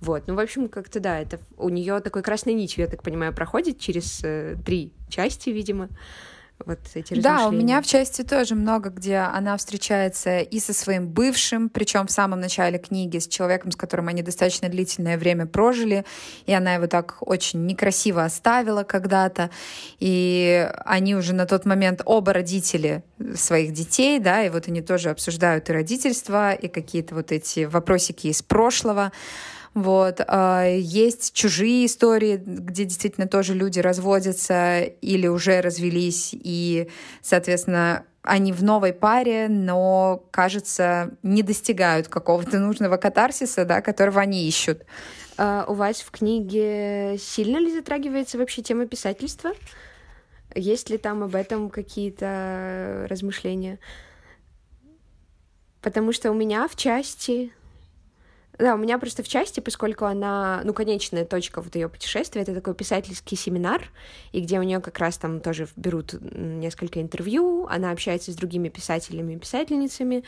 Вот. 0.00 0.24
Ну, 0.26 0.34
в 0.34 0.40
общем, 0.40 0.68
как-то 0.68 1.00
да, 1.00 1.18
это 1.18 1.38
у 1.56 1.70
нее 1.70 2.00
такой 2.00 2.22
красной 2.22 2.52
нитью, 2.52 2.84
я 2.84 2.90
так 2.90 3.02
понимаю, 3.02 3.32
проходит 3.32 3.78
через 3.78 4.20
э, 4.22 4.56
три 4.66 4.92
части, 5.08 5.48
видимо 5.48 5.88
вот 6.64 6.78
эти 6.94 7.14
Да, 7.20 7.48
у 7.48 7.50
меня 7.50 7.80
в 7.80 7.86
части 7.86 8.22
тоже 8.22 8.54
много, 8.54 8.90
где 8.90 9.16
она 9.16 9.56
встречается 9.56 10.38
и 10.38 10.60
со 10.60 10.72
своим 10.72 11.08
бывшим, 11.08 11.68
причем 11.68 12.06
в 12.06 12.10
самом 12.10 12.40
начале 12.40 12.78
книги, 12.78 13.18
с 13.18 13.26
человеком, 13.26 13.70
с 13.70 13.76
которым 13.76 14.08
они 14.08 14.22
достаточно 14.22 14.68
длительное 14.68 15.18
время 15.18 15.46
прожили, 15.46 16.04
и 16.46 16.52
она 16.52 16.74
его 16.74 16.86
так 16.86 17.16
очень 17.20 17.66
некрасиво 17.66 18.24
оставила 18.24 18.84
когда-то, 18.84 19.50
и 19.98 20.70
они 20.84 21.14
уже 21.16 21.34
на 21.34 21.46
тот 21.46 21.64
момент 21.64 22.02
оба 22.04 22.32
родители 22.32 23.02
своих 23.34 23.72
детей, 23.72 24.18
да, 24.18 24.44
и 24.44 24.50
вот 24.50 24.68
они 24.68 24.82
тоже 24.82 25.10
обсуждают 25.10 25.68
и 25.68 25.72
родительство, 25.72 26.52
и 26.52 26.68
какие-то 26.68 27.14
вот 27.14 27.32
эти 27.32 27.64
вопросики 27.64 28.28
из 28.28 28.42
прошлого. 28.42 29.12
Вот. 29.74 30.20
А, 30.26 30.66
есть 30.66 31.32
чужие 31.32 31.86
истории, 31.86 32.36
где 32.36 32.84
действительно 32.84 33.26
тоже 33.26 33.54
люди 33.54 33.80
разводятся 33.80 34.82
или 34.82 35.26
уже 35.26 35.60
развелись, 35.60 36.30
и, 36.32 36.90
соответственно, 37.22 38.04
они 38.22 38.52
в 38.52 38.62
новой 38.62 38.92
паре, 38.92 39.48
но, 39.48 40.24
кажется, 40.30 41.10
не 41.22 41.42
достигают 41.42 42.08
какого-то 42.08 42.58
нужного 42.58 42.96
катарсиса, 42.96 43.64
да, 43.64 43.80
которого 43.80 44.20
они 44.20 44.46
ищут. 44.46 44.84
А 45.38 45.64
у 45.66 45.74
вас 45.74 46.00
в 46.02 46.10
книге 46.10 47.16
сильно 47.18 47.56
ли 47.56 47.72
затрагивается 47.72 48.38
вообще 48.38 48.62
тема 48.62 48.86
писательства? 48.86 49.52
Есть 50.54 50.90
ли 50.90 50.98
там 50.98 51.22
об 51.22 51.34
этом 51.34 51.70
какие-то 51.70 53.06
размышления? 53.08 53.78
Потому 55.80 56.12
что 56.12 56.30
у 56.30 56.34
меня 56.34 56.68
в 56.68 56.76
части 56.76 57.52
да, 58.58 58.74
у 58.74 58.78
меня 58.78 58.98
просто 58.98 59.22
в 59.22 59.28
части, 59.28 59.60
поскольку 59.60 60.04
она, 60.04 60.60
ну, 60.64 60.74
конечная 60.74 61.24
точка 61.24 61.62
вот 61.62 61.74
ее 61.74 61.88
путешествия, 61.88 62.42
это 62.42 62.54
такой 62.54 62.74
писательский 62.74 63.36
семинар, 63.36 63.90
и 64.32 64.40
где 64.40 64.58
у 64.58 64.62
нее 64.62 64.80
как 64.80 64.98
раз 64.98 65.16
там 65.16 65.40
тоже 65.40 65.68
берут 65.76 66.14
несколько 66.20 67.00
интервью, 67.00 67.66
она 67.70 67.90
общается 67.90 68.30
с 68.30 68.34
другими 68.34 68.68
писателями 68.68 69.34
и 69.34 69.38
писательницами, 69.38 70.24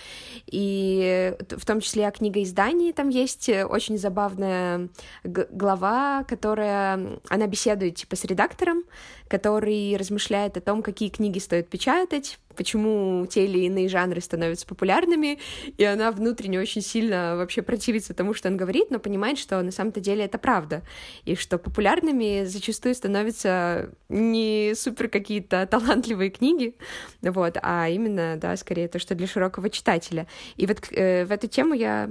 и 0.46 1.36
в 1.50 1.66
том 1.66 1.80
числе 1.80 2.08
о 2.08 2.10
книгоиздании 2.10 2.92
там 2.92 3.10
есть 3.10 3.48
очень 3.48 3.98
забавная 3.98 4.88
глава, 5.22 6.24
которая, 6.24 7.20
она 7.28 7.46
беседует 7.46 7.96
типа 7.96 8.16
с 8.16 8.24
редактором, 8.24 8.84
который 9.28 9.96
размышляет 9.96 10.56
о 10.56 10.60
том, 10.60 10.82
какие 10.82 11.08
книги 11.08 11.38
стоит 11.38 11.68
печатать, 11.68 12.38
почему 12.54 13.26
те 13.26 13.44
или 13.44 13.60
иные 13.60 13.88
жанры 13.88 14.20
становятся 14.20 14.66
популярными, 14.66 15.38
и 15.76 15.84
она 15.84 16.10
внутренне 16.10 16.60
очень 16.60 16.82
сильно 16.82 17.36
вообще 17.36 17.62
противится 17.62 18.14
тому, 18.14 18.34
что 18.34 18.48
он 18.48 18.56
говорит, 18.56 18.90
но 18.90 18.98
понимает, 18.98 19.38
что 19.38 19.60
на 19.62 19.70
самом-то 19.70 20.00
деле 20.00 20.24
это 20.24 20.38
правда, 20.38 20.82
и 21.24 21.34
что 21.34 21.58
популярными 21.58 22.44
зачастую 22.44 22.94
становятся 22.94 23.90
не 24.08 24.72
супер 24.74 25.08
какие-то 25.08 25.66
талантливые 25.70 26.30
книги, 26.30 26.76
вот, 27.22 27.56
а 27.62 27.88
именно, 27.88 28.36
да, 28.36 28.56
скорее 28.56 28.88
то, 28.88 28.98
что 28.98 29.14
для 29.14 29.26
широкого 29.26 29.70
читателя. 29.70 30.26
И 30.56 30.66
вот 30.66 30.78
э, 30.90 31.24
в 31.24 31.32
эту 31.32 31.48
тему 31.48 31.74
я 31.74 32.10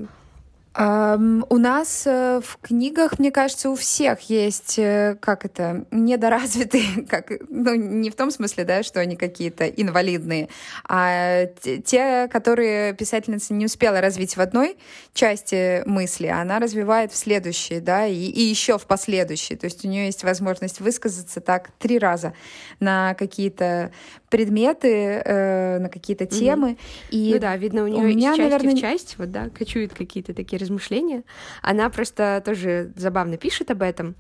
у 0.76 1.58
нас 1.58 2.08
uh, 2.08 2.42
в 2.42 2.58
книгах, 2.60 3.20
мне 3.20 3.30
кажется, 3.30 3.70
у 3.70 3.76
всех 3.76 4.22
есть, 4.22 4.80
uh, 4.80 5.16
как 5.18 5.46
это, 5.46 5.86
недоразвитые, 5.92 7.06
как, 7.10 7.32
ну, 7.50 7.76
не 7.76 8.10
в 8.10 8.16
том 8.16 8.32
смысле, 8.32 8.64
да, 8.64 8.82
что 8.82 9.00
они 9.00 9.16
какие-то 9.16 9.68
инвалидные, 9.68 10.50
а 10.90 11.46
те, 11.86 12.28
которые 12.28 12.96
писательница 12.96 13.54
не 13.54 13.66
успела 13.66 14.02
развить 14.02 14.36
в 14.36 14.42
одной 14.42 14.78
части 15.14 15.84
мысли, 15.86 16.26
она 16.26 16.58
развивает 16.58 17.12
в 17.12 17.18
следующей, 17.18 17.80
да, 17.80 18.08
и, 18.08 18.16
и 18.16 18.42
еще 18.42 18.80
в 18.80 18.88
последующей. 18.88 19.56
То 19.56 19.66
есть 19.66 19.86
у 19.86 19.88
нее 19.88 20.08
есть 20.08 20.24
возможность 20.24 20.80
высказаться 20.80 21.40
так 21.40 21.70
три 21.78 22.00
раза 22.00 22.34
на 22.80 23.14
какие-то 23.14 23.92
предметы, 24.34 25.22
э, 25.24 25.78
на 25.78 25.90
какие-то 25.90 26.26
темы. 26.26 26.72
Mm-hmm. 26.72 27.10
И 27.12 27.32
ну 27.36 27.40
да, 27.40 27.56
видно, 27.56 27.84
у 27.84 27.88
нее 27.88 28.00
у 28.00 28.08
меня, 28.08 28.32
из 28.32 28.38
части 28.38 28.42
наверное... 28.42 28.76
в 28.76 28.80
часть, 28.80 29.16
вот 29.20 29.30
да, 29.30 29.50
кочуют 29.50 29.94
какие-то 29.94 30.34
такие 30.34 30.60
размышления. 30.60 31.22
Она 31.62 31.88
просто 31.92 32.42
тоже 32.44 32.92
забавно 32.96 33.38
пишет 33.38 33.70
об 33.70 33.84
этом. 33.84 34.16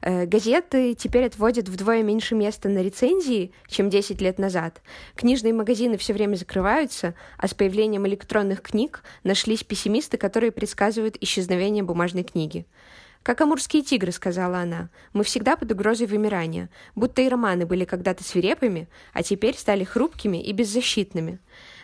Э, 0.00 0.26
газеты 0.26 0.94
теперь 0.94 1.26
отводят 1.26 1.68
вдвое 1.68 2.04
меньше 2.04 2.36
места 2.36 2.68
на 2.68 2.84
рецензии, 2.84 3.50
чем 3.66 3.90
10 3.90 4.20
лет 4.20 4.38
назад. 4.38 4.80
Книжные 5.16 5.52
магазины 5.52 5.96
все 5.96 6.12
время 6.12 6.36
закрываются, 6.36 7.16
а 7.36 7.48
с 7.48 7.54
появлением 7.54 8.06
электронных 8.06 8.62
книг 8.62 9.02
нашлись 9.24 9.64
пессимисты, 9.64 10.18
которые 10.18 10.52
предсказывают 10.52 11.16
исчезновение 11.20 11.82
бумажной 11.82 12.22
книги. 12.22 12.64
«Как 13.28 13.42
амурские 13.42 13.82
тигры»,— 13.82 14.10
сказала 14.12 14.60
она. 14.60 14.88
«Мы 15.12 15.22
всегда 15.22 15.54
под 15.56 15.70
угрозой 15.70 16.06
вымирания. 16.06 16.70
Будто 16.94 17.20
и 17.20 17.28
романы 17.28 17.66
были 17.66 17.84
когда-то 17.84 18.24
свирепыми, 18.24 18.88
а 19.12 19.22
теперь 19.22 19.54
стали 19.54 19.84
хрупкими 19.84 20.42
и 20.42 20.50
беззащитными. 20.52 21.38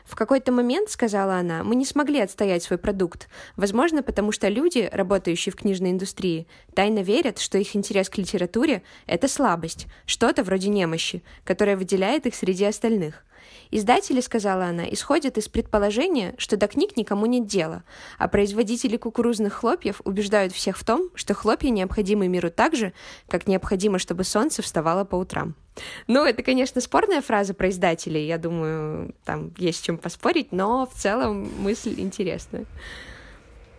В 0.07 0.17
какой-то 0.17 0.53
момент, 0.53 0.89
сказала 0.89 1.35
она, 1.37 1.63
мы 1.63 1.77
не 1.77 1.85
смогли 1.85 2.21
отстоять 2.21 2.63
свой 2.63 2.79
продукт. 2.79 3.29
Возможно, 3.57 4.03
потому 4.03 4.33
что 4.33 4.49
люди, 4.49 4.89
работающие 4.91 5.53
в 5.53 5.57
книжной 5.57 5.91
индустрии, 5.91 6.47
тайно 6.75 7.01
верят, 7.01 7.39
что 7.39 7.59
их 7.59 7.77
интерес 7.77 8.09
к 8.09 8.17
литературе— 8.17 8.83
это 9.07 9.29
слабость, 9.29 9.87
что-то 10.07 10.45
вроде 10.45 10.71
немощи, 10.71 11.23
которая 11.45 11.77
выделяет 11.77 12.25
их 12.25 12.35
среди 12.35 12.65
остальных. 12.65 13.23
Издатели, 13.71 14.21
сказала 14.21 14.67
она, 14.67 14.85
исходят 14.89 15.39
из 15.39 15.49
предположения, 15.49 16.35
что 16.39 16.57
до 16.57 16.69
книг 16.69 16.97
никому 16.97 17.27
нет 17.27 17.47
дела, 17.47 17.83
а 18.19 18.29
производители 18.29 18.97
кукурузных 18.97 19.53
хлопьев 19.53 20.01
убеждают 20.05 20.53
всех 20.53 20.77
в 20.77 20.85
том, 20.85 21.11
что 21.15 21.35
хлопья 21.35 21.71
необходимы 21.71 22.29
миру 22.29 22.51
так 22.51 22.75
же, 22.77 22.93
как 23.29 23.47
необходимо, 23.47 23.99
чтобы 23.99 24.25
солнце 24.25 24.63
вставало 24.63 25.05
по 25.05 25.17
утрам. 25.17 25.55
Ну, 26.07 26.25
это, 26.25 26.43
конечно, 26.43 26.81
спорная 26.81 27.21
фраза 27.21 27.53
про 27.55 27.69
издателей, 27.71 28.27
я 28.27 28.39
думаю, 28.39 29.15
там 29.25 29.53
есть 29.59 29.85
чем 29.85 29.99
поспорить, 29.99 30.53
но 30.53 30.87
в 30.87 30.95
целом 30.95 31.49
мысль 31.59 31.95
интересная. 31.99 32.67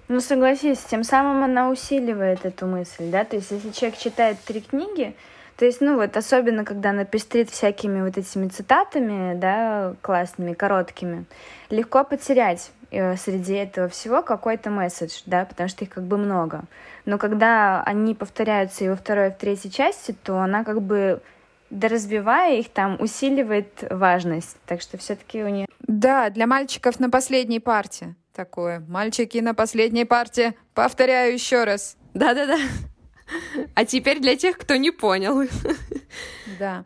Ну, 0.08 0.20
согласись, 0.20 0.80
тем 0.80 1.04
самым 1.04 1.44
она 1.44 1.70
усиливает 1.70 2.46
эту 2.46 2.68
мысль, 2.68 3.10
да, 3.10 3.24
то 3.24 3.38
есть 3.38 3.50
если 3.50 3.72
человек 3.72 3.98
читает 3.98 4.38
три 4.46 4.62
книги, 4.62 5.16
то 5.58 5.66
есть, 5.66 5.82
ну 5.82 5.96
вот, 5.96 6.18
особенно, 6.18 6.66
когда 6.66 6.90
она 6.90 7.06
пестрит 7.06 7.50
всякими 7.50 8.02
вот 8.02 8.18
этими 8.18 8.48
цитатами, 8.48 9.36
да, 9.36 9.96
классными, 10.02 10.54
короткими, 10.54 11.26
легко 11.70 12.04
потерять 12.04 12.72
э, 12.92 13.16
среди 13.16 13.54
этого 13.54 13.88
всего 13.88 14.22
какой-то 14.22 14.70
месседж, 14.70 15.22
да, 15.26 15.46
потому 15.46 15.70
что 15.70 15.86
их 15.86 15.92
как 15.92 16.04
бы 16.04 16.18
много. 16.18 16.64
Но 17.06 17.18
когда 17.18 17.82
они 17.84 18.16
повторяются 18.16 18.84
и 18.84 18.90
во 18.90 18.96
второй, 18.96 19.28
и 19.28 19.32
в 19.32 19.38
третьей 19.38 19.72
части, 19.72 20.16
то 20.24 20.40
она 20.40 20.64
как 20.64 20.82
бы 20.82 21.22
доразвивая 21.70 22.58
их 22.58 22.70
там, 22.70 22.98
усиливает 23.00 23.84
важность. 23.90 24.58
Так 24.66 24.82
что 24.82 24.98
все-таки 24.98 25.44
у 25.44 25.48
нее... 25.48 25.68
Да, 25.80 26.30
для 26.30 26.48
мальчиков 26.48 27.00
на 27.00 27.10
последней 27.10 27.60
партии 27.60 28.16
такое. 28.36 28.82
Мальчики 28.88 29.38
на 29.38 29.56
последней 29.56 30.06
партии. 30.06 30.54
Повторяю 30.74 31.34
еще 31.34 31.64
раз. 31.64 31.98
Да-да-да. 32.14 32.58
А 33.74 33.86
теперь 33.86 34.20
для 34.20 34.36
тех, 34.36 34.58
кто 34.58 34.76
не 34.76 34.92
понял. 34.92 35.48
Да. 36.60 36.86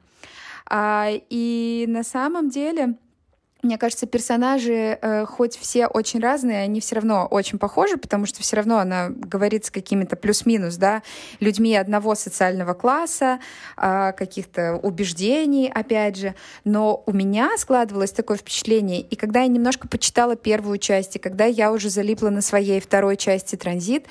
А, 0.65 1.09
и 1.29 1.85
на 1.87 2.03
самом 2.03 2.49
деле, 2.49 2.95
мне 3.61 3.77
кажется, 3.77 4.05
персонажи, 4.05 4.97
э, 5.01 5.25
хоть 5.25 5.57
все 5.57 5.87
очень 5.87 6.21
разные, 6.21 6.61
они 6.61 6.79
все 6.79 6.95
равно 6.95 7.27
очень 7.29 7.59
похожи, 7.59 7.97
потому 7.97 8.25
что 8.25 8.41
все 8.41 8.55
равно 8.55 8.77
она 8.77 9.09
говорит 9.09 9.65
с 9.65 9.71
какими-то 9.71 10.15
плюс-минус, 10.15 10.77
да, 10.77 11.03
людьми 11.41 11.75
одного 11.75 12.15
социального 12.15 12.73
класса, 12.73 13.39
э, 13.75 14.13
каких-то 14.13 14.75
убеждений, 14.77 15.69
опять 15.73 16.15
же. 16.15 16.35
Но 16.63 17.03
у 17.05 17.11
меня 17.11 17.49
складывалось 17.57 18.11
такое 18.11 18.37
впечатление, 18.37 19.01
и 19.01 19.15
когда 19.17 19.41
я 19.41 19.47
немножко 19.47 19.89
почитала 19.89 20.37
первую 20.37 20.77
часть, 20.77 21.17
и 21.17 21.19
когда 21.19 21.45
я 21.45 21.73
уже 21.73 21.89
залипла 21.89 22.29
на 22.29 22.41
своей 22.41 22.79
второй 22.79 23.17
части 23.17 23.57
«Транзит», 23.57 24.05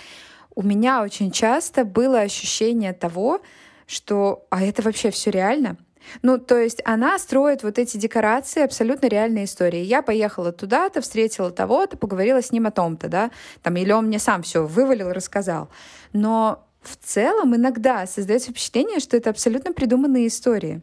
у 0.59 0.63
меня 0.65 1.03
очень 1.05 1.31
часто 1.31 1.85
было 1.85 2.19
ощущение 2.19 2.93
того, 2.93 3.41
что 3.87 4.45
а 4.51 4.61
это 4.65 4.83
вообще 4.83 5.13
все 5.13 5.31
реально. 5.31 5.77
Ну, 6.23 6.37
то 6.39 6.59
есть 6.59 6.83
она 6.85 7.17
строит 7.21 7.63
вот 7.63 7.79
эти 7.79 7.97
декорации 7.97 8.65
абсолютно 8.65 9.07
реальные 9.07 9.45
истории. 9.45 9.83
Я 9.83 10.03
поехала 10.03 10.51
туда-то, 10.51 11.01
встретила 11.01 11.53
того-то, 11.53 11.97
поговорила 11.97 12.43
с 12.43 12.51
ним 12.51 12.67
о 12.67 12.73
том-то, 12.73 13.07
да, 13.07 13.31
там, 13.63 13.77
или 13.77 13.93
он 13.93 14.07
мне 14.07 14.19
сам 14.19 14.43
все 14.43 14.67
вывалил, 14.67 15.13
рассказал. 15.13 15.69
Но 16.13 16.67
в 16.83 16.97
целом 16.97 17.55
иногда 17.55 18.05
создается 18.09 18.51
впечатление, 18.51 18.99
что 18.99 19.17
это 19.17 19.31
абсолютно 19.31 19.73
придуманные 19.73 20.27
истории. 20.27 20.81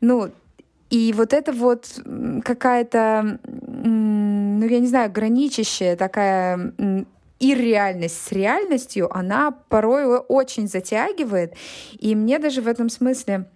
Ну, 0.00 0.30
и 0.90 1.12
вот 1.12 1.32
это 1.32 1.52
вот 1.52 1.88
какая-то, 2.44 3.40
ну, 3.42 4.64
я 4.64 4.78
не 4.78 4.86
знаю, 4.86 5.10
граничащая 5.10 5.96
такая 5.96 6.72
и 7.42 7.56
реальность 7.56 8.24
с 8.24 8.30
реальностью, 8.30 9.12
она 9.12 9.50
порой 9.50 10.06
очень 10.06 10.68
затягивает. 10.68 11.54
И 11.98 12.14
мне 12.14 12.38
даже 12.38 12.62
в 12.62 12.68
этом 12.68 12.88
смысле 12.88 13.46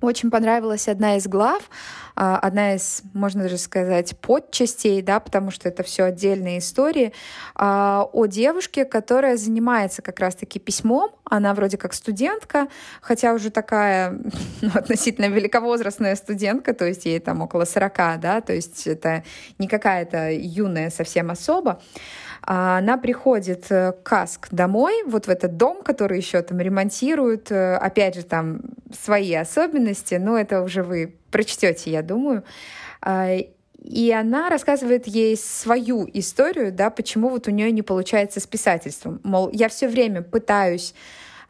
очень 0.00 0.30
понравилась 0.30 0.86
одна 0.86 1.16
из 1.16 1.26
глав, 1.26 1.68
одна 2.14 2.74
из, 2.74 3.02
можно 3.12 3.42
даже 3.42 3.58
сказать, 3.58 4.16
подчастей, 4.18 5.02
да, 5.02 5.20
потому 5.20 5.50
что 5.50 5.68
это 5.68 5.82
все 5.82 6.04
отдельные 6.04 6.58
истории, 6.58 7.12
а, 7.54 8.08
о 8.12 8.26
девушке, 8.26 8.84
которая 8.84 9.36
занимается 9.36 10.02
как 10.02 10.20
раз-таки 10.20 10.58
письмом. 10.58 11.10
Она 11.24 11.54
вроде 11.54 11.76
как 11.76 11.94
студентка, 11.94 12.68
хотя 13.00 13.32
уже 13.32 13.50
такая 13.50 14.18
ну, 14.60 14.70
относительно 14.74 15.26
великовозрастная 15.26 16.14
студентка, 16.16 16.74
то 16.74 16.84
есть 16.84 17.04
ей 17.04 17.18
там 17.18 17.42
около 17.42 17.64
40, 17.64 18.20
да, 18.20 18.40
то 18.40 18.52
есть 18.52 18.86
это 18.86 19.24
не 19.58 19.66
какая-то 19.66 20.30
юная 20.30 20.90
совсем 20.90 21.30
особа. 21.30 21.80
А 22.46 22.78
она 22.78 22.98
приходит 22.98 23.66
э, 23.70 23.92
каск 24.02 24.48
домой, 24.50 25.02
вот 25.06 25.26
в 25.26 25.30
этот 25.30 25.56
дом, 25.56 25.82
который 25.82 26.18
еще 26.18 26.42
там 26.42 26.60
ремонтируют, 26.60 27.50
э, 27.50 27.76
опять 27.76 28.16
же 28.16 28.22
там 28.22 28.60
свои 28.92 29.32
особенности, 29.34 30.16
но 30.16 30.38
это 30.38 30.60
уже 30.60 30.82
вы 30.82 31.16
прочтете, 31.34 31.90
я 31.90 32.02
думаю. 32.02 32.44
А, 33.02 33.36
и 33.82 34.12
она 34.12 34.48
рассказывает 34.48 35.08
ей 35.08 35.36
свою 35.36 36.08
историю, 36.14 36.72
да, 36.72 36.90
почему 36.90 37.28
вот 37.28 37.48
у 37.48 37.50
нее 37.50 37.72
не 37.72 37.82
получается 37.82 38.38
с 38.38 38.46
писательством. 38.46 39.20
Мол, 39.24 39.50
я 39.52 39.68
все 39.68 39.88
время 39.88 40.22
пытаюсь 40.22 40.94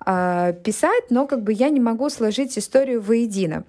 э, 0.07 0.55
писать, 0.65 1.11
но 1.11 1.27
как 1.27 1.43
бы 1.43 1.53
я 1.53 1.69
не 1.69 1.81
могу 1.81 2.09
сложить 2.09 2.57
историю 2.59 3.03
воедино. 3.03 3.65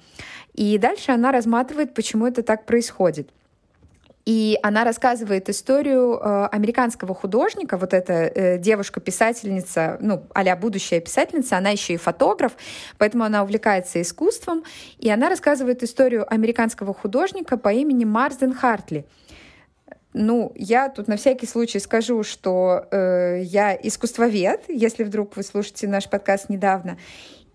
И 0.53 0.77
дальше 0.77 1.11
она 1.11 1.33
разматывает, 1.33 1.93
почему 1.93 2.25
это 2.25 2.43
так 2.43 2.65
происходит. 2.65 3.29
И 4.25 4.57
она 4.63 4.83
рассказывает 4.83 5.49
историю 5.49 6.19
э, 6.19 6.47
американского 6.47 7.13
художника, 7.13 7.77
вот 7.77 7.93
эта 7.93 8.13
э, 8.13 8.57
девушка-писательница, 8.57 9.97
ну, 10.01 10.25
а 10.33 10.55
будущая 10.55 10.99
писательница, 10.99 11.57
она 11.57 11.69
еще 11.69 11.93
и 11.93 11.97
фотограф, 11.97 12.53
поэтому 12.97 13.23
она 13.23 13.43
увлекается 13.43 14.01
искусством, 14.01 14.63
и 14.97 15.11
она 15.11 15.29
рассказывает 15.29 15.83
историю 15.83 16.25
американского 16.31 16.91
художника 16.93 17.55
по 17.55 17.71
имени 17.71 18.03
Марсден 18.03 18.53
Хартли. 18.53 19.05
Ну, 20.13 20.53
я 20.55 20.89
тут 20.89 21.07
на 21.07 21.17
всякий 21.17 21.45
случай 21.45 21.77
скажу, 21.77 22.23
что 22.23 22.87
э, 22.89 23.41
я 23.43 23.75
искусствовед, 23.75 24.63
если 24.69 25.03
вдруг 25.03 25.35
вы 25.35 25.43
слушаете 25.43 25.87
наш 25.87 26.09
подкаст 26.09 26.49
недавно, 26.49 26.97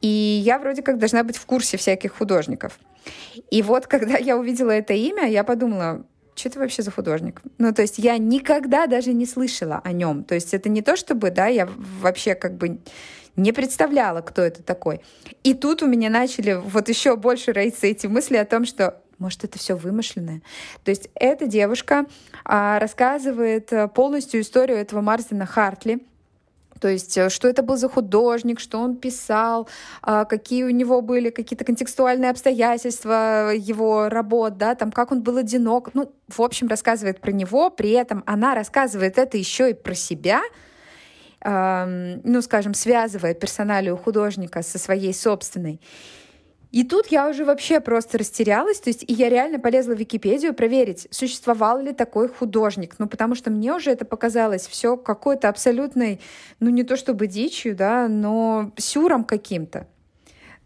и 0.02 0.06
я 0.06 0.60
вроде 0.60 0.82
как 0.82 0.98
должна 0.98 1.24
быть 1.24 1.36
в 1.36 1.46
курсе 1.46 1.76
всяких 1.78 2.16
художников. 2.16 2.78
И 3.50 3.62
вот, 3.62 3.86
когда 3.86 4.18
я 4.18 4.36
увидела 4.36 4.70
это 4.70 4.92
имя, 4.92 5.26
я 5.26 5.42
подумала, 5.42 6.04
что 6.40 6.48
это 6.48 6.58
вообще 6.58 6.82
за 6.82 6.90
художник? 6.90 7.42
Ну, 7.58 7.72
то 7.72 7.82
есть 7.82 7.98
я 7.98 8.18
никогда 8.18 8.86
даже 8.86 9.12
не 9.12 9.26
слышала 9.26 9.80
о 9.84 9.92
нем. 9.92 10.24
То 10.24 10.34
есть 10.34 10.54
это 10.54 10.68
не 10.68 10.82
то, 10.82 10.96
чтобы, 10.96 11.30
да, 11.30 11.46
я 11.46 11.68
вообще 12.00 12.34
как 12.34 12.56
бы 12.56 12.78
не 13.36 13.52
представляла, 13.52 14.20
кто 14.22 14.42
это 14.42 14.62
такой. 14.62 15.00
И 15.44 15.54
тут 15.54 15.82
у 15.82 15.86
меня 15.86 16.10
начали 16.10 16.54
вот 16.54 16.88
еще 16.88 17.16
больше 17.16 17.52
роиться 17.52 17.86
эти 17.86 18.06
мысли 18.06 18.36
о 18.36 18.44
том, 18.44 18.64
что 18.64 19.00
может, 19.18 19.44
это 19.44 19.58
все 19.58 19.74
вымышленное. 19.74 20.40
То 20.82 20.90
есть 20.90 21.10
эта 21.14 21.46
девушка 21.46 22.06
а, 22.42 22.78
рассказывает 22.78 23.70
э, 23.70 23.86
полностью 23.86 24.40
историю 24.40 24.78
этого 24.78 25.02
Марсдена 25.02 25.44
Хартли, 25.44 26.00
то 26.80 26.88
есть, 26.88 27.16
э, 27.18 27.28
что 27.28 27.48
это 27.48 27.62
был 27.62 27.76
за 27.76 27.88
художник, 27.88 28.58
что 28.58 28.78
он 28.78 28.96
писал, 28.96 29.68
а, 30.02 30.24
какие 30.24 30.64
у 30.64 30.70
него 30.70 31.02
были 31.02 31.30
какие-то 31.30 31.64
контекстуальные 31.64 32.30
обстоятельства 32.30 33.52
его 33.54 34.08
работ, 34.08 34.56
да, 34.56 34.74
там, 34.74 34.90
как 34.90 35.12
он 35.12 35.22
был 35.22 35.36
одинок. 35.36 35.90
Ну, 35.94 36.12
в 36.28 36.40
общем, 36.40 36.68
рассказывает 36.68 37.20
про 37.20 37.32
него, 37.32 37.70
при 37.70 37.90
этом 37.90 38.22
она 38.26 38.54
рассказывает 38.54 39.18
это 39.18 39.36
еще 39.36 39.70
и 39.70 39.74
про 39.74 39.94
себя, 39.94 40.40
ну, 41.42 42.42
скажем, 42.42 42.74
связывая 42.74 43.32
персоналию 43.32 43.96
художника 43.96 44.62
со 44.62 44.78
своей 44.78 45.14
собственной. 45.14 45.80
И 46.70 46.84
тут 46.84 47.08
я 47.08 47.28
уже 47.28 47.44
вообще 47.44 47.80
просто 47.80 48.18
растерялась, 48.18 48.80
то 48.80 48.90
есть 48.90 49.02
и 49.02 49.12
я 49.12 49.28
реально 49.28 49.58
полезла 49.58 49.94
в 49.94 49.98
Википедию 49.98 50.54
проверить, 50.54 51.08
существовал 51.10 51.80
ли 51.80 51.92
такой 51.92 52.28
художник, 52.28 52.94
ну 52.98 53.08
потому 53.08 53.34
что 53.34 53.50
мне 53.50 53.74
уже 53.74 53.90
это 53.90 54.04
показалось 54.04 54.68
все 54.68 54.96
какой-то 54.96 55.48
абсолютной, 55.48 56.20
ну 56.60 56.70
не 56.70 56.84
то 56.84 56.96
чтобы 56.96 57.26
дичью, 57.26 57.74
да, 57.74 58.06
но 58.06 58.70
сюром 58.76 59.24
каким-то. 59.24 59.88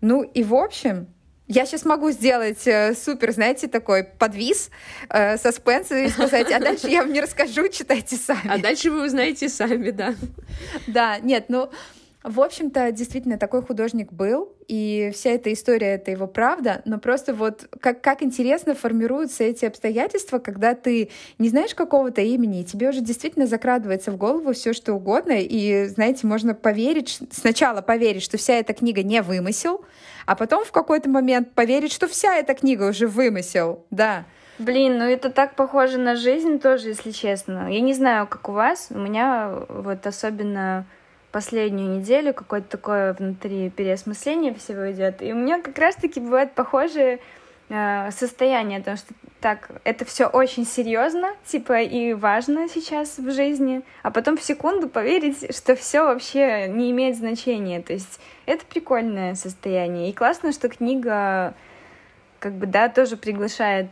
Ну 0.03 0.23
и 0.23 0.43
в 0.43 0.55
общем, 0.55 1.07
я 1.47 1.65
сейчас 1.65 1.87
могу 1.87 2.11
сделать 2.11 2.67
э, 2.67 2.95
супер, 2.95 3.33
знаете, 3.33 3.69
такой 3.69 4.05
подвис, 4.05 4.71
э, 5.09 5.39
саспенс 5.39 5.91
и 5.91 6.09
сказать, 6.09 6.51
а 6.51 6.59
дальше 6.59 6.89
я 6.89 7.03
вам 7.03 7.13
не 7.13 7.21
расскажу, 7.21 7.69
читайте 7.69 8.17
сами. 8.17 8.49
А 8.49 8.59
дальше 8.59 8.91
вы 8.91 9.05
узнаете 9.07 9.49
сами, 9.49 9.91
да. 9.91 10.15
Да, 10.87 11.19
нет, 11.19 11.47
ну... 11.49 11.71
В 12.25 12.41
общем-то, 12.41 12.91
действительно, 12.91 13.37
такой 13.37 13.61
художник 13.61 14.11
был, 14.11 14.51
и 14.67 15.11
вся 15.13 15.33
эта 15.33 15.53
история— 15.53 15.89
это 15.97 16.11
его 16.11 16.27
правда, 16.27 16.81
но 16.87 16.99
просто 16.99 17.35
вот 17.35 17.69
как, 17.81 18.01
как 18.01 18.23
интересно 18.23 18.75
формируются 18.75 19.45
эти 19.45 19.67
обстоятельства, 19.67 20.39
когда 20.39 20.75
ты 20.75 21.11
не 21.39 21.51
знаешь 21.51 21.75
какого-то 21.75 22.23
имени, 22.23 22.63
и 22.63 22.65
тебе 22.65 22.89
уже 22.89 23.03
действительно 23.03 23.47
закрадывается 23.47 24.11
в 24.11 24.17
голову 24.17 24.55
все 24.55 24.73
что 24.73 24.95
угодно, 24.95 25.35
и, 25.39 25.85
знаете, 25.85 26.27
можно 26.27 26.55
поверить, 26.55 27.21
сначала 27.31 27.83
поверить, 27.83 28.23
что 28.23 28.39
вся 28.39 28.55
эта 28.55 28.73
книга 28.73 29.03
не 29.03 29.21
вымысел, 29.21 29.85
а 30.25 30.35
потом 30.35 30.65
в 30.65 30.73
какой-то 30.73 31.11
момент 31.11 31.53
поверить, 31.53 31.93
что 31.93 32.09
вся 32.09 32.37
эта 32.37 32.55
книга 32.55 32.85
уже 32.89 33.07
вымысел, 33.07 33.85
да. 33.91 34.25
Блин, 34.59 34.97
ну 34.97 35.05
это 35.05 35.29
так 35.29 35.57
похоже 35.57 35.99
на 35.99 36.17
жизнь 36.17 36.59
тоже, 36.59 36.89
если 36.89 37.11
честно. 37.11 37.71
Я 37.71 37.83
не 37.83 37.93
знаю, 37.93 38.27
как 38.27 38.49
у 38.49 38.53
вас, 38.53 38.89
у 38.89 38.99
меня 38.99 39.67
вот 39.69 40.07
особенно 40.07 40.87
последнюю 41.35 41.99
неделю 41.99 42.33
какое-то 42.33 42.69
такое 42.69 43.13
внутри 43.13 43.69
переосмысление 43.69 44.55
всего 44.55 44.93
идет. 44.93 45.21
И 45.21 45.33
у 45.33 45.37
меня 45.37 45.61
как 45.61 45.77
раз-таки 45.79 46.21
бывают 46.21 46.53
похожие 46.53 47.19
э, 47.71 48.11
состояния, 48.13 48.79
потому 48.79 48.97
что 48.97 49.15
так, 49.41 49.69
это 49.83 50.05
все 50.05 50.27
очень 50.27 50.65
серьезно, 50.65 51.33
типа, 51.45 51.83
и 51.83 52.13
важно 52.13 52.69
сейчас 52.69 53.19
в 53.19 53.33
жизни, 53.33 53.83
а 54.05 54.13
потом 54.13 54.37
в 54.37 54.45
секунду 54.45 54.89
поверить, 54.89 55.53
что 55.53 55.75
все 55.75 56.05
вообще 56.05 56.69
не 56.69 56.93
имеет 56.93 57.17
значения. 57.17 57.83
То 57.83 57.95
есть 57.95 58.21
это 58.47 58.65
прикольное 58.65 59.35
состояние. 59.35 60.11
И 60.11 60.13
классно, 60.13 60.53
что 60.53 60.69
книга 60.69 61.55
как 62.39 62.53
бы, 62.53 62.67
да, 62.67 62.89
тоже 62.89 63.17
приглашает 63.17 63.89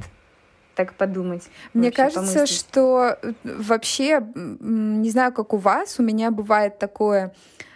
так 0.74 0.94
подумать. 0.94 1.44
Мне 1.74 1.90
кажется, 1.90 2.20
помыслить. 2.20 2.48
что 2.48 3.18
вообще, 3.44 4.22
не 4.34 5.10
знаю, 5.10 5.32
как 5.32 5.52
у 5.52 5.56
вас, 5.56 5.98
у 5.98 6.02
меня 6.02 6.30
бывает 6.30 6.78
такое 6.78 7.32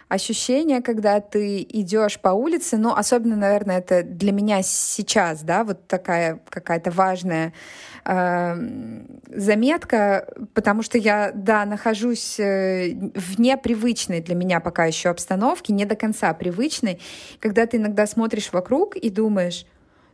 ощущение, 0.09 0.81
когда 0.81 1.19
ты 1.19 1.61
идешь 1.61 2.19
по 2.19 2.29
улице, 2.29 2.77
ну, 2.77 2.93
особенно, 2.93 3.35
наверное, 3.35 3.79
это 3.79 4.03
для 4.03 4.31
меня 4.31 4.61
сейчас, 4.61 5.43
да, 5.43 5.63
вот 5.63 5.85
такая 5.87 6.39
какая-то 6.49 6.91
важная 6.91 7.53
э, 8.05 8.55
заметка, 9.27 10.27
потому 10.53 10.81
что 10.81 10.97
я, 10.97 11.31
да, 11.33 11.65
нахожусь 11.65 12.39
э, 12.39 12.93
в 13.15 13.39
непривычной 13.39 14.21
для 14.21 14.35
меня 14.35 14.61
пока 14.61 14.85
еще 14.85 15.09
обстановке, 15.09 15.73
не 15.73 15.83
до 15.83 15.97
конца 15.97 16.33
привычной, 16.33 17.01
когда 17.41 17.65
ты 17.65 17.75
иногда 17.75 18.07
смотришь 18.07 18.53
вокруг 18.53 18.95
и 18.95 19.09
думаешь, 19.09 19.65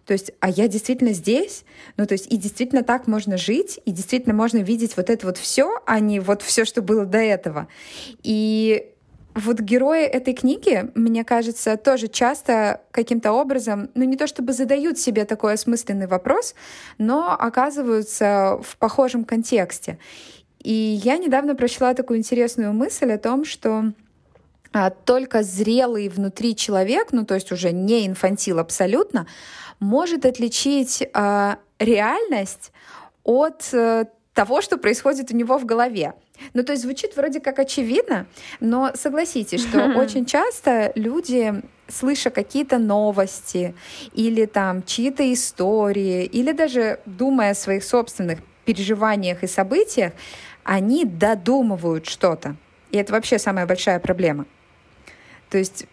то 0.06 0.14
есть, 0.14 0.32
а 0.39 0.49
я 0.49 0.68
действительно 0.68 1.14
здесь? 1.14 1.64
Ну, 1.97 2.06
то 2.06 2.14
есть, 2.14 2.32
и 2.32 2.38
действительно 2.38 2.84
так 2.84 3.08
можно 3.08 3.38
жить, 3.38 3.80
и 3.86 3.91
действительно 3.91 4.36
можно 4.36 4.58
видеть 4.58 4.97
вот 4.97 5.10
это 5.10 5.28
вот 5.28 5.38
все, 5.38 5.82
а 5.86 5.99
не 5.99 6.20
вот 6.20 6.41
все, 6.41 6.66
что 6.66 6.82
было 6.82 7.06
до 7.06 7.20
этого. 7.20 7.68
И 8.22 8.89
вот 9.36 9.60
герои 9.60 10.04
этой 10.04 10.34
книги, 10.34 10.91
мне 10.95 11.24
кажется, 11.24 11.78
тоже 11.78 12.08
часто 12.08 12.82
каким-то 12.91 13.32
образом, 13.32 13.89
ну 13.95 14.04
не 14.04 14.18
то 14.18 14.28
чтобы 14.28 14.54
задают 14.54 14.99
себе 14.99 15.26
такой 15.26 15.54
осмысленный 15.54 16.08
вопрос, 16.08 16.54
но 16.97 17.32
оказываются 17.32 18.60
в 18.62 18.78
похожем 18.78 19.24
контексте. 19.24 19.97
И 20.60 20.72
я 21.04 21.18
недавно 21.18 21.56
прочла 21.56 21.93
такую 21.93 22.20
интересную 22.20 22.74
мысль 22.74 23.12
о 23.12 23.18
том, 23.18 23.43
что 23.43 23.91
только 25.05 25.43
зрелый 25.43 26.09
внутри 26.09 26.55
человек, 26.55 27.09
ну 27.11 27.26
то 27.26 27.36
есть 27.36 27.51
уже 27.51 27.71
не 27.71 28.07
инфантил 28.07 28.59
абсолютно, 28.59 29.28
может 29.80 30.26
отличить 30.26 31.01
э, 31.01 31.55
реальность 31.80 32.71
от 33.24 33.69
э, 33.74 34.05
того, 34.34 34.61
что 34.61 34.78
происходит 34.78 35.32
у 35.32 35.36
него 35.36 35.57
в 35.57 35.65
голове. 35.65 36.13
Ну, 36.53 36.63
то 36.63 36.74
есть 36.74 36.84
звучит 36.84 37.15
вроде 37.15 37.39
как 37.39 37.59
очевидно, 37.59 38.26
но 38.59 38.91
согласитесь, 38.95 39.61
что 39.61 39.93
очень 39.95 40.26
часто 40.26 40.91
люди, 40.95 41.53
слыша 41.88 42.32
какие-то 42.32 42.80
новости 42.80 43.76
или 44.13 44.45
там 44.45 44.84
чьи-то 44.84 45.32
истории, 45.32 46.26
или 46.26 46.51
даже 46.51 46.99
думая 47.05 47.51
о 47.51 47.55
своих 47.55 47.84
собственных 47.84 48.39
переживаниях 48.65 49.43
и 49.43 49.47
событиях, 49.47 50.13
они 50.63 51.05
додумывают 51.05 52.07
что-то. 52.07 52.55
И 52.91 52.97
это 52.97 53.13
вообще 53.13 53.38
самая 53.38 53.65
большая 53.65 53.99
проблема. 53.99 54.45
То 55.54 55.60
есть 55.60 55.86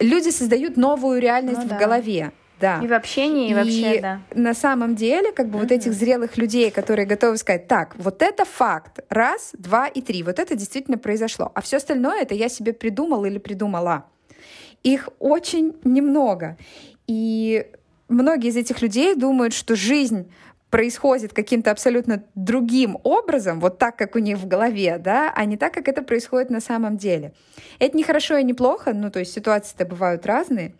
люди 0.00 0.30
создают 0.30 0.76
новую 0.76 1.20
реальность 1.20 1.60
ну, 1.60 1.66
в 1.66 1.68
да. 1.68 1.78
голове. 1.78 2.32
Да. 2.60 2.80
И 2.82 2.88
в 2.88 2.92
общении, 2.92 3.46
и, 3.46 3.50
и 3.52 3.54
вообще, 3.54 4.00
да. 4.00 4.20
На 4.34 4.52
самом 4.52 4.96
деле, 4.96 5.30
как 5.30 5.48
бы 5.48 5.58
mm-hmm. 5.58 5.62
вот 5.62 5.70
этих 5.70 5.92
зрелых 5.92 6.36
людей, 6.36 6.72
которые 6.72 7.06
готовы 7.06 7.36
сказать, 7.36 7.68
так, 7.68 7.94
вот 7.98 8.20
это 8.20 8.44
факт, 8.44 8.98
раз, 9.08 9.52
два 9.56 9.86
и 9.86 10.02
три, 10.02 10.24
вот 10.24 10.40
это 10.40 10.56
действительно 10.56 10.98
произошло, 10.98 11.52
а 11.54 11.60
все 11.60 11.76
остальное 11.76 12.22
это 12.22 12.34
я 12.34 12.48
себе 12.48 12.72
придумал 12.72 13.24
или 13.24 13.38
придумала. 13.38 14.06
Их 14.82 15.08
очень 15.20 15.76
немного. 15.84 16.56
И 17.06 17.64
многие 18.08 18.48
из 18.48 18.56
этих 18.56 18.82
людей 18.82 19.14
думают, 19.14 19.54
что 19.54 19.76
жизнь 19.76 20.32
происходит 20.70 21.32
каким-то 21.32 21.70
абсолютно 21.70 22.24
другим 22.34 22.98
образом, 23.02 23.60
вот 23.60 23.78
так, 23.78 23.96
как 23.96 24.14
у 24.14 24.20
них 24.20 24.38
в 24.38 24.46
голове, 24.46 24.98
да, 24.98 25.32
а 25.34 25.44
не 25.44 25.56
так, 25.56 25.74
как 25.74 25.88
это 25.88 26.02
происходит 26.02 26.50
на 26.50 26.60
самом 26.60 26.96
деле. 26.96 27.32
Это 27.78 27.96
не 27.96 28.04
хорошо 28.04 28.36
и 28.36 28.44
не 28.44 28.54
плохо, 28.54 28.92
ну, 28.94 29.10
то 29.10 29.18
есть 29.18 29.32
ситуации-то 29.32 29.84
бывают 29.84 30.26
разные, 30.26 30.74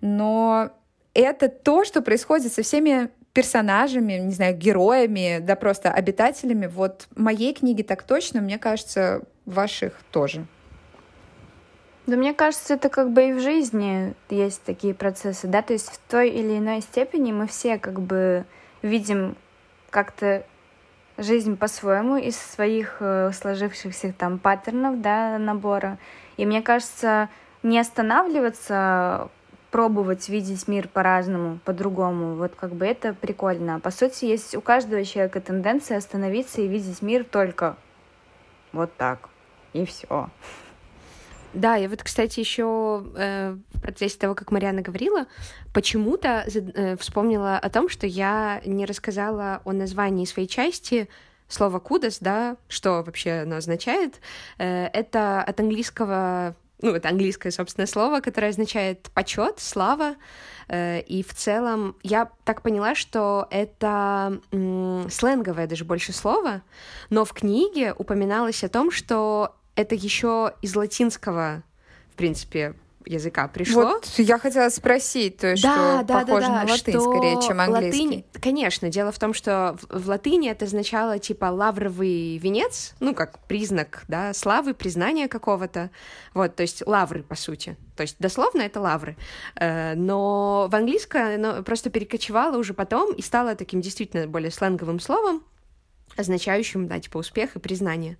но 0.00 0.70
это 1.12 1.48
то, 1.48 1.84
что 1.84 2.00
происходит 2.00 2.52
со 2.52 2.62
всеми 2.62 3.10
персонажами, 3.32 4.14
не 4.14 4.32
знаю, 4.32 4.56
героями, 4.56 5.40
да 5.40 5.56
просто 5.56 5.90
обитателями. 5.90 6.66
Вот 6.66 7.06
моей 7.14 7.52
книги 7.52 7.82
так 7.82 8.02
точно, 8.02 8.40
мне 8.40 8.56
кажется, 8.56 9.22
ваших 9.44 10.00
тоже. 10.10 10.46
Да 12.06 12.16
мне 12.16 12.32
кажется, 12.32 12.74
это 12.74 12.88
как 12.88 13.10
бы 13.10 13.28
и 13.28 13.32
в 13.32 13.40
жизни 13.40 14.14
есть 14.30 14.62
такие 14.62 14.94
процессы, 14.94 15.48
да, 15.48 15.60
то 15.60 15.74
есть 15.74 15.88
в 15.88 15.98
той 16.08 16.30
или 16.30 16.56
иной 16.56 16.80
степени 16.80 17.32
мы 17.32 17.46
все 17.46 17.78
как 17.78 18.00
бы 18.00 18.46
видим 18.86 19.36
как-то 19.90 20.44
жизнь 21.18 21.56
по-своему 21.56 22.16
из 22.16 22.36
своих 22.36 22.96
э, 23.00 23.30
сложившихся 23.32 24.12
там 24.12 24.38
паттернов, 24.38 25.00
да, 25.00 25.38
набора. 25.38 25.98
И 26.36 26.44
мне 26.44 26.62
кажется, 26.62 27.28
не 27.62 27.78
останавливаться 27.78 29.28
пробовать 29.70 30.28
видеть 30.28 30.68
мир 30.68 30.88
по-разному, 30.88 31.58
по-другому. 31.64 32.36
Вот 32.36 32.54
как 32.54 32.72
бы 32.72 32.86
это 32.86 33.14
прикольно. 33.14 33.80
По 33.80 33.90
сути, 33.90 34.26
есть 34.26 34.54
у 34.54 34.60
каждого 34.60 35.04
человека 35.04 35.40
тенденция 35.40 35.98
остановиться 35.98 36.60
и 36.60 36.68
видеть 36.68 37.02
мир 37.02 37.24
только 37.24 37.76
вот 38.72 38.94
так. 38.96 39.28
И 39.72 39.84
все. 39.84 40.30
Да, 41.54 41.76
я 41.76 41.88
вот, 41.88 42.02
кстати, 42.02 42.40
еще 42.40 43.04
э, 43.16 43.56
в 43.72 43.80
процессе 43.80 44.18
того, 44.18 44.34
как 44.34 44.50
Мариана 44.50 44.82
говорила, 44.82 45.26
почему-то 45.72 46.44
э, 46.46 46.96
вспомнила 46.98 47.56
о 47.56 47.70
том, 47.70 47.88
что 47.88 48.06
я 48.06 48.60
не 48.66 48.84
рассказала 48.84 49.62
о 49.64 49.72
названии 49.72 50.26
своей 50.26 50.48
части 50.48 51.08
слова 51.48 51.78
кудас, 51.78 52.18
да, 52.20 52.56
что 52.68 53.02
вообще 53.02 53.42
оно 53.42 53.56
означает. 53.56 54.20
Э, 54.58 54.86
это 54.86 55.42
от 55.42 55.60
английского 55.60 56.56
ну, 56.82 56.94
это 56.94 57.08
английское, 57.08 57.50
собственное 57.50 57.86
слово, 57.86 58.20
которое 58.20 58.48
означает 58.48 59.08
почет, 59.14 59.60
слава. 59.60 60.16
Э, 60.68 61.00
и 61.00 61.22
в 61.22 61.34
целом 61.34 61.96
я 62.02 62.30
так 62.44 62.62
поняла, 62.62 62.94
что 62.94 63.48
это 63.50 64.40
сленговое 64.50 65.66
даже 65.66 65.84
больше 65.84 66.12
слово, 66.12 66.62
но 67.08 67.24
в 67.24 67.32
книге 67.32 67.94
упоминалось 67.96 68.62
о 68.62 68.68
том, 68.68 68.90
что 68.90 69.56
это 69.76 69.94
еще 69.94 70.54
из 70.62 70.74
латинского, 70.74 71.62
в 72.12 72.16
принципе, 72.16 72.74
языка 73.06 73.48
пришло. 73.48 73.82
Вот 73.82 74.06
я 74.18 74.38
хотела 74.38 74.68
спросить, 74.68 75.38
то 75.38 75.48
есть 75.48 75.62
да, 75.62 75.98
что 75.98 76.06
да, 76.06 76.20
похоже 76.20 76.46
да, 76.46 76.48
да, 76.48 76.64
на 76.64 76.70
латынь 76.72 76.92
что 76.94 77.00
скорее, 77.00 77.40
чем 77.40 77.60
английский. 77.60 78.06
Латынь, 78.06 78.24
конечно, 78.40 78.88
дело 78.88 79.12
в 79.12 79.18
том, 79.18 79.32
что 79.32 79.76
в, 79.80 80.02
в 80.02 80.08
латыни 80.08 80.50
это 80.50 80.64
означало 80.64 81.18
типа 81.18 81.46
лавровый 81.46 82.36
венец, 82.38 82.94
ну 83.00 83.14
как 83.14 83.38
признак, 83.46 84.02
да, 84.08 84.34
славы, 84.34 84.74
признания 84.74 85.28
какого-то, 85.28 85.90
вот, 86.34 86.56
то 86.56 86.62
есть 86.62 86.84
лавры 86.86 87.22
по 87.22 87.36
сути, 87.36 87.76
то 87.96 88.02
есть 88.02 88.16
дословно 88.18 88.62
это 88.62 88.80
лавры, 88.80 89.16
э, 89.54 89.94
но 89.94 90.68
в 90.70 90.74
английское 90.74 91.36
оно 91.36 91.62
просто 91.62 91.90
перекочевало 91.90 92.58
уже 92.58 92.74
потом 92.74 93.14
и 93.14 93.22
стало 93.22 93.54
таким 93.54 93.80
действительно 93.80 94.26
более 94.26 94.50
сленговым 94.50 95.00
словом, 95.00 95.44
означающим, 96.16 96.86
да, 96.88 97.00
типа 97.00 97.18
успех 97.18 97.56
и 97.56 97.58
признание. 97.58 98.18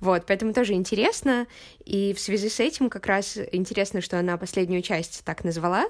Вот, 0.00 0.24
поэтому 0.26 0.52
тоже 0.52 0.74
интересно, 0.74 1.46
и 1.84 2.12
в 2.14 2.20
связи 2.20 2.48
с 2.48 2.60
этим 2.60 2.90
как 2.90 3.06
раз 3.06 3.38
интересно, 3.52 4.00
что 4.00 4.18
она 4.18 4.36
последнюю 4.36 4.82
часть 4.82 5.22
так 5.24 5.44
назвала, 5.44 5.86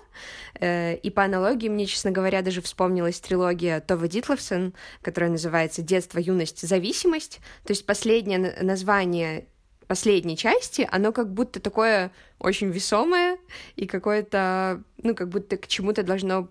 э, 0.61 0.97
и 0.97 1.11
по 1.11 1.25
аналогии 1.25 1.69
мне, 1.69 1.87
честно 1.87 2.11
говоря, 2.11 2.43
даже 2.43 2.63
вспомнилась 2.63 3.21
трилогия 3.21 3.81
Това 3.81 4.09
Дитловсон, 4.09 4.75
которая 5.03 5.31
называется 5.31 5.83
«Детство, 5.83 6.19
юность, 6.19 6.67
зависимость», 6.67 7.41
то 7.65 7.73
есть 7.73 7.87
последнее 7.87 8.57
название 8.63 9.47
последней 9.87 10.37
части, 10.37 10.87
оно 10.93 11.13
как 11.13 11.33
будто 11.33 11.61
такое 11.61 12.13
очень 12.39 12.69
весомое 12.69 13.39
и 13.75 13.87
какое-то, 13.87 14.83
ну, 15.03 15.15
как 15.15 15.31
будто 15.31 15.57
к 15.57 15.67
чему-то 15.67 16.03
должно 16.03 16.49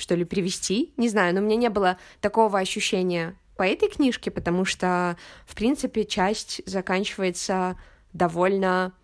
что 0.00 0.14
ли, 0.14 0.24
привести. 0.24 0.92
Не 0.96 1.08
знаю, 1.08 1.34
но 1.34 1.40
у 1.40 1.44
меня 1.44 1.56
не 1.56 1.68
было 1.68 1.98
такого 2.20 2.58
ощущения 2.58 3.36
по 3.60 3.64
этой 3.64 3.90
книжке, 3.90 4.30
потому 4.30 4.64
что, 4.64 5.18
в 5.44 5.54
принципе, 5.54 6.06
часть 6.06 6.62
заканчивается 6.64 7.76
довольно 8.14 8.94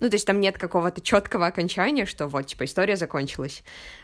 ну, 0.00 0.08
то 0.08 0.14
есть 0.14 0.26
там 0.26 0.40
нет 0.40 0.58
какого-то 0.58 1.00
четкого 1.00 1.46
окончания, 1.46 2.06
что 2.06 2.26
вот, 2.26 2.46
типа, 2.46 2.64
история 2.64 2.96
закончилась. 2.96 3.62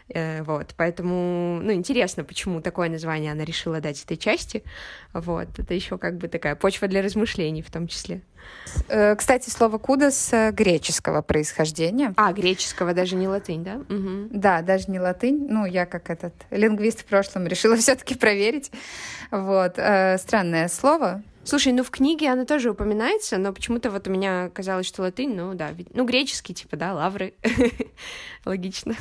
Э, 0.09 0.43
вот, 0.43 0.75
поэтому, 0.77 1.61
ну, 1.63 1.73
интересно, 1.73 2.25
почему 2.25 2.61
такое 2.61 2.89
название 2.89 3.33
она 3.33 3.45
решила 3.45 3.81
дать 3.81 4.03
этой 4.05 4.17
части. 4.17 4.63
Вот, 5.13 5.49
это 5.59 5.75
еще 5.75 5.99
как 5.99 6.17
бы 6.19 6.29
такая 6.29 6.55
почва 6.57 6.89
для 6.89 7.03
размышлений 7.03 7.63
в 7.63 7.71
том 7.71 7.89
числе. 7.89 8.21
Э, 8.89 9.17
кстати, 9.17 9.51
слово 9.51 9.79
кудос 9.79 10.33
греческого 10.53 11.23
происхождения. 11.23 12.15
А, 12.17 12.33
греческого, 12.33 12.95
даже 12.95 13.17
не 13.17 13.29
латынь, 13.29 13.65
да? 13.65 13.77
Угу. 13.77 14.29
Да, 14.31 14.63
даже 14.63 14.91
не 14.91 15.01
латынь. 15.01 15.47
Ну, 15.49 15.67
я 15.67 15.87
как 15.87 16.11
этот 16.11 16.35
лингвист 16.51 17.01
в 17.01 17.05
прошлом 17.05 17.47
решила 17.49 17.77
все-таки 17.77 18.15
проверить. 18.15 18.71
Вот, 19.31 19.75
э, 19.77 20.19
странное 20.19 20.69
слово. 20.69 21.23
Слушай, 21.47 21.73
ну 21.73 21.85
в 21.85 21.91
книге 21.91 22.31
она 22.31 22.45
тоже 22.45 22.71
упоминается, 22.71 23.39
но 23.39 23.53
почему-то 23.53 23.91
вот 23.93 24.09
у 24.09 24.11
меня 24.11 24.51
казалось, 24.51 24.85
что 24.87 25.03
латынь, 25.03 25.37
ну 25.37 25.55
да, 25.55 25.71
ну 25.95 26.05
греческий, 26.05 26.55
типа, 26.55 26.77
да, 26.77 26.93
лавры. 26.93 27.35
Логично. 28.45 28.97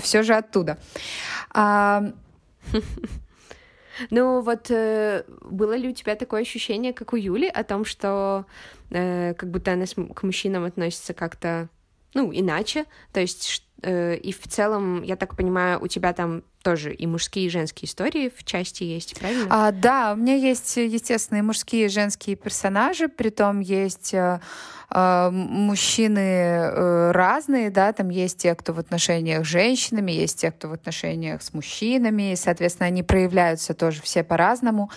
Все 0.00 0.22
же 0.22 0.34
оттуда. 0.34 0.78
А... 1.50 2.12
Ну 4.10 4.40
вот 4.40 4.70
э, 4.70 5.22
было 5.42 5.76
ли 5.76 5.88
у 5.90 5.92
тебя 5.92 6.16
такое 6.16 6.42
ощущение, 6.42 6.92
как 6.92 7.12
у 7.12 7.16
Юли, 7.16 7.46
о 7.46 7.62
том, 7.62 7.84
что 7.84 8.44
э, 8.90 9.34
как 9.34 9.50
будто 9.50 9.72
она 9.72 9.84
к 9.86 10.22
мужчинам 10.24 10.64
относится 10.64 11.14
как-то, 11.14 11.68
ну, 12.14 12.30
иначе, 12.32 12.86
то 13.12 13.20
есть 13.20 13.64
э, 13.82 14.16
и 14.16 14.32
в 14.32 14.46
целом, 14.48 15.02
я 15.02 15.16
так 15.16 15.36
понимаю, 15.36 15.82
у 15.82 15.86
тебя 15.86 16.12
там 16.12 16.42
тоже 16.62 16.94
и 16.94 17.06
мужские, 17.06 17.46
и 17.46 17.50
женские 17.50 17.86
истории 17.88 18.32
в 18.34 18.42
части 18.42 18.84
есть, 18.84 19.18
правильно? 19.18 19.46
А, 19.50 19.70
да, 19.70 20.14
у 20.14 20.16
меня 20.16 20.34
есть, 20.34 20.76
естественно, 20.76 21.38
и 21.38 21.42
мужские, 21.42 21.86
и 21.86 21.88
женские 21.88 22.36
персонажи, 22.36 23.08
притом 23.08 23.60
есть 23.60 24.14
э, 24.14 24.40
э, 24.90 25.30
мужчины 25.30 26.18
э, 26.18 27.10
разные, 27.12 27.70
да, 27.70 27.92
там 27.92 28.08
есть 28.08 28.38
те, 28.38 28.54
кто 28.54 28.72
в 28.72 28.78
отношениях 28.78 29.44
с 29.44 29.48
женщинами, 29.48 30.12
есть 30.12 30.40
те, 30.40 30.50
кто 30.50 30.68
в 30.68 30.72
отношениях 30.72 31.42
с 31.42 31.52
мужчинами, 31.52 32.32
и, 32.32 32.36
соответственно, 32.36 32.86
они 32.86 33.02
проявляются 33.02 33.74
тоже 33.74 34.00
все 34.00 34.24
по-разному. 34.24 34.90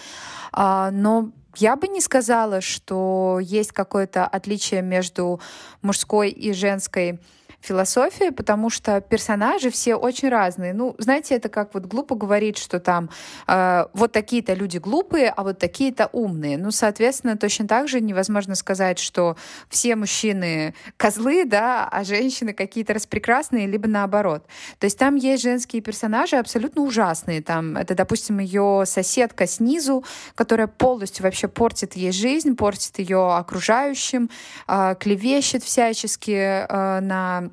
А, 0.54 0.90
но 0.92 1.32
я 1.60 1.76
бы 1.76 1.88
не 1.88 2.02
сказала, 2.02 2.62
что 2.62 3.40
есть 3.42 3.72
какое-то 3.72 4.26
отличие 4.26 4.82
между 4.82 5.40
мужской 5.82 6.30
и 6.30 6.54
женской 6.54 7.20
философия, 7.68 8.32
потому 8.32 8.70
что 8.70 9.02
персонажи 9.02 9.70
все 9.70 9.96
очень 9.96 10.30
разные. 10.30 10.74
Ну, 10.74 10.96
знаете, 10.98 11.36
это 11.36 11.50
как 11.50 11.74
вот 11.74 11.86
глупо 11.86 12.16
говорить, 12.16 12.58
что 12.58 12.80
там 12.80 13.10
э, 13.48 13.86
вот 13.94 14.12
такие-то 14.12 14.54
люди 14.54 14.78
глупые, 14.78 15.30
а 15.30 15.44
вот 15.44 15.60
такие-то 15.60 16.10
умные. 16.14 16.58
Ну, 16.58 16.72
соответственно, 16.72 17.38
точно 17.38 17.68
так 17.68 17.88
же 17.88 18.00
невозможно 18.00 18.56
сказать, 18.56 19.00
что 19.00 19.36
все 19.70 19.96
мужчины 19.96 20.74
козлы, 20.98 21.46
да, 21.46 21.88
а 21.92 22.04
женщины 22.04 22.54
какие-то 22.54 22.94
распрекрасные, 22.94 23.68
либо 23.68 23.88
наоборот. 23.88 24.46
То 24.80 24.86
есть 24.86 24.98
там 24.98 25.16
есть 25.16 25.44
женские 25.44 25.82
персонажи 25.82 26.38
абсолютно 26.38 26.82
ужасные. 26.82 27.42
Там 27.42 27.76
это, 27.78 27.96
допустим, 27.96 28.40
ее 28.40 28.84
соседка 28.86 29.48
снизу, 29.48 30.04
которая 30.36 30.68
полностью 30.68 31.24
вообще 31.24 31.48
портит 31.48 31.96
ей 31.96 32.12
жизнь, 32.12 32.56
портит 32.56 33.00
ее 33.00 33.36
окружающим, 33.36 34.30
э, 34.68 34.96
клевещет 35.00 35.64
всячески 35.64 36.32
э, 36.32 37.00
на 37.02 37.50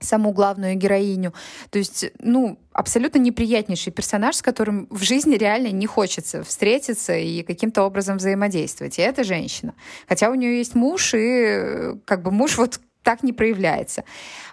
саму 0.00 0.32
главную 0.32 0.74
героиню. 0.76 1.32
То 1.70 1.78
есть, 1.78 2.06
ну, 2.18 2.58
абсолютно 2.72 3.18
неприятнейший 3.18 3.92
персонаж, 3.92 4.36
с 4.36 4.42
которым 4.42 4.86
в 4.90 5.02
жизни 5.02 5.36
реально 5.36 5.70
не 5.70 5.86
хочется 5.86 6.42
встретиться 6.44 7.16
и 7.16 7.42
каким-то 7.42 7.84
образом 7.84 8.18
взаимодействовать. 8.18 8.98
И 8.98 9.02
это 9.02 9.24
женщина. 9.24 9.74
Хотя 10.08 10.30
у 10.30 10.34
нее 10.34 10.58
есть 10.58 10.74
муж, 10.74 11.14
и 11.14 11.94
как 12.04 12.22
бы 12.22 12.30
муж 12.30 12.58
вот 12.58 12.80
так 13.02 13.22
не 13.22 13.32
проявляется. 13.32 14.04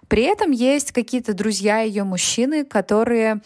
При 0.07 0.23
этом 0.23 0.51
есть 0.51 0.91
какие-то 0.91 1.33
друзья 1.33 1.79
ее 1.79 2.03
мужчины, 2.03 2.65
которые 2.65 3.41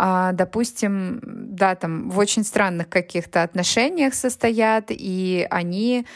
а, 0.00 0.30
допустим, 0.30 1.20
да, 1.24 1.74
там 1.74 2.08
в 2.08 2.18
очень 2.18 2.44
странных 2.44 2.88
каких-то 2.88 3.42
отношениях 3.42 4.14
состоят, 4.14 4.86
и 4.90 5.44
они, 5.50 6.06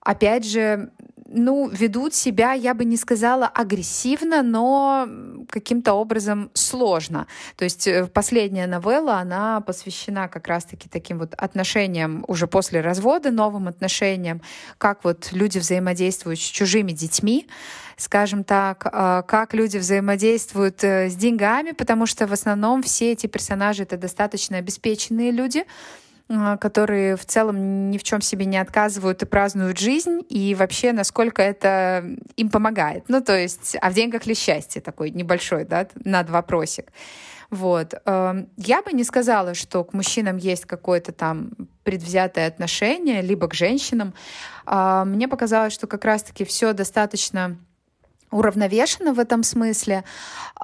опять 0.00 0.46
же, 0.46 0.90
ну, 1.34 1.68
ведут 1.68 2.14
себя, 2.14 2.52
я 2.52 2.74
бы 2.74 2.84
не 2.84 2.96
сказала 2.96 3.46
агрессивно, 3.46 4.42
но 4.42 5.08
каким-то 5.50 5.94
образом 5.94 6.50
сложно. 6.54 7.26
То 7.56 7.64
есть 7.64 7.86
э, 7.86 8.06
последняя 8.06 8.66
новелла, 8.66 9.18
она 9.18 9.60
посвящена 9.60 10.28
как 10.28 10.46
раз-таки 10.48 10.88
таким 10.88 11.18
вот 11.18 11.34
отношениям 11.34 12.24
уже 12.28 12.46
после 12.46 12.80
развода, 12.80 13.30
новым 13.30 13.68
отношениям, 13.68 14.40
как 14.78 15.04
вот 15.04 15.32
люди 15.32 15.58
взаимодействуют 15.58 16.38
с 16.38 16.42
чужими 16.42 16.92
детьми, 16.92 17.48
скажем 17.96 18.44
так, 18.44 18.86
э, 18.86 19.22
как 19.26 19.54
люди 19.54 19.78
взаимодействуют 19.78 20.84
э, 20.84 21.10
с 21.10 21.16
деньгами, 21.16 21.72
потому 21.72 22.06
что 22.06 22.26
в 22.26 22.32
основном 22.32 22.82
все 22.82 23.12
эти 23.12 23.26
персонажи— 23.26 23.82
это 23.84 23.96
достаточно 23.96 24.58
обеспеченные 24.58 25.32
люди, 25.32 25.64
а, 25.64 26.03
которые 26.28 27.16
в 27.16 27.24
целом 27.26 27.90
ни 27.90 27.98
в 27.98 28.02
чем 28.02 28.20
себе 28.20 28.46
не 28.46 28.56
отказывают 28.56 29.22
и 29.22 29.26
празднуют 29.26 29.78
жизнь, 29.78 30.20
и 30.28 30.54
вообще 30.54 30.92
насколько 30.92 31.42
это 31.42 32.04
им 32.36 32.48
помогает. 32.48 33.04
Ну, 33.08 33.20
то 33.20 33.38
есть, 33.38 33.76
а 33.80 33.90
в 33.90 33.94
деньгах 33.94 34.26
ли 34.26 34.34
счастье 34.34 34.80
такой 34.80 35.10
небольшой, 35.10 35.64
да, 35.64 35.86
над 36.04 36.30
вопросик. 36.30 36.92
Вот. 37.50 37.94
Эм, 38.06 38.48
я 38.56 38.82
бы 38.82 38.92
не 38.92 39.04
сказала, 39.04 39.54
что 39.54 39.84
к 39.84 39.92
мужчинам 39.92 40.38
есть 40.38 40.64
какое-то 40.64 41.12
там 41.12 41.50
предвзятое 41.84 42.48
отношение, 42.48 43.22
либо 43.22 43.46
к 43.46 43.54
женщинам. 43.54 44.14
А, 44.66 45.04
мне 45.04 45.28
показалось, 45.28 45.72
что 45.72 45.86
как 45.86 46.04
раз-таки 46.04 46.44
все 46.44 46.72
достаточно 46.72 47.56
уравновешено 48.34 49.14
в 49.14 49.18
этом 49.18 49.42
смысле. 49.42 50.04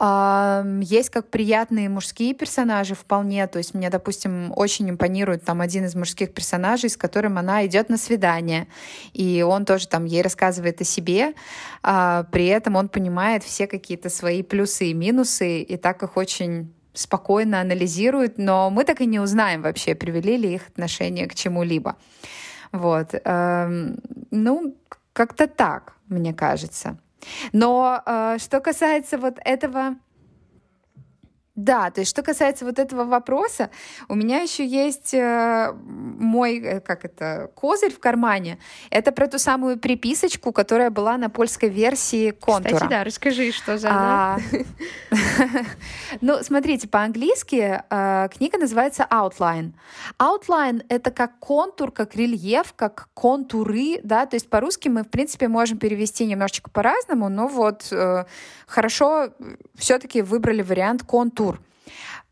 Есть 0.00 1.10
как 1.10 1.28
приятные 1.30 1.88
мужские 1.88 2.34
персонажи 2.34 2.94
вполне. 2.94 3.46
То 3.46 3.58
есть 3.58 3.74
мне, 3.74 3.90
допустим, 3.90 4.52
очень 4.56 4.90
импонирует 4.90 5.44
там 5.44 5.60
один 5.60 5.84
из 5.84 5.94
мужских 5.94 6.34
персонажей, 6.34 6.90
с 6.90 6.96
которым 6.96 7.38
она 7.38 7.64
идет 7.66 7.88
на 7.88 7.96
свидание. 7.96 8.66
И 9.12 9.42
он 9.42 9.64
тоже 9.64 9.88
там 9.88 10.04
ей 10.04 10.22
рассказывает 10.22 10.80
о 10.80 10.84
себе. 10.84 11.34
А, 11.82 12.24
при 12.24 12.46
этом 12.46 12.76
он 12.76 12.88
понимает 12.88 13.44
все 13.44 13.66
какие-то 13.66 14.10
свои 14.10 14.42
плюсы 14.42 14.86
и 14.86 14.94
минусы, 14.94 15.62
и 15.62 15.76
так 15.76 16.02
их 16.02 16.16
очень 16.16 16.74
спокойно 16.92 17.60
анализирует, 17.60 18.36
но 18.36 18.68
мы 18.68 18.84
так 18.84 19.00
и 19.00 19.06
не 19.06 19.20
узнаем 19.20 19.62
вообще, 19.62 19.94
привели 19.94 20.36
ли 20.36 20.54
их 20.54 20.68
отношения 20.68 21.28
к 21.28 21.34
чему-либо. 21.34 21.96
Вот. 22.72 23.14
Ну, 23.24 24.76
как-то 25.12 25.46
так, 25.46 25.94
мне 26.08 26.34
кажется. 26.34 26.98
Но 27.52 28.02
э, 28.04 28.38
что 28.38 28.60
касается 28.60 29.18
вот 29.18 29.38
этого 29.44 29.96
Да, 31.60 31.90
то 31.90 32.00
есть 32.00 32.10
что 32.10 32.22
касается 32.22 32.64
вот 32.64 32.78
этого 32.78 33.04
вопроса, 33.04 33.68
у 34.08 34.14
меня 34.14 34.38
еще 34.38 34.66
есть 34.66 35.12
э, 35.12 35.72
мой, 35.74 36.58
э, 36.58 36.80
как 36.80 37.04
это, 37.04 37.50
козырь 37.54 37.92
в 37.92 37.98
кармане. 37.98 38.58
Это 38.88 39.12
про 39.12 39.26
ту 39.26 39.38
самую 39.38 39.78
приписочку, 39.78 40.52
которая 40.52 40.88
была 40.88 41.18
на 41.18 41.28
польской 41.28 41.68
версии 41.68 42.30
контура. 42.30 42.74
Кстати, 42.74 42.90
да, 42.90 43.04
расскажи, 43.04 43.52
что 43.52 43.76
за 43.76 43.90
она. 43.90 44.38
А, 44.38 44.38
ну, 46.22 46.42
смотрите, 46.42 46.88
по-английски 46.88 47.82
э, 47.90 48.28
книга 48.34 48.56
называется 48.56 49.06
Outline. 49.10 49.72
Outline— 50.18 50.82
это 50.88 51.10
как 51.10 51.38
контур, 51.40 51.90
как 51.92 52.16
рельеф, 52.16 52.72
как 52.74 53.10
контуры, 53.12 54.00
да, 54.02 54.24
то 54.24 54.36
есть 54.36 54.48
по-русски 54.48 54.88
мы, 54.88 55.02
в 55.02 55.10
принципе, 55.10 55.48
можем 55.48 55.76
перевести 55.76 56.24
немножечко 56.24 56.70
по-разному, 56.70 57.28
но 57.28 57.48
вот 57.48 57.92
хорошо 58.66 59.30
все-таки 59.74 60.22
выбрали 60.22 60.62
вариант 60.62 61.02
контур 61.02 61.49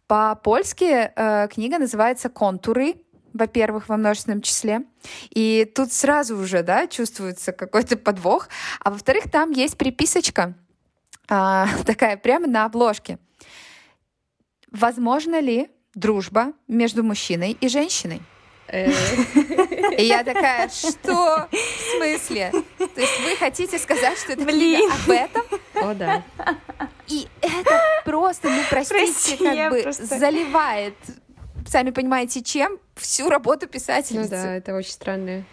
по-польски 0.06 1.10
э, 1.14 1.48
книга 1.48 1.78
называется 1.78 2.28
«Контуры», 2.28 2.94
во-первых, 3.34 3.88
во 3.88 3.96
множественном 3.96 4.42
числе. 4.42 4.82
И 5.30 5.70
тут 5.74 5.92
сразу 5.92 6.36
уже, 6.36 6.62
да, 6.62 6.86
чувствуется 6.86 7.52
какой-то 7.52 7.96
подвох. 7.96 8.48
А 8.80 8.90
во-вторых, 8.90 9.30
там 9.30 9.50
есть 9.50 9.76
приписочка 9.76 10.54
э, 11.28 11.64
такая 11.86 12.16
прямо 12.16 12.46
на 12.46 12.64
обложке. 12.64 13.18
Возможно 14.70 15.40
ли 15.40 15.68
дружба 15.94 16.52
между 16.66 17.02
мужчиной 17.02 17.56
и 17.60 17.68
женщиной? 17.68 18.22
Э. 18.68 18.90
И 19.98 20.04
я 20.04 20.22
такая, 20.24 20.68
что? 20.68 21.48
В 21.50 21.96
смысле? 21.96 22.52
То 22.78 23.00
есть 23.00 23.20
вы 23.20 23.36
хотите 23.36 23.78
сказать, 23.78 24.18
что 24.18 24.32
это 24.32 24.44
книга 24.44 24.92
об 24.92 25.10
этом? 25.10 25.42
О, 25.74 25.94
да. 25.94 26.24
И 27.08 27.28
это 27.40 27.80
просто, 28.04 28.48
ну, 28.50 28.60
простите, 28.68 29.04
Прости, 29.04 29.36
как 29.36 29.70
бы 29.70 29.82
просто... 29.82 30.04
заливает, 30.04 30.94
сами 31.66 31.90
понимаете, 31.90 32.42
чем 32.42 32.78
всю 32.96 33.30
работу 33.30 33.66
писательницы. 33.66 34.36
Ну 34.36 34.42
да, 34.42 34.54
это 34.56 34.74
очень 34.74 34.92
странная 34.92 35.44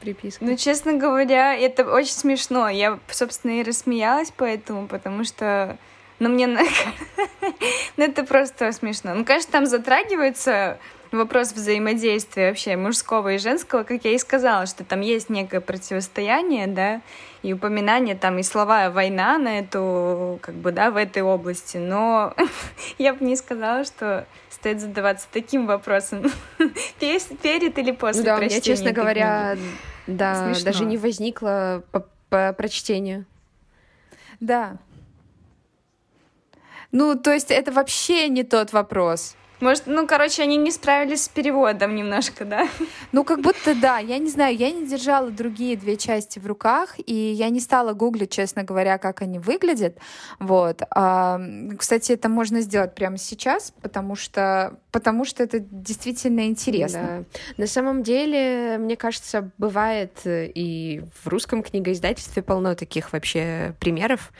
приписка. 0.00 0.44
Ну, 0.44 0.56
честно 0.56 0.94
говоря, 0.94 1.54
это 1.54 1.84
очень 1.84 2.12
смешно. 2.12 2.68
Я, 2.68 2.98
собственно, 3.08 3.60
и 3.60 3.62
рассмеялась 3.62 4.32
поэтому, 4.36 4.88
потому 4.88 5.24
что 5.24 5.78
ну, 6.18 6.28
мне... 6.28 6.46
ну, 7.96 8.04
это 8.04 8.24
просто 8.24 8.72
смешно. 8.72 9.14
Ну, 9.14 9.24
конечно, 9.24 9.52
там 9.52 9.66
затрагивается 9.66 10.78
вопрос 11.12 11.52
взаимодействия 11.52 12.48
вообще 12.48 12.76
мужского 12.76 13.34
и 13.34 13.38
женского, 13.38 13.82
как 13.84 14.04
я 14.04 14.12
и 14.12 14.18
сказала, 14.18 14.66
что 14.66 14.84
там 14.84 15.00
есть 15.00 15.28
некое 15.28 15.60
противостояние, 15.60 16.66
да, 16.66 17.00
и 17.46 17.52
упоминание 17.52 18.16
там 18.16 18.40
и 18.40 18.42
слова 18.42 18.90
война 18.90 19.38
на 19.38 19.60
эту, 19.60 20.40
как 20.42 20.56
бы, 20.56 20.72
да, 20.72 20.90
в 20.90 20.96
этой 20.96 21.22
области, 21.22 21.76
но 21.76 22.34
я 22.98 23.14
бы 23.14 23.24
не 23.24 23.36
сказала, 23.36 23.84
что 23.84 24.26
стоит 24.50 24.80
задаваться 24.80 25.28
таким 25.30 25.66
вопросом, 25.66 26.24
перед 26.98 27.78
или 27.78 27.92
после 27.92 28.24
да, 28.24 28.36
прочтения. 28.36 28.60
Да, 28.60 28.66
честно 28.66 28.90
говоря, 28.90 29.56
да, 30.08 30.44
Смешно. 30.44 30.64
даже 30.64 30.84
не 30.86 30.96
возникло 30.96 31.84
по, 31.92 32.08
по 32.30 32.52
прочтению. 32.52 33.26
Да. 34.40 34.78
Ну, 36.90 37.14
то 37.14 37.32
есть 37.32 37.52
это 37.52 37.70
вообще 37.70 38.28
не 38.28 38.42
тот 38.42 38.72
вопрос. 38.72 39.36
Может, 39.60 39.86
ну, 39.86 40.06
короче, 40.06 40.42
они 40.42 40.56
не 40.56 40.70
справились 40.70 41.24
с 41.24 41.28
переводом 41.28 41.94
немножко, 41.94 42.44
да? 42.44 42.68
Ну, 43.12 43.24
как 43.24 43.40
будто 43.40 43.74
да. 43.74 43.98
Я 43.98 44.18
не 44.18 44.28
знаю, 44.28 44.56
я 44.56 44.70
не 44.70 44.86
держала 44.86 45.30
другие 45.30 45.76
две 45.76 45.96
части 45.96 46.38
в 46.38 46.46
руках, 46.46 46.96
и 46.98 47.14
я 47.14 47.48
не 47.48 47.60
стала 47.60 47.92
гуглить, 47.94 48.30
честно 48.30 48.64
говоря, 48.64 48.98
как 48.98 49.22
они 49.22 49.38
выглядят. 49.38 49.98
Вот. 50.38 50.82
А, 50.90 51.40
кстати, 51.78 52.12
это 52.12 52.28
можно 52.28 52.60
сделать 52.60 52.94
прямо 52.94 53.16
сейчас, 53.16 53.72
потому 53.80 54.14
что, 54.14 54.78
потому 54.92 55.24
что 55.24 55.42
это 55.42 55.58
действительно 55.58 56.46
интересно. 56.46 57.24
Да. 57.56 57.62
На 57.62 57.66
самом 57.66 58.02
деле, 58.02 58.76
мне 58.78 58.96
кажется, 58.96 59.50
бывает 59.56 60.20
и 60.24 61.02
в 61.22 61.28
русском 61.28 61.62
книгоиздательстве 61.62 62.42
полно 62.42 62.74
таких 62.74 63.12
вообще 63.12 63.74
примеров. 63.80 64.32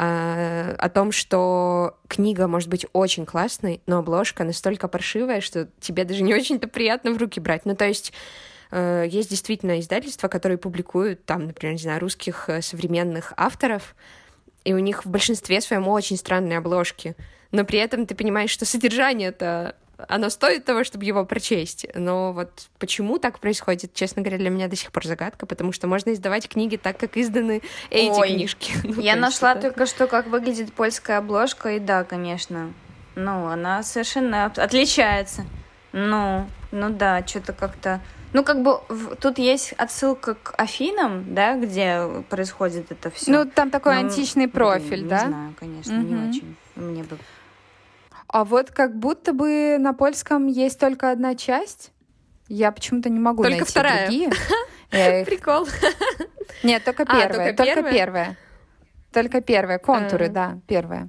А, 0.00 0.76
о 0.78 0.88
том, 0.90 1.10
что 1.10 1.98
книга 2.06 2.46
может 2.46 2.68
быть 2.68 2.86
очень 2.92 3.26
классной, 3.26 3.82
но 3.86 3.98
обложка 3.98 4.44
настолько 4.44 4.86
паршивая, 4.86 5.40
что 5.40 5.68
тебе 5.80 6.04
даже 6.04 6.22
не 6.22 6.32
очень-то 6.32 6.68
приятно 6.68 7.10
в 7.10 7.16
руки 7.16 7.40
брать. 7.40 7.66
Ну, 7.66 7.74
то 7.74 7.84
есть 7.84 8.12
э, 8.70 9.06
есть 9.10 9.28
действительно 9.28 9.80
издательства, 9.80 10.28
которые 10.28 10.56
публикуют 10.56 11.24
там, 11.24 11.46
например, 11.46 11.72
не 11.72 11.82
знаю, 11.82 12.00
русских 12.00 12.48
э, 12.48 12.62
современных 12.62 13.32
авторов, 13.36 13.96
и 14.62 14.72
у 14.72 14.78
них 14.78 15.04
в 15.04 15.10
большинстве 15.10 15.60
своем 15.60 15.88
очень 15.88 16.16
странные 16.16 16.58
обложки. 16.58 17.16
Но 17.50 17.64
при 17.64 17.80
этом 17.80 18.06
ты 18.06 18.14
понимаешь, 18.14 18.50
что 18.50 18.66
содержание 18.66 19.30
это 19.30 19.74
оно 20.06 20.30
стоит 20.30 20.64
того, 20.64 20.84
чтобы 20.84 21.04
его 21.04 21.24
прочесть. 21.24 21.86
Но 21.94 22.32
вот 22.32 22.68
почему 22.78 23.18
так 23.18 23.40
происходит, 23.40 23.94
честно 23.94 24.22
говоря, 24.22 24.38
для 24.38 24.50
меня 24.50 24.68
до 24.68 24.76
сих 24.76 24.92
пор 24.92 25.04
загадка, 25.04 25.46
потому 25.46 25.72
что 25.72 25.88
можно 25.88 26.12
издавать 26.12 26.48
книги 26.48 26.76
так, 26.76 26.98
как 26.98 27.16
изданы 27.16 27.62
эти 27.90 28.10
Ой, 28.18 28.28
книжки. 28.28 28.72
Ну, 28.84 29.00
я 29.00 29.16
нашла 29.16 29.52
это... 29.52 29.62
только 29.62 29.86
что, 29.86 30.06
как 30.06 30.26
выглядит 30.28 30.72
польская 30.72 31.18
обложка, 31.18 31.70
и 31.70 31.78
да, 31.78 32.04
конечно. 32.04 32.72
Ну, 33.16 33.46
она 33.46 33.82
совершенно 33.82 34.46
отличается. 34.46 35.44
Ну, 35.92 36.46
ну 36.70 36.90
да, 36.90 37.26
что-то 37.26 37.52
как-то... 37.52 38.00
Ну, 38.32 38.44
как 38.44 38.62
бы 38.62 38.80
в, 38.88 39.16
тут 39.16 39.38
есть 39.38 39.72
отсылка 39.72 40.34
к 40.34 40.54
Афинам, 40.58 41.34
да, 41.34 41.56
где 41.56 42.02
происходит 42.28 42.92
это 42.92 43.10
все. 43.10 43.30
Ну, 43.30 43.44
там 43.46 43.70
такой 43.70 43.94
ну, 43.94 44.00
античный 44.00 44.48
профиль, 44.48 45.02
не 45.04 45.08
да? 45.08 45.22
Не 45.24 45.28
знаю, 45.28 45.54
конечно, 45.58 45.98
угу. 45.98 46.06
не 46.06 46.28
очень. 46.28 46.56
Мне 46.76 47.02
бы 47.02 47.18
а 48.28 48.44
вот 48.44 48.70
как 48.70 48.96
будто 48.96 49.32
бы 49.32 49.76
на 49.78 49.94
польском 49.94 50.46
есть 50.46 50.78
только 50.78 51.10
одна 51.10 51.34
часть. 51.34 51.92
Я 52.48 52.72
почему-то 52.72 53.08
не 53.10 53.20
могу 53.20 53.42
только 53.42 53.58
найти 53.58 53.70
вторая. 53.70 54.06
другие. 54.06 54.30
Прикол. 55.24 55.66
Нет, 56.62 56.84
только 56.84 57.04
первая. 57.04 57.52
А, 57.52 57.56
только, 57.56 57.82
первая. 57.82 58.36
Только 59.12 59.40
первая. 59.40 59.78
Контуры, 59.78 60.26
а. 60.26 60.30
да, 60.30 60.58
первая. 60.66 61.08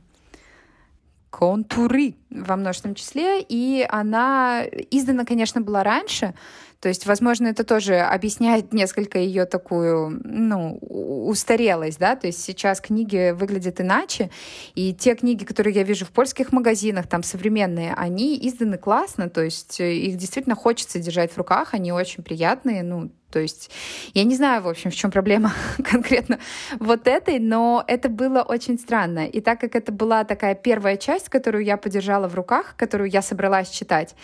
Контуры 1.29 2.15
во 2.29 2.55
множественном 2.55 2.95
числе. 2.95 3.41
И 3.41 3.85
она 3.87 4.63
издана, 4.91 5.25
конечно, 5.25 5.61
была 5.61 5.83
раньше, 5.83 6.33
то 6.81 6.87
есть, 6.87 7.05
возможно, 7.05 7.47
это 7.47 7.63
тоже 7.63 7.99
объясняет 7.99 8.71
несколько 8.71 9.19
ее 9.19 9.45
такую, 9.45 10.21
ну, 10.23 10.77
устарелость, 10.79 11.99
да, 11.99 12.15
то 12.15 12.27
есть 12.27 12.41
сейчас 12.41 12.79
книги 12.79 13.31
выглядят 13.31 13.81
иначе, 13.81 14.29
и 14.75 14.93
те 14.93 15.15
книги, 15.15 15.43
которые 15.43 15.75
я 15.75 15.83
вижу 15.83 16.05
в 16.05 16.11
польских 16.11 16.53
магазинах, 16.53 17.07
там 17.07 17.23
современные, 17.23 17.93
они 17.95 18.37
изданы 18.47 18.77
классно, 18.77 19.29
то 19.29 19.41
есть 19.41 19.81
э, 19.81 19.93
их 19.93 20.15
действительно 20.15 20.55
хочется 20.55 20.99
держать 20.99 21.33
в 21.33 21.37
руках, 21.37 21.73
они 21.73 21.91
очень 21.91 22.23
приятные, 22.23 22.81
ну, 22.83 23.11
то 23.31 23.39
есть 23.39 23.71
я 24.13 24.23
не 24.23 24.35
знаю, 24.35 24.61
в 24.61 24.67
общем, 24.67 24.91
в 24.91 24.95
чем 24.95 25.11
проблема 25.11 25.53
конкретно 25.83 26.39
вот 26.79 27.07
этой, 27.07 27.39
но 27.39 27.83
это 27.87 28.09
было 28.09 28.41
очень 28.41 28.77
странно. 28.79 29.27
И 29.27 29.41
так 29.41 29.59
как 29.59 29.75
это 29.75 29.91
была 29.91 30.23
такая 30.23 30.55
первая 30.55 30.97
часть, 30.97 31.29
которую 31.29 31.63
я 31.63 31.77
подержала 31.77 32.27
в 32.27 32.35
руках, 32.35 32.75
которую 32.77 33.09
я 33.09 33.21
собралась 33.21 33.69
читать, 33.69 34.15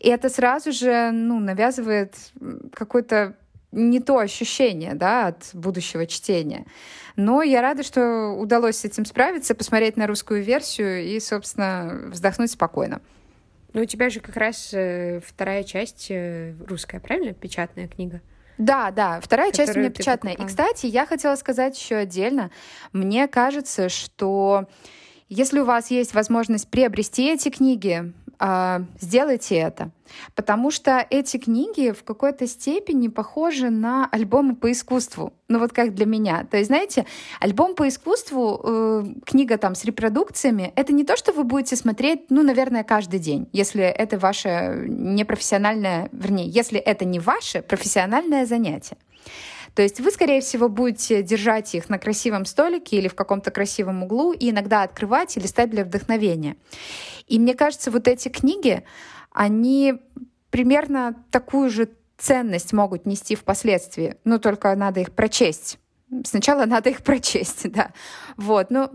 и 0.00 0.08
это 0.08 0.28
сразу 0.28 0.72
же 0.72 1.10
ну, 1.12 1.40
навязывает 1.40 2.14
какое-то 2.72 3.36
не 3.74 4.00
то 4.00 4.18
ощущение 4.18 4.94
да, 4.94 5.28
от 5.28 5.50
будущего 5.52 6.06
чтения. 6.06 6.64
Но 7.16 7.42
я 7.42 7.60
рада, 7.60 7.82
что 7.82 8.30
удалось 8.30 8.76
с 8.76 8.84
этим 8.84 9.04
справиться, 9.04 9.54
посмотреть 9.54 9.96
на 9.96 10.06
русскую 10.06 10.42
версию 10.42 11.04
и, 11.04 11.20
собственно, 11.20 12.08
вздохнуть 12.10 12.50
спокойно. 12.50 13.00
Ну, 13.72 13.82
у 13.82 13.84
тебя 13.84 14.08
же 14.08 14.20
как 14.20 14.36
раз 14.36 14.70
э, 14.72 15.20
вторая 15.26 15.64
часть 15.64 16.06
э, 16.10 16.54
русская, 16.66 17.00
правильно? 17.00 17.34
Печатная 17.34 17.88
книга. 17.88 18.20
Да, 18.58 18.90
да, 18.90 19.20
вторая 19.20 19.52
часть 19.52 19.76
у 19.76 19.80
меня 19.80 19.90
печатная. 19.90 20.34
И, 20.34 20.44
кстати, 20.44 20.86
я 20.86 21.06
хотела 21.06 21.36
сказать 21.36 21.78
еще 21.78 21.96
отдельно, 21.96 22.50
мне 22.92 23.26
кажется, 23.28 23.88
что 23.88 24.66
если 25.28 25.60
у 25.60 25.64
вас 25.64 25.90
есть 25.90 26.14
возможность 26.14 26.68
приобрести 26.68 27.32
эти 27.32 27.48
книги, 27.48 28.12
сделайте 29.00 29.56
это. 29.56 29.90
Потому 30.34 30.70
что 30.70 31.04
эти 31.10 31.36
книги 31.38 31.92
в 31.92 32.04
какой-то 32.04 32.46
степени 32.46 33.08
похожи 33.08 33.70
на 33.70 34.06
альбомы 34.06 34.54
по 34.54 34.70
искусству. 34.70 35.32
Ну 35.48 35.58
вот 35.58 35.72
как 35.72 35.94
для 35.94 36.06
меня. 36.06 36.46
То 36.50 36.56
есть, 36.56 36.68
знаете, 36.68 37.06
альбом 37.40 37.74
по 37.74 37.88
искусству, 37.88 38.60
э, 38.62 39.04
книга 39.24 39.58
там 39.58 39.74
с 39.74 39.84
репродукциями, 39.84 40.72
это 40.76 40.92
не 40.92 41.04
то, 41.04 41.16
что 41.16 41.32
вы 41.32 41.44
будете 41.44 41.76
смотреть, 41.76 42.30
ну, 42.30 42.42
наверное, 42.42 42.84
каждый 42.84 43.20
день, 43.20 43.48
если 43.52 43.82
это 43.82 44.18
ваше 44.18 44.84
непрофессиональное, 44.88 46.08
вернее, 46.12 46.48
если 46.48 46.78
это 46.78 47.04
не 47.04 47.18
ваше 47.18 47.62
профессиональное 47.62 48.46
занятие. 48.46 48.96
То 49.74 49.82
есть 49.82 50.00
вы, 50.00 50.10
скорее 50.10 50.40
всего, 50.40 50.68
будете 50.68 51.22
держать 51.22 51.74
их 51.74 51.88
на 51.88 51.98
красивом 51.98 52.44
столике 52.44 52.96
или 52.96 53.08
в 53.08 53.14
каком-то 53.14 53.50
красивом 53.50 54.04
углу 54.04 54.32
и 54.32 54.50
иногда 54.50 54.82
открывать 54.82 55.36
и 55.36 55.40
листать 55.40 55.70
для 55.70 55.84
вдохновения. 55.84 56.56
И 57.26 57.38
мне 57.38 57.54
кажется, 57.54 57.90
вот 57.90 58.06
эти 58.06 58.28
книги, 58.28 58.84
они 59.32 59.94
примерно 60.50 61.24
такую 61.30 61.70
же 61.70 61.88
ценность 62.16 62.72
могут 62.72 63.06
нести 63.06 63.34
впоследствии, 63.34 64.16
но 64.24 64.38
только 64.38 64.74
надо 64.76 65.00
их 65.00 65.12
прочесть. 65.12 65.78
Сначала 66.24 66.64
надо 66.66 66.90
их 66.90 67.02
прочесть, 67.02 67.70
да. 67.72 67.92
Вот, 68.36 68.70
ну, 68.70 68.90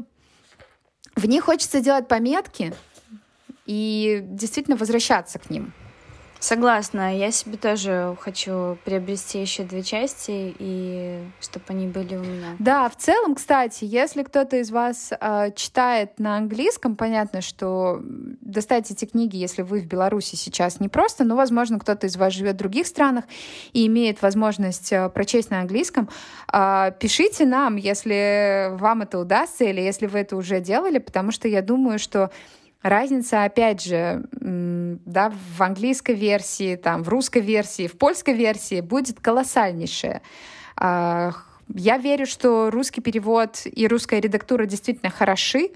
в 1.15 1.25
них 1.25 1.43
хочется 1.43 1.82
делать 1.82 2.07
пометки, 2.07 2.73
и 3.69 4.21
действительно 4.23 4.75
возвращаться 4.77 5.38
к 5.38 5.51
ним. 5.51 5.73
Согласна. 6.40 7.18
Я 7.18 7.32
себе 7.32 7.58
тоже 7.58 8.16
хочу 8.22 8.78
приобрести 8.86 9.42
еще 9.42 9.64
две 9.64 9.84
части, 9.84 10.56
и 10.58 11.20
чтобы 11.42 11.66
они 11.68 11.88
были 11.88 12.16
у 12.16 12.22
меня. 12.22 12.56
Да, 12.60 12.88
в 12.88 12.96
целом, 12.96 13.36
кстати, 13.36 13.84
если 13.84 14.24
кто-то 14.24 14.56
из 14.56 14.72
вас 14.72 15.12
э, 15.12 15.52
читает 15.56 16.18
на 16.18 16.38
английском, 16.38 16.96
понятно, 16.96 17.42
что 17.42 18.00
достать 18.02 18.90
эти 18.90 19.04
книги, 19.04 19.36
если 19.36 19.64
вы 19.64 19.82
в 19.82 19.86
Беларуси 19.86 20.36
сейчас, 20.36 20.80
не 20.80 20.88
просто, 20.88 21.26
но, 21.26 21.36
возможно, 21.36 21.78
кто-то 21.78 22.08
из 22.08 22.16
вас 22.16 22.34
живет 22.34 22.56
в 22.56 22.60
других 22.60 22.88
странах 22.88 23.26
и 23.74 23.86
имеет 23.88 24.22
возможность 24.22 24.94
э, 24.94 25.10
прочесть 25.10 25.52
на 25.52 25.60
английском. 25.60 26.10
Э, 26.54 26.94
пишите 26.98 27.46
нам, 27.46 27.76
если 27.76 28.70
вам 28.78 29.02
это 29.02 29.20
удастся, 29.20 29.66
или 29.66 29.82
если 29.82 30.08
вы 30.08 30.20
это 30.20 30.38
уже 30.38 30.62
делали, 30.62 31.00
потому 31.00 31.34
что 31.34 31.50
я 31.50 31.62
думаю, 31.62 32.00
что 32.00 32.32
Разница, 32.82 33.43
опять 33.43 33.84
же, 33.84 34.23
да, 34.32 35.34
в 35.57 35.61
английской 35.61 36.15
версии, 36.15 36.77
там, 36.77 37.03
в 37.03 37.09
русской 37.09 37.41
версии, 37.41 37.88
в 37.88 37.97
польской 37.97 38.34
версии 38.34 38.80
будет 38.80 39.19
колоссальнейшая. 39.19 40.21
А, 40.77 41.34
я 41.67 41.97
верю, 41.97 42.25
что 42.25 42.71
русский 42.71 43.01
перевод 43.01 43.61
и 43.65 43.86
русская 43.86 44.21
редактура 44.21 44.65
действительно 44.65 45.11
хороши, 45.11 45.71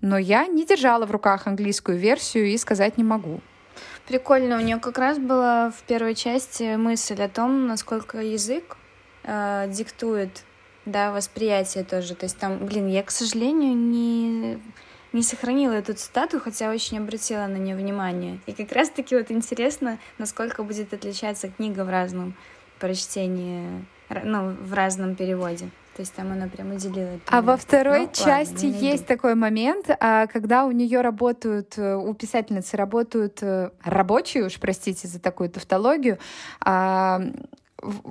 но 0.00 0.16
я 0.16 0.46
не 0.46 0.64
держала 0.64 1.06
в 1.06 1.10
руках 1.10 1.48
английскую 1.48 1.98
версию 1.98 2.46
и 2.46 2.56
сказать 2.56 2.98
не 2.98 3.04
могу. 3.04 3.40
Прикольно, 4.06 4.58
у 4.58 4.60
нее 4.60 4.78
как 4.78 4.98
раз 4.98 5.18
была 5.18 5.70
в 5.70 5.82
первой 5.82 6.14
части 6.14 6.76
мысль 6.76 7.20
о 7.20 7.28
том, 7.28 7.66
насколько 7.66 8.18
язык 8.18 8.76
э, 9.24 9.66
диктует 9.70 10.44
да, 10.86 11.10
восприятие 11.10 11.84
тоже. 11.84 12.14
То 12.14 12.26
есть 12.26 12.38
там, 12.38 12.58
блин, 12.58 12.86
я, 12.86 13.02
к 13.02 13.10
сожалению, 13.10 13.74
не 13.74 14.60
не 15.14 15.22
сохранила 15.22 15.72
эту 15.72 15.94
цитату, 15.94 16.40
хотя 16.40 16.70
очень 16.70 16.98
обратила 16.98 17.46
на 17.46 17.56
нее 17.56 17.76
внимание. 17.76 18.40
И 18.46 18.52
как 18.52 18.72
раз-таки 18.72 19.16
вот 19.16 19.30
интересно, 19.30 19.98
насколько 20.18 20.62
будет 20.64 20.92
отличаться 20.92 21.48
книга 21.48 21.84
в 21.84 21.88
разном 21.88 22.34
прочтении, 22.80 23.86
ну, 24.24 24.50
в 24.50 24.74
разном 24.74 25.14
переводе. 25.14 25.70
То 25.96 26.00
есть 26.00 26.12
там 26.14 26.32
она 26.32 26.48
прям 26.48 26.72
уделила. 26.72 27.20
А 27.28 27.40
во 27.40 27.56
второй 27.56 28.06
ну, 28.06 28.10
части 28.12 28.66
ладно, 28.66 28.78
есть 28.78 29.06
такой 29.06 29.36
момент, 29.36 29.88
а, 30.00 30.26
когда 30.26 30.66
у 30.66 30.72
нее 30.72 31.00
работают, 31.00 31.78
э, 31.78 31.94
у 31.94 32.12
писательницы 32.14 32.76
работают 32.76 33.38
э, 33.42 33.70
рабочие, 33.84 34.44
уж 34.44 34.58
простите 34.58 35.06
за 35.06 35.20
такую 35.20 35.50
тавтологию, 35.50 36.18
а, 36.60 37.22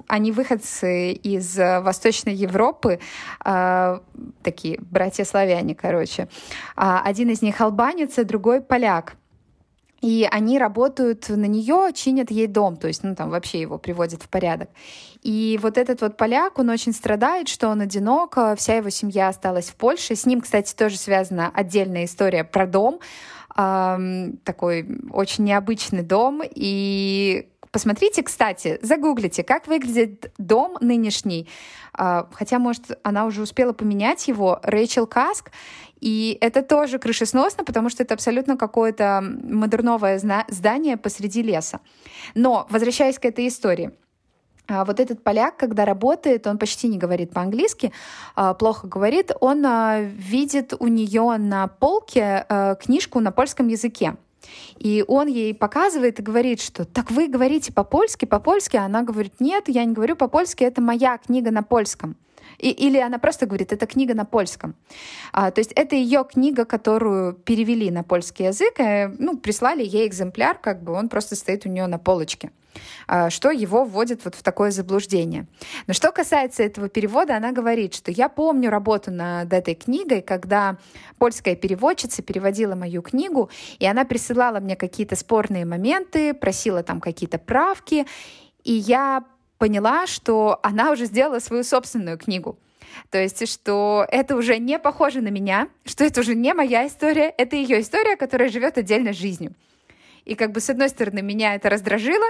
они 0.08 0.32
выходцы 0.32 1.12
из 1.12 1.58
э, 1.58 1.82
Восточной 1.82 2.34
Европы, 2.34 3.00
э, 3.44 4.00
такие 4.42 4.80
братья-славяне, 4.80 5.76
короче. 5.76 6.28
А 6.76 7.02
один 7.02 7.30
из 7.30 7.42
них 7.42 7.60
албанец, 7.62 8.18
а 8.18 8.24
другой 8.24 8.62
поляк. 8.62 9.16
И 10.02 10.28
они 10.30 10.60
работают 10.60 11.30
на 11.30 11.46
нее, 11.46 11.94
чинят 11.94 12.30
ей 12.30 12.48
дом, 12.48 12.76
то 12.76 12.88
есть, 12.90 13.04
ну, 13.04 13.16
там 13.16 13.30
вообще 13.30 13.62
его 13.62 13.78
приводят 13.78 14.22
в 14.22 14.28
порядок. 14.28 14.70
И 15.22 15.58
вот 15.62 15.78
этот 15.78 16.02
вот 16.02 16.18
поляк, 16.18 16.60
он 16.60 16.70
очень 16.70 16.92
страдает, 16.92 17.48
что 17.48 17.70
он 17.70 17.80
одинок, 17.80 18.38
вся 18.58 18.76
его 18.76 18.90
семья 18.90 19.30
осталась 19.30 19.70
в 19.70 19.76
Польше. 19.76 20.18
С 20.18 20.26
ним, 20.26 20.42
кстати, 20.42 20.76
тоже 20.76 20.98
связана 20.98 21.50
отдельная 21.54 22.04
история 22.04 22.44
про 22.44 22.68
дом, 22.68 23.00
такой 23.56 24.88
очень 25.12 25.46
необычный 25.46 26.02
дом, 26.02 26.42
и 26.44 27.48
Посмотрите, 27.74 28.22
кстати, 28.22 28.78
загуглите, 28.84 29.44
как 29.44 29.66
выглядит 29.66 30.32
дом 30.38 30.78
нынешний. 30.80 31.50
А, 31.92 32.30
хотя, 32.32 32.60
может, 32.60 33.00
она 33.02 33.26
уже 33.26 33.42
успела 33.42 33.74
поменять 33.74 34.28
его. 34.28 34.60
Рэйчел 34.62 35.08
Каск. 35.08 35.50
И 36.00 36.38
это 36.40 36.62
тоже 36.62 37.00
крышесносно, 37.00 37.64
потому 37.64 37.90
что 37.90 38.04
это 38.04 38.14
абсолютно 38.14 38.58
какое-то 38.58 39.24
модерновое 39.24 40.22
здание 40.50 40.98
посреди 40.98 41.42
леса. 41.42 41.80
Но, 42.36 42.68
возвращаясь 42.70 43.18
к 43.18 43.26
этой 43.26 43.48
истории, 43.48 43.92
а, 44.68 44.86
вот 44.86 45.00
этот 45.00 45.24
поляк, 45.24 45.58
когда 45.58 45.84
работает, 45.84 46.46
он 46.46 46.60
почти 46.60 46.88
не 46.88 47.00
говорит 47.00 47.34
по-английски, 47.34 47.92
а, 48.36 48.54
плохо 48.54 48.86
говорит, 48.86 49.32
он 49.42 49.66
видит 50.10 50.76
у 50.78 50.86
нее 50.86 51.38
на 51.38 51.68
полке 51.68 52.46
книжку 52.80 53.20
на 53.20 53.32
польском 53.32 53.68
языке. 53.68 54.16
И 54.78 55.04
он 55.08 55.28
ей 55.28 55.54
показывает 55.54 56.20
и 56.20 56.24
говорит, 56.24 56.62
что 56.62 56.86
так 56.86 57.12
вы 57.12 57.28
говорите 57.28 57.72
по-польски, 57.72 58.26
по-польски, 58.26 58.78
а 58.78 58.86
она 58.86 59.04
говорит, 59.04 59.34
нет, 59.40 59.66
я 59.68 59.86
не 59.86 59.94
говорю 59.94 60.16
по-польски, 60.16 60.64
это 60.64 60.82
моя 60.82 61.18
книга 61.18 61.52
на 61.52 61.64
польском. 61.64 62.16
И, 62.60 62.70
или 62.70 62.98
она 62.98 63.18
просто 63.18 63.46
говорит, 63.46 63.74
это 63.74 63.86
книга 63.86 64.14
на 64.14 64.26
польском. 64.26 64.76
А, 65.32 65.52
то 65.52 65.60
есть 65.60 65.72
это 65.74 65.96
ее 65.96 66.24
книга, 66.24 66.66
которую 66.66 67.34
перевели 67.34 67.92
на 67.92 68.04
польский 68.04 68.46
язык, 68.46 68.80
и, 68.80 68.84
э, 68.84 69.08
ну, 69.20 69.38
прислали 69.38 69.84
ей 69.84 70.08
экземпляр, 70.08 70.58
как 70.58 70.84
бы 70.84 70.94
он 70.94 71.10
просто 71.10 71.36
стоит 71.36 71.66
у 71.66 71.70
нее 71.70 71.88
на 71.88 71.98
полочке. 71.98 72.52
А, 73.08 73.30
что 73.30 73.52
его 73.52 73.84
вводит 73.84 74.24
вот 74.26 74.36
в 74.36 74.44
такое 74.44 74.72
заблуждение. 74.72 75.48
Но 75.88 75.94
что 75.94 76.12
касается 76.12 76.64
этого 76.64 76.90
перевода, 76.90 77.36
она 77.36 77.52
говорит, 77.52 77.94
что 77.94 78.12
я 78.12 78.30
помню 78.30 78.70
работу 78.70 79.12
над 79.12 79.52
этой 79.52 79.76
книгой, 79.76 80.22
когда 80.22 80.78
польская 81.18 81.56
переводчица 81.56 82.22
переводила 82.22 82.76
мою 82.76 83.02
книгу, 83.02 83.50
и 83.80 83.86
она 83.86 84.06
присылала 84.06 84.60
мне 84.60 84.76
какие-то 84.76 85.16
спорные 85.16 85.66
моменты, 85.66 86.34
просила 86.34 86.84
там 86.84 87.02
какие-то 87.02 87.38
правки, 87.38 88.06
и 88.64 88.74
я 88.74 89.24
поняла, 89.58 90.08
что 90.08 90.60
она 90.64 90.92
уже 90.92 91.06
сделала 91.06 91.40
свою 91.40 91.64
собственную 91.64 92.18
книгу. 92.18 92.58
То 93.10 93.18
есть, 93.18 93.48
что 93.50 94.06
это 94.10 94.36
уже 94.36 94.58
не 94.58 94.78
похоже 94.80 95.22
на 95.22 95.30
меня, 95.30 95.68
что 95.86 96.04
это 96.04 96.22
уже 96.22 96.36
не 96.36 96.54
моя 96.54 96.88
история, 96.88 97.34
это 97.38 97.56
ее 97.56 97.82
история, 97.82 98.16
которая 98.16 98.50
живет 98.50 98.78
отдельно 98.78 99.14
жизнью. 99.14 99.54
И 100.26 100.36
как 100.36 100.52
бы 100.52 100.60
с 100.60 100.70
одной 100.70 100.90
стороны 100.90 101.22
меня 101.22 101.56
это 101.56 101.70
раздражило, 101.70 102.26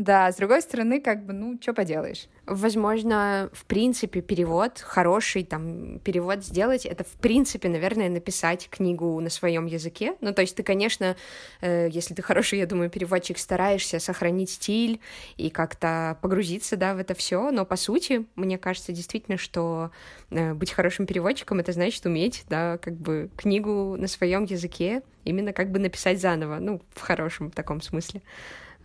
да, 0.00 0.32
с 0.32 0.36
другой 0.36 0.62
стороны, 0.62 0.98
как 0.98 1.26
бы, 1.26 1.34
ну, 1.34 1.58
что 1.60 1.74
поделаешь. 1.74 2.26
Возможно, 2.46 3.50
в 3.52 3.66
принципе, 3.66 4.22
перевод, 4.22 4.80
хороший 4.80 5.44
там 5.44 5.98
перевод 5.98 6.42
сделать, 6.42 6.86
это, 6.86 7.04
в 7.04 7.12
принципе, 7.20 7.68
наверное, 7.68 8.08
написать 8.08 8.70
книгу 8.70 9.20
на 9.20 9.28
своем 9.28 9.66
языке. 9.66 10.14
Ну, 10.22 10.32
то 10.32 10.40
есть 10.40 10.56
ты, 10.56 10.62
конечно, 10.62 11.16
э, 11.60 11.90
если 11.92 12.14
ты 12.14 12.22
хороший, 12.22 12.60
я 12.60 12.66
думаю, 12.66 12.88
переводчик, 12.88 13.36
стараешься 13.36 14.00
сохранить 14.00 14.48
стиль 14.48 15.00
и 15.36 15.50
как-то 15.50 16.16
погрузиться, 16.22 16.78
да, 16.78 16.94
в 16.94 16.98
это 16.98 17.12
все, 17.12 17.50
но, 17.50 17.66
по 17.66 17.76
сути, 17.76 18.24
мне 18.36 18.56
кажется, 18.56 18.92
действительно, 18.92 19.36
что 19.36 19.90
э, 20.30 20.54
быть 20.54 20.72
хорошим 20.72 21.04
переводчиком— 21.04 21.58
это 21.60 21.72
значит 21.72 22.06
уметь, 22.06 22.44
да, 22.48 22.78
как 22.78 22.94
бы 22.94 23.28
книгу 23.36 23.96
на 23.98 24.08
своем 24.08 24.44
языке 24.44 25.02
именно 25.26 25.52
как 25.52 25.70
бы 25.70 25.78
написать 25.78 26.18
заново, 26.18 26.58
ну, 26.58 26.80
в 26.94 27.02
хорошем 27.02 27.50
таком 27.50 27.82
смысле. 27.82 28.22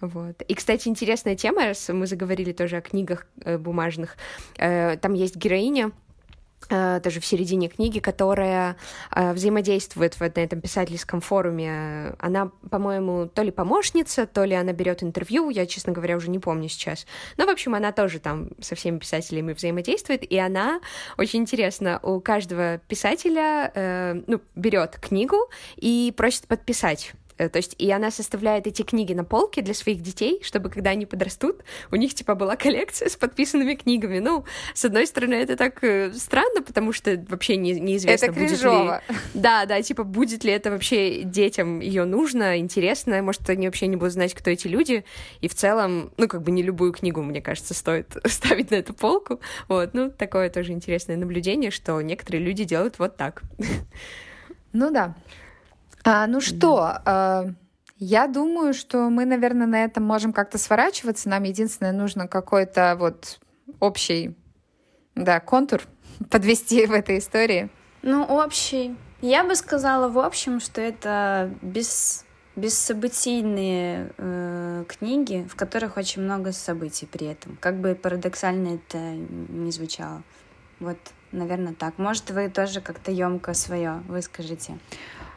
Вот. 0.02 0.42
И, 0.42 0.54
кстати, 0.54 0.88
интересная 0.88 1.36
тема, 1.36 1.66
раз 1.66 1.90
мы 1.90 2.08
заговорили 2.08 2.52
тоже 2.52 2.78
о 2.78 2.82
книгах 2.82 3.28
э, 3.42 3.58
бумажных. 3.58 4.18
Э, 4.58 4.98
там 4.98 5.14
есть 5.14 5.36
героиня, 5.36 5.92
э, 6.70 7.00
тоже 7.04 7.20
в 7.20 7.26
середине 7.26 7.70
книги, 7.70 8.00
которая 8.00 8.76
э, 9.16 9.34
взаимодействует 9.34 10.20
вот 10.20 10.36
на 10.36 10.42
этом 10.42 10.62
писательском 10.62 11.22
форуме. 11.22 12.16
Она, 12.20 12.52
по-моему, 12.70 13.28
то 13.28 13.42
ли 13.42 13.52
помощница, 13.52 14.26
то 14.26 14.44
ли 14.44 14.54
она 14.54 14.74
берет 14.74 15.04
интервью, 15.04 15.50
я, 15.50 15.66
честно 15.66 15.94
говоря, 15.94 16.18
уже 16.18 16.30
не 16.30 16.40
помню 16.40 16.70
сейчас. 16.70 17.06
Но, 17.38 17.46
в 17.46 17.50
общем, 17.50 17.76
она 17.76 17.92
тоже 17.92 18.20
там 18.20 18.50
со 18.60 18.76
всеми 18.76 19.00
писателями 19.00 19.54
взаимодействует, 19.54 20.30
и 20.30 20.38
она, 20.38 20.82
очень 21.18 21.42
интересно, 21.42 22.00
у 22.04 22.20
каждого 22.20 22.80
писателя 22.88 23.72
э, 23.74 24.22
ну, 24.28 24.42
берет 24.56 24.98
книгу 25.00 25.38
и 25.78 26.14
просит 26.16 26.48
подписать 26.48 27.14
то 27.38 27.58
есть, 27.58 27.76
и 27.78 27.92
она 27.92 28.12
составляет 28.12 28.68
эти 28.68 28.82
книги 28.82 29.14
на 29.14 29.24
полке 29.24 29.62
для 29.62 29.74
своих 29.74 30.02
детей, 30.02 30.40
чтобы, 30.44 30.70
когда 30.70 30.92
они 30.92 31.06
подрастут, 31.06 31.64
у 31.92 31.96
них, 31.96 32.14
типа, 32.14 32.36
была 32.36 32.56
коллекция 32.66 33.10
с 33.10 33.16
подписанными 33.16 33.76
книгами. 33.76 34.20
Ну, 34.20 34.46
с 34.74 34.86
одной 34.86 35.06
стороны, 35.08 35.34
это 35.36 35.58
так 35.58 35.84
э, 35.84 36.14
странно, 36.14 36.62
потому 36.62 36.94
что 36.94 37.24
вообще 37.28 37.58
не, 37.58 37.80
неизвестно, 37.80 38.26
это 38.26 38.34
будет 38.34 38.62
ли... 38.62 39.16
Да, 39.34 39.66
да, 39.66 39.82
типа, 39.82 40.04
будет 40.04 40.44
ли 40.44 40.52
это 40.52 40.72
вообще 40.72 41.24
детям 41.24 41.80
ее 41.80 42.06
нужно, 42.06 42.58
интересно, 42.58 43.22
может, 43.22 43.50
они 43.50 43.68
вообще 43.68 43.88
не 43.88 43.96
будут 43.96 44.14
знать, 44.14 44.34
кто 44.34 44.50
эти 44.50 44.68
люди, 44.68 45.04
и 45.42 45.48
в 45.48 45.56
целом, 45.56 46.12
ну, 46.18 46.28
как 46.28 46.42
бы 46.42 46.52
не 46.52 46.64
любую 46.64 46.94
книгу, 46.94 47.22
мне 47.22 47.42
кажется, 47.42 47.74
стоит 47.74 48.16
ставить 48.26 48.72
на 48.72 48.76
эту 48.76 48.94
полку. 48.94 49.40
Вот, 49.68 49.94
ну, 49.94 50.10
такое 50.10 50.50
тоже 50.50 50.72
интересное 50.72 51.18
наблюдение, 51.18 51.72
что 51.72 52.00
некоторые 52.02 52.44
люди 52.44 52.64
делают 52.64 53.00
вот 53.00 53.18
так. 53.18 53.44
Ну 54.74 54.92
да. 54.92 55.16
А, 56.08 56.28
ну 56.28 56.40
что, 56.40 57.00
а, 57.04 57.48
я 57.98 58.28
думаю, 58.28 58.76
что 58.76 59.10
мы, 59.10 59.26
наверное, 59.26 59.66
на 59.66 59.84
этом 59.84 60.04
можем 60.04 60.34
как-то 60.34 60.60
сворачиваться. 60.60 61.30
Нам 61.30 61.44
единственное 61.44 61.94
нужно 61.94 62.28
какой-то 62.28 62.96
вот 63.00 63.40
общий, 63.80 64.36
да, 65.16 65.40
контур 65.40 65.82
подвести 66.30 66.86
в 66.86 66.92
этой 66.92 67.18
истории. 67.18 67.70
Ну, 68.04 68.24
общий. 68.24 68.96
Я 69.22 69.44
бы 69.44 69.56
сказала 69.56 70.08
в 70.08 70.20
общем, 70.20 70.60
что 70.60 70.80
это 70.80 71.52
без 71.64 72.24
бессобытийные 72.56 74.12
э, 74.18 74.86
книги, 74.88 75.46
в 75.50 75.56
которых 75.56 75.98
очень 75.98 76.22
много 76.22 76.52
событий 76.54 77.06
при 77.06 77.28
этом. 77.28 77.58
Как 77.60 77.76
бы 77.76 77.96
парадоксально 77.96 78.76
это 78.76 78.98
не 78.98 79.72
звучало. 79.72 80.24
Вот, 80.80 80.98
наверное, 81.32 81.74
так. 81.74 81.98
Может, 81.98 82.32
вы 82.32 82.50
тоже 82.50 82.80
как-то 82.80 83.12
емко 83.12 83.54
свое 83.54 84.04
выскажете. 84.08 84.78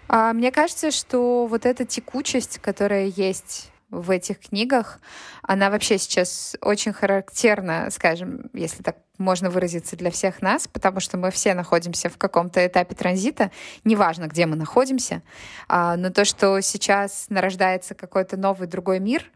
А, 0.09 0.33
мне 0.33 0.51
кажется, 0.51 0.91
что 0.91 1.47
вот 1.47 1.67
эта 1.67 1.85
текучесть, 1.85 2.59
которая 2.59 3.07
есть 3.07 3.71
в 3.91 4.11
этих 4.11 4.41
книгах, 4.41 5.01
она 5.43 5.71
вообще 5.71 5.99
сейчас 5.99 6.57
очень 6.61 6.93
характерна, 6.93 7.89
скажем, 7.91 8.51
если 8.53 8.83
так 8.83 8.97
можно 9.17 9.51
выразиться 9.51 9.97
для 9.97 10.11
всех 10.11 10.43
нас, 10.43 10.69
потому 10.69 11.01
что 11.01 11.17
мы 11.17 11.31
все 11.31 11.55
находимся 11.55 12.09
в 12.09 12.19
каком-то 12.19 12.67
этапе 12.67 12.95
транзита, 12.95 13.51
неважно, 13.85 14.27
где 14.27 14.47
мы 14.47 14.57
находимся, 14.57 15.23
а, 15.69 15.97
но 15.97 16.11
то, 16.11 16.25
что 16.25 16.61
сейчас 16.61 17.27
нарождается 17.29 17.95
какой-то 17.95 18.37
новый 18.37 18.69
другой 18.69 19.01
мир, 19.01 19.31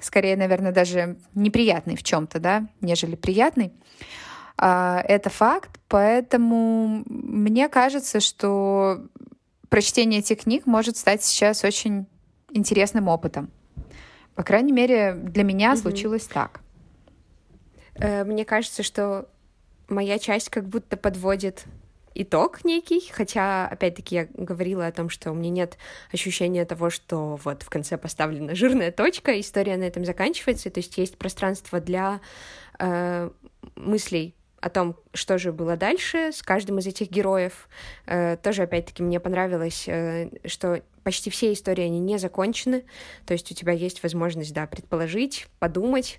скорее, 0.00 0.36
наверное, 0.36 0.72
даже 0.72 1.18
неприятный 1.34 1.96
в 1.96 2.02
чем-то, 2.02 2.38
да, 2.38 2.66
нежели 2.80 3.16
приятный, 3.16 3.72
это 4.56 5.30
факт, 5.30 5.80
поэтому 5.88 7.02
мне 7.06 7.68
кажется, 7.68 8.20
что 8.20 9.02
прочтение 9.68 10.20
этих 10.20 10.42
книг 10.42 10.66
может 10.66 10.96
стать 10.96 11.24
сейчас 11.24 11.64
очень 11.64 12.06
интересным 12.50 13.08
опытом. 13.08 13.50
По 14.34 14.42
крайней 14.42 14.72
мере, 14.72 15.14
для 15.14 15.44
меня 15.44 15.72
mm-hmm. 15.72 15.76
случилось 15.76 16.24
так. 16.24 16.60
Э, 17.94 18.24
мне 18.24 18.44
кажется, 18.44 18.82
что 18.82 19.28
моя 19.88 20.18
часть 20.18 20.48
как 20.48 20.68
будто 20.68 20.96
подводит 20.96 21.64
итог 22.14 22.64
некий, 22.64 23.10
хотя, 23.10 23.66
опять-таки, 23.66 24.14
я 24.14 24.28
говорила 24.34 24.86
о 24.86 24.92
том, 24.92 25.08
что 25.08 25.30
у 25.30 25.34
меня 25.34 25.50
нет 25.50 25.78
ощущения 26.12 26.64
того, 26.64 26.90
что 26.90 27.38
вот 27.42 27.62
в 27.62 27.70
конце 27.70 27.96
поставлена 27.96 28.54
жирная 28.54 28.92
точка, 28.92 29.40
история 29.40 29.76
на 29.76 29.84
этом 29.84 30.04
заканчивается, 30.04 30.70
то 30.70 30.80
есть 30.80 30.98
есть 30.98 31.16
пространство 31.16 31.80
для 31.80 32.20
э, 32.78 33.30
мыслей 33.76 34.34
о 34.62 34.70
том, 34.70 34.96
что 35.12 35.38
же 35.38 35.52
было 35.52 35.76
дальше 35.76 36.30
с 36.32 36.40
каждым 36.40 36.78
из 36.78 36.86
этих 36.86 37.10
героев. 37.10 37.68
Э, 38.06 38.36
тоже, 38.36 38.62
опять-таки, 38.62 39.02
мне 39.02 39.18
понравилось, 39.18 39.84
э, 39.88 40.30
что 40.46 40.82
почти 41.02 41.30
все 41.30 41.52
истории, 41.52 41.84
они 41.84 41.98
не 41.98 42.16
закончены, 42.16 42.84
то 43.26 43.32
есть 43.32 43.50
у 43.50 43.54
тебя 43.56 43.72
есть 43.72 44.04
возможность, 44.04 44.54
да, 44.54 44.68
предположить, 44.68 45.48
подумать, 45.58 46.18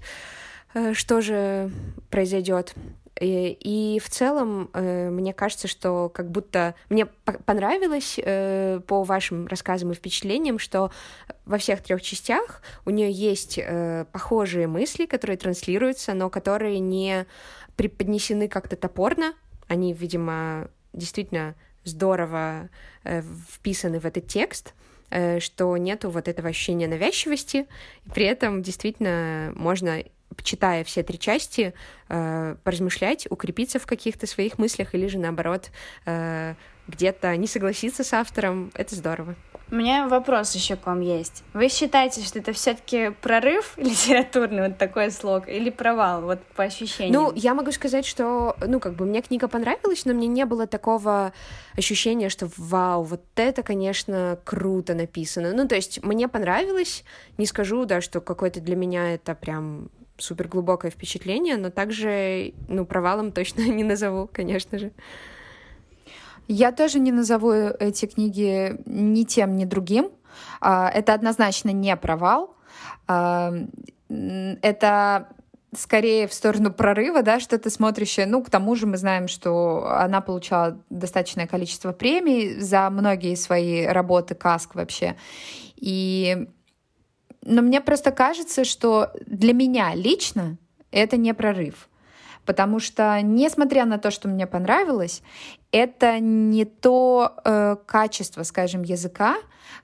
э, 0.74 0.94
что 0.94 1.22
же 1.22 1.72
произойдет. 2.10 2.76
И, 3.22 4.02
в 4.04 4.10
целом, 4.10 4.72
мне 4.74 5.34
кажется, 5.34 5.68
что 5.68 6.10
как 6.10 6.32
будто 6.32 6.74
мне 6.89 7.06
понравилось 7.06 8.20
по 8.88 9.04
вашим 9.04 9.46
рассказам 9.46 9.91
и 9.91 9.94
впечатлениям, 9.94 10.58
что 10.58 10.91
во 11.46 11.60
всех 11.60 11.84
трех 11.84 12.02
частях 12.02 12.64
у 12.86 12.89
нее 12.89 13.12
есть 13.12 13.60
похожие 14.12 14.66
мысли, 14.66 15.06
которые 15.06 15.38
транслируются, 15.38 16.16
но 16.16 16.32
которые 16.32 16.80
не 16.80 17.28
преподнесены 17.76 18.47
как-то 18.47 18.76
топорно. 18.76 19.34
Они, 19.67 19.93
видимо, 19.93 20.69
действительно 20.93 21.55
здорово 21.84 22.69
э, 23.03 23.21
вписаны 23.49 23.99
в 23.99 24.05
этот 24.05 24.28
текст, 24.28 24.74
э, 25.09 25.39
что 25.39 25.76
нету 25.78 26.09
вот 26.09 26.28
этого 26.28 26.49
ощущения 26.49 26.88
навязчивости, 26.88 27.67
и 28.05 28.09
при 28.09 28.26
этом 28.26 28.61
действительно 28.61 29.51
можно 29.55 30.03
читая 30.42 30.84
все 30.84 31.04
три 31.04 31.20
части, 31.20 31.74
э, 32.10 32.56
поразмышлять, 32.64 33.28
укрепиться 33.30 33.80
в 33.80 33.86
каких-то 33.86 34.28
своих 34.28 34.58
мыслях 34.58 34.96
или 34.96 35.08
же 35.08 35.20
наоборот 35.20 35.72
э, 36.06 36.56
где-то 36.88 37.36
не 37.38 37.48
согласиться 37.48 38.04
с 38.04 38.14
автором. 38.14 38.72
Это 38.76 38.96
здорово. 38.96 39.36
У 39.72 39.76
меня 39.76 40.08
вопрос 40.08 40.54
еще 40.54 40.76
к 40.76 40.86
вам 40.86 41.02
есть. 41.02 41.44
Вы 41.54 41.70
считаете, 41.70 42.22
что 42.22 42.38
это 42.40 42.54
все-таки 42.54 43.10
прорыв 43.22 43.74
литературный, 43.78 44.68
вот 44.68 44.78
такой 44.78 45.10
слог, 45.10 45.48
или 45.48 45.70
провал, 45.70 46.22
вот 46.22 46.44
по 46.56 46.64
ощущениям? 46.64 47.14
Ну, 47.14 47.32
я 47.34 47.54
могу 47.54 47.72
сказать, 47.72 48.06
что, 48.06 48.56
ну, 48.66 48.80
как 48.80 48.94
бы 48.94 49.06
мне 49.06 49.22
книга 49.22 49.48
понравилась, 49.48 50.06
но 50.06 50.14
мне 50.14 50.28
не 50.28 50.46
было 50.46 50.68
такого 50.68 51.34
ощущения, 51.76 52.30
что 52.30 52.50
вау, 52.58 53.04
вот 53.04 53.24
это, 53.36 53.64
конечно, 53.64 54.38
круто 54.44 54.94
написано. 54.94 55.54
Ну, 55.54 55.68
то 55.68 55.76
есть 55.76 56.04
мне 56.04 56.28
понравилось, 56.28 57.04
не 57.38 57.46
скажу, 57.46 57.86
да, 57.86 58.02
что 58.02 58.22
какой-то 58.22 58.60
для 58.60 58.76
меня 58.76 59.16
это 59.16 59.34
прям 59.34 59.90
супер 60.24 60.47
глубокое 60.47 60.89
впечатление, 60.89 61.57
но 61.57 61.69
также, 61.69 62.53
ну, 62.67 62.86
провалом 62.86 63.32
точно 63.32 63.61
не 63.67 63.84
назову, 63.84 64.30
конечно 64.32 64.80
же. 64.80 64.91
Я 66.47 66.71
тоже 66.71 66.99
не 66.99 67.11
назову 67.11 67.51
эти 67.51 68.05
книги 68.05 68.76
ни 68.86 69.24
тем, 69.24 69.55
ни 69.55 69.65
другим. 69.65 70.11
А, 70.59 70.89
это 70.89 71.13
однозначно 71.13 71.69
не 71.69 71.95
провал. 71.95 72.55
А, 73.07 73.53
это 74.09 75.30
скорее 75.76 76.28
в 76.28 76.34
сторону 76.34 76.71
прорыва, 76.71 77.24
да, 77.24 77.39
что 77.39 77.57
ты 77.57 77.69
смотришь. 77.69 78.17
Ну, 78.28 78.43
к 78.43 78.49
тому 78.49 78.76
же 78.76 78.88
мы 78.88 78.97
знаем, 78.97 79.28
что 79.28 79.86
она 79.88 80.21
получала 80.21 80.80
достаточное 80.89 81.47
количество 81.47 81.93
премий 81.93 82.59
за 82.59 82.89
многие 82.89 83.36
свои 83.36 83.86
работы, 83.86 84.36
каск 84.36 84.76
вообще. 84.76 85.15
И 85.76 86.47
но 87.46 87.62
мне 87.62 87.82
просто 87.82 88.12
кажется, 88.12 88.64
что 88.64 89.12
для 89.26 89.54
меня 89.54 89.94
лично 89.96 90.58
это 90.91 91.18
не 91.18 91.34
прорыв. 91.34 91.89
Потому 92.46 92.80
что, 92.80 93.20
несмотря 93.22 93.86
на 93.86 93.98
то, 93.98 94.12
что 94.12 94.28
мне 94.28 94.46
понравилось, 94.46 95.22
это 95.72 96.20
не 96.20 96.66
то 96.66 97.36
э, 97.44 97.78
качество, 97.86 98.44
скажем, 98.44 98.84
языка, 98.84 99.38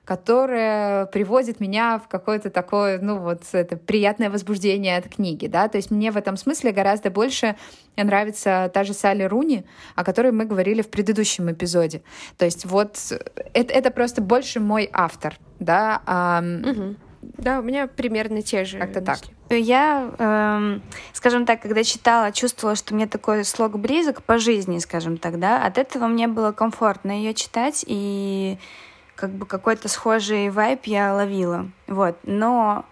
которое 0.04 1.06
приводит 1.06 1.58
меня 1.58 1.98
в 1.98 2.08
какое-то 2.08 2.50
такое, 2.50 3.00
ну 3.00 3.18
вот, 3.18 3.42
это 3.52 3.76
приятное 3.76 4.28
возбуждение 4.28 4.98
от 4.98 5.08
книги, 5.08 5.46
да, 5.46 5.68
то 5.68 5.78
есть 5.78 5.90
мне 5.90 6.10
в 6.10 6.16
этом 6.16 6.36
смысле 6.36 6.72
гораздо 6.72 7.10
больше 7.10 7.56
нравится 7.96 8.70
та 8.74 8.84
же 8.84 8.92
Салли 8.92 9.22
Руни, 9.22 9.64
о 9.96 10.04
которой 10.04 10.32
мы 10.32 10.44
говорили 10.44 10.82
в 10.82 10.90
предыдущем 10.90 11.50
эпизоде. 11.50 12.02
То 12.36 12.44
есть 12.44 12.66
вот 12.66 12.98
это, 13.54 13.72
это 13.72 13.90
просто 13.90 14.20
больше 14.20 14.60
мой 14.60 14.88
автор, 14.92 15.38
да, 15.58 16.02
а, 16.06 16.42
угу 16.42 16.96
да, 17.22 17.58
у 17.60 17.62
меня 17.62 17.86
примерно 17.86 18.42
те 18.42 18.64
же. 18.64 18.78
Как-то 18.78 19.00
так. 19.00 19.18
Я, 19.50 20.10
эм, 20.18 20.82
скажем 21.12 21.44
так, 21.44 21.60
когда 21.60 21.84
читала, 21.84 22.32
чувствовала, 22.32 22.76
что 22.76 22.94
мне 22.94 23.06
такой 23.06 23.44
слог 23.44 23.78
близок 23.78 24.22
по 24.22 24.38
жизни, 24.38 24.78
скажем 24.78 25.18
так, 25.18 25.38
да, 25.38 25.64
от 25.64 25.76
этого 25.76 26.06
мне 26.06 26.28
было 26.28 26.52
комфортно 26.52 27.12
ее 27.12 27.34
читать, 27.34 27.84
и 27.86 28.58
как 29.16 29.30
бы 29.30 29.44
какой-то 29.44 29.88
схожий 29.88 30.48
вайп 30.50 30.84
я 30.84 31.12
ловила. 31.12 31.70
Вот. 31.86 32.16
Но, 32.22 32.86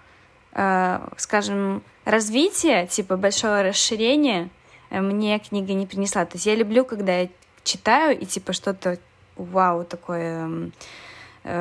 э, 0.53 0.99
скажем, 1.17 1.83
развитие, 2.05 2.87
типа 2.87 3.17
большого 3.17 3.63
расширения, 3.63 4.51
э, 4.91 5.01
мне 5.01 5.39
книга 5.39 5.73
не 5.73 5.87
принесла. 5.87 6.27
То 6.27 6.37
есть 6.37 6.45
я 6.45 6.55
люблю, 6.55 6.85
когда 6.85 7.21
я 7.21 7.29
читаю, 7.65 8.19
и 8.19 8.27
типа 8.27 8.53
что-то 8.53 8.99
вау 9.37 9.85
такое 9.85 10.49
Э, 10.49 10.71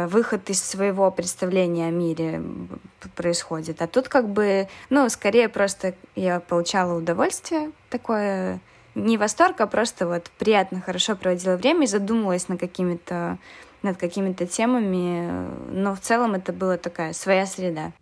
выход 0.07 0.49
из 0.49 0.61
своего 0.61 1.09
представления 1.11 1.87
о 1.87 1.91
мире 1.91 2.41
происходит. 3.15 3.81
А 3.81 3.87
тут 3.87 4.09
как 4.09 4.29
бы, 4.29 4.67
ну, 4.89 5.09
скорее 5.09 5.49
просто 5.49 5.95
я 6.15 6.39
получала 6.39 6.97
удовольствие 6.97 7.71
такое, 7.89 8.59
не 8.95 9.17
восторг, 9.17 9.61
а 9.61 9.67
просто 9.67 10.07
вот 10.07 10.29
приятно, 10.37 10.81
хорошо 10.81 11.15
проводила 11.15 11.55
время 11.55 11.83
и 11.83 11.87
задумывалась 11.87 12.47
над 12.47 12.59
какими-то 12.59 13.37
над 13.83 13.97
какими-то 13.97 14.47
темами, 14.47 15.29
но 15.71 15.95
в 15.95 15.99
целом 15.99 16.33
это 16.33 16.51
была 16.51 16.77
такая 16.77 17.13
своя 17.13 17.45
среда. 17.45 17.93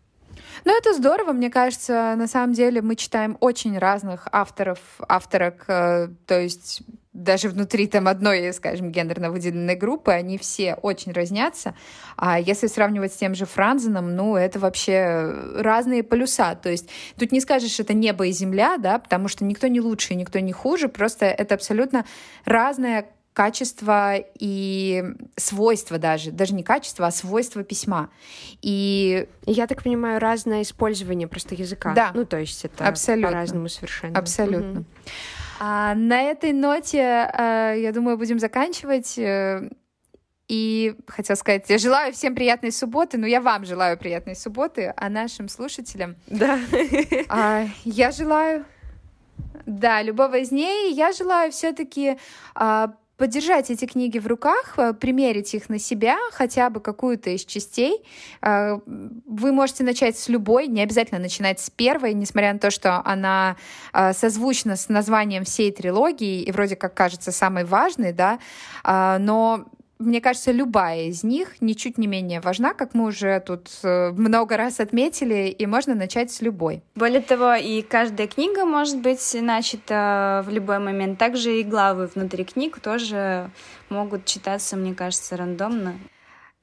Ну, 0.64 0.78
это 0.78 0.94
здорово, 0.94 1.34
мне 1.34 1.50
кажется, 1.50 2.16
на 2.18 2.28
самом 2.28 2.54
деле 2.54 2.82
мы 2.82 2.96
читаем 2.96 3.38
очень 3.40 3.78
разных 3.78 4.28
авторов, 4.32 4.80
авторок, 5.08 5.66
э, 5.68 6.08
то 6.26 6.40
есть 6.40 6.82
даже 7.16 7.48
внутри 7.50 7.88
там 7.88 8.08
одной, 8.08 8.54
скажем, 8.54 8.92
гендерно 8.92 9.32
выделенной 9.32 9.76
группы, 9.76 10.12
они 10.12 10.38
все 10.38 10.76
очень 10.76 11.14
разнятся. 11.14 11.74
А 12.18 12.40
если 12.40 12.68
сравнивать 12.68 13.14
с 13.14 13.18
тем 13.18 13.34
же 13.34 13.46
Франзеном, 13.46 14.16
ну, 14.16 14.36
это 14.36 14.60
вообще 14.60 15.34
разные 15.56 16.04
полюса. 16.04 16.56
То 16.56 16.70
есть 16.70 16.90
тут 17.18 17.32
не 17.32 17.40
скажешь, 17.40 17.80
это 17.80 17.94
небо 17.94 18.28
и 18.28 18.32
земля, 18.32 18.78
да, 18.78 19.00
потому 19.00 19.30
что 19.30 19.46
никто 19.46 19.68
не 19.68 19.80
лучше, 19.80 20.14
никто 20.16 20.40
не 20.40 20.52
хуже, 20.52 20.90
просто 20.90 21.26
это 21.26 21.56
абсолютно 21.56 22.06
разное 22.44 23.06
качество 23.32 24.16
и 24.40 25.04
свойства 25.36 25.98
даже, 25.98 26.32
даже 26.32 26.54
не 26.54 26.64
качество, 26.64 27.08
а 27.08 27.12
свойства 27.12 27.64
письма. 27.64 28.10
И 28.62 29.28
я 29.46 29.68
так 29.68 29.84
понимаю, 29.84 30.20
разное 30.20 30.62
использование 30.62 31.28
просто 31.28 31.54
языка. 31.56 31.94
Да. 31.94 32.12
Ну, 32.14 32.26
то 32.26 32.40
есть 32.40 32.64
это 32.64 32.88
абсолютно. 32.88 33.32
по-разному 33.32 33.68
совершенно. 33.68 34.18
Абсолютно. 34.18 34.80
Угу. 34.82 34.86
А, 35.60 35.96
на 35.96 36.22
этой 36.22 36.54
ноте, 36.54 37.02
а, 37.02 37.74
я 37.74 37.92
думаю, 37.92 38.18
будем 38.18 38.40
заканчивать. 38.40 39.18
Э, 39.18 39.70
и 40.48 40.96
хотела 41.08 41.36
сказать, 41.36 41.66
я 41.70 41.78
желаю 41.78 42.14
всем 42.14 42.36
приятной 42.36 42.72
субботы, 42.72 43.18
но 43.18 43.26
я 43.26 43.42
вам 43.42 43.66
желаю 43.66 43.98
приятной 43.98 44.36
субботы, 44.36 44.94
а 44.96 45.10
нашим 45.10 45.50
слушателям... 45.50 46.16
Да. 46.28 46.60
А, 47.30 47.66
я 47.84 48.12
желаю... 48.12 48.66
Да, 49.66 50.04
любого 50.04 50.38
из 50.38 50.52
ней. 50.52 50.94
Я 50.94 51.12
желаю 51.12 51.52
все-таки 51.52 52.20
а, 52.54 52.94
подержать 53.18 53.70
эти 53.70 53.86
книги 53.86 54.20
в 54.20 54.28
руках, 54.28 54.76
э, 54.78 54.94
примерить 54.94 55.54
их 55.54 55.70
на 55.70 55.80
себя, 55.80 56.18
хотя 56.32 56.70
бы 56.70 56.80
какую-то 56.82 57.30
из 57.30 57.46
частей. 57.46 58.04
Э, 58.42 58.80
вы 58.86 59.52
можете 59.52 59.84
начать 59.84 60.18
с 60.18 60.28
любой, 60.30 60.68
не 60.68 60.82
обязательно 60.82 61.20
начинать 61.20 61.60
с 61.60 61.70
первой, 61.70 62.14
несмотря 62.14 62.54
на 62.54 62.60
то, 62.60 62.72
что 62.72 63.02
она 63.06 63.56
э, 63.94 64.14
созвучна 64.14 64.76
с 64.76 64.90
названием 64.90 65.46
всей 65.46 65.72
трилогии 65.72 66.42
и 66.42 66.52
вроде 66.52 66.76
как 66.76 66.94
кажется 66.94 67.32
самой 67.32 67.64
важной, 67.64 68.14
да, 68.14 68.40
но 68.84 69.66
мне 70.00 70.22
кажется, 70.22 70.52
любая 70.52 71.04
из 71.04 71.24
них 71.24 71.62
ничуть 71.62 71.98
не 71.98 72.08
менее 72.08 72.42
важна, 72.42 72.74
как 72.74 72.94
мы 72.94 73.06
уже 73.06 73.40
тут 73.40 73.70
э, 73.84 74.12
много 74.12 74.58
раз 74.58 74.80
отметили, 74.80 75.48
и 75.48 75.66
можно 75.66 75.96
начать 75.96 76.32
с 76.32 76.42
любой. 76.42 76.84
Более 76.96 77.22
того, 77.22 77.54
и 77.54 77.82
каждая 77.82 78.28
книга 78.28 78.66
может 78.66 79.00
быть 79.00 79.36
начата 79.40 80.44
в 80.46 80.50
любой 80.52 80.80
момент. 80.80 81.18
Также 81.18 81.60
и 81.60 81.64
главы 81.64 82.08
внутри 82.08 82.44
книг 82.44 82.80
тоже 82.80 83.50
могут 83.90 84.26
читаться, 84.26 84.76
мне 84.76 84.94
кажется, 84.94 85.38
рандомно. 85.38 85.96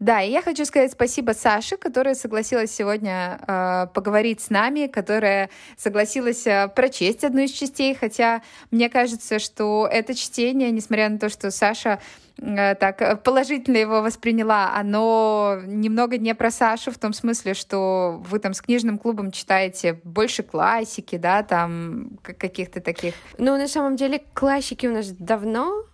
Да, 0.03 0.21
и 0.21 0.33
я 0.33 0.43
хочу 0.43 0.65
сказать 0.65 0.91
спасибо 0.91 1.31
Саше, 1.31 1.77
которая 1.77 2.17
согласилась 2.17 2.75
сегодня 2.75 3.39
э, 3.47 3.87
поговорить 3.95 4.41
с 4.41 4.51
нами, 4.51 4.89
которая 4.89 5.49
согласилась 5.77 6.45
э, 6.45 6.67
прочесть 6.75 7.23
одну 7.23 7.43
из 7.43 7.53
частей, 7.53 7.95
хотя 7.95 8.43
мне 8.73 8.89
кажется, 8.89 9.39
что 9.39 9.89
это 9.89 10.17
чтение, 10.17 10.73
несмотря 10.73 11.09
на 11.09 11.21
то, 11.21 11.29
что 11.29 11.53
Саша 11.53 12.01
э, 12.37 12.75
так 12.75 13.23
положительно 13.23 13.77
его 13.77 14.03
восприняла, 14.03 14.75
оно 14.75 15.61
немного 15.67 16.19
не 16.19 16.35
про 16.35 16.51
Сашу 16.51 16.91
в 16.91 16.99
том 16.99 17.13
смысле, 17.13 17.55
что 17.55 18.21
вы 18.29 18.41
там 18.41 18.55
с 18.55 18.61
книжным 18.61 18.99
клубом 18.99 19.31
читаете 19.31 20.01
больше 20.03 20.43
классики, 20.43 21.15
да, 21.15 21.45
там 21.45 22.19
каких-то 22.25 22.81
таких. 22.81 23.15
Ну, 23.39 23.57
на 23.57 23.69
самом 23.69 23.95
деле 23.95 24.21
классики 24.35 24.89
у 24.89 24.93
нас 24.95 25.13
давно, 25.13 25.85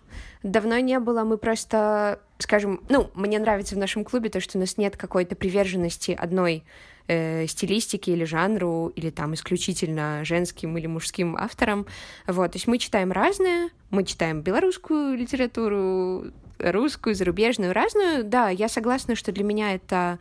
давно 0.43 0.79
не 0.79 0.99
было, 0.99 1.23
мы 1.23 1.37
просто 1.37 2.19
скажем, 2.37 2.81
ну, 2.89 3.09
мне 3.15 3.39
нравится 3.39 3.75
в 3.75 3.77
нашем 3.77 4.03
клубе 4.03 4.29
то, 4.29 4.39
что 4.39 4.57
у 4.57 4.61
нас 4.61 4.77
нет 4.77 4.95
какой-то 4.95 5.35
приверженности 5.35 6.11
одной 6.11 6.63
э, 7.07 7.45
стилистике 7.47 8.13
или 8.13 8.23
жанру, 8.23 8.91
или 8.95 9.09
там 9.09 9.33
исключительно 9.33 10.23
женским 10.23 10.77
или 10.77 10.87
мужским 10.87 11.35
авторам. 11.35 11.85
Вот, 12.27 12.53
то 12.53 12.55
есть 12.55 12.67
мы 12.67 12.77
читаем 12.77 13.11
разное, 13.11 13.69
мы 13.89 14.05
читаем 14.05 14.41
белорусскую 14.41 15.17
литературу, 15.17 16.31
русскую, 16.59 17.15
зарубежную, 17.15 17.73
разную. 17.73 18.23
Да, 18.23 18.49
я 18.49 18.69
согласна, 18.69 19.15
что 19.15 19.31
для 19.31 19.43
меня 19.43 19.75
это 19.75 20.19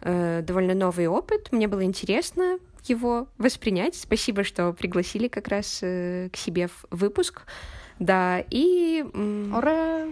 э, 0.00 0.42
довольно 0.42 0.74
новый 0.74 1.06
опыт. 1.06 1.52
Мне 1.52 1.68
было 1.68 1.84
интересно 1.84 2.58
его 2.84 3.28
воспринять. 3.38 3.94
Спасибо, 3.94 4.42
что 4.42 4.72
пригласили 4.72 5.28
как 5.28 5.48
раз 5.48 5.80
э, 5.82 6.30
к 6.32 6.36
себе 6.36 6.68
в 6.68 6.86
выпуск. 6.90 7.42
Да, 8.00 8.42
и... 8.50 9.04
Ура! 9.54 10.06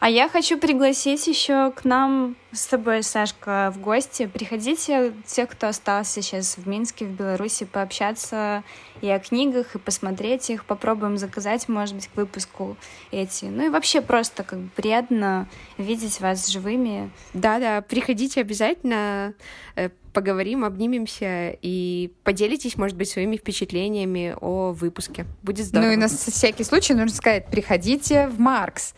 А 0.00 0.10
я 0.10 0.28
хочу 0.28 0.58
пригласить 0.58 1.28
еще 1.28 1.70
к 1.70 1.84
нам 1.84 2.34
с 2.50 2.66
тобой, 2.66 3.04
Сашка, 3.04 3.70
в 3.72 3.80
гости. 3.80 4.26
Приходите, 4.26 5.12
те, 5.26 5.46
кто 5.46 5.68
остался 5.68 6.22
сейчас 6.22 6.56
в 6.56 6.66
Минске, 6.66 7.04
в 7.04 7.10
Беларуси, 7.10 7.66
пообщаться 7.66 8.64
и 9.00 9.08
о 9.08 9.20
книгах, 9.20 9.76
и 9.76 9.78
посмотреть 9.78 10.50
их. 10.50 10.64
Попробуем 10.64 11.18
заказать, 11.18 11.68
может 11.68 11.94
быть, 11.94 12.08
к 12.08 12.16
выпуску 12.16 12.76
эти. 13.12 13.44
Ну 13.44 13.66
и 13.66 13.68
вообще 13.68 14.00
просто 14.00 14.42
как 14.42 14.58
бы 14.58 14.70
приятно 14.74 15.46
видеть 15.78 16.20
вас 16.20 16.48
живыми. 16.48 17.12
Да-да, 17.32 17.80
приходите 17.80 18.40
обязательно 18.40 19.34
э, 19.76 19.90
поговорим, 20.12 20.64
обнимемся 20.64 21.56
и 21.62 22.12
поделитесь, 22.24 22.76
может 22.76 22.96
быть, 22.96 23.08
своими 23.08 23.36
впечатлениями 23.36 24.36
о 24.40 24.72
выпуске. 24.72 25.26
Будет 25.42 25.66
здорово. 25.66 25.88
Ну 25.88 25.92
и 25.94 25.96
на 25.96 26.08
всякий 26.08 26.64
случай 26.64 26.94
нужно 26.94 27.16
сказать, 27.16 27.46
приходите 27.46 28.28
в 28.28 28.38
Маркс. 28.38 28.94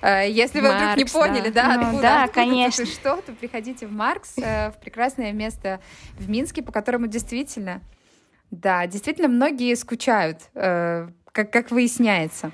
Э, 0.00 0.28
если 0.28 0.60
вы 0.60 0.68
Маркс, 0.68 0.82
вдруг 0.82 0.96
не 0.96 1.04
поняли, 1.04 1.50
да, 1.50 1.62
да, 1.62 1.76
ну, 1.76 1.82
откуда, 1.82 2.02
да 2.02 2.24
откуда 2.24 2.46
конечно. 2.46 2.86
что, 2.86 3.16
то 3.16 3.32
приходите 3.32 3.86
в 3.86 3.92
Маркс, 3.92 4.34
э, 4.36 4.70
в 4.70 4.80
прекрасное 4.80 5.32
место 5.32 5.80
в 6.18 6.28
Минске, 6.28 6.62
по 6.62 6.72
которому 6.72 7.06
действительно, 7.06 7.80
да, 8.50 8.86
действительно 8.86 9.28
многие 9.28 9.74
скучают, 9.76 10.40
э, 10.54 11.08
как, 11.32 11.50
как 11.50 11.70
выясняется. 11.70 12.52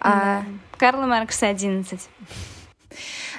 Да. 0.00 0.10
А... 0.40 0.44
Карла 0.76 1.06
Маркса 1.06 1.46
11. 1.48 2.00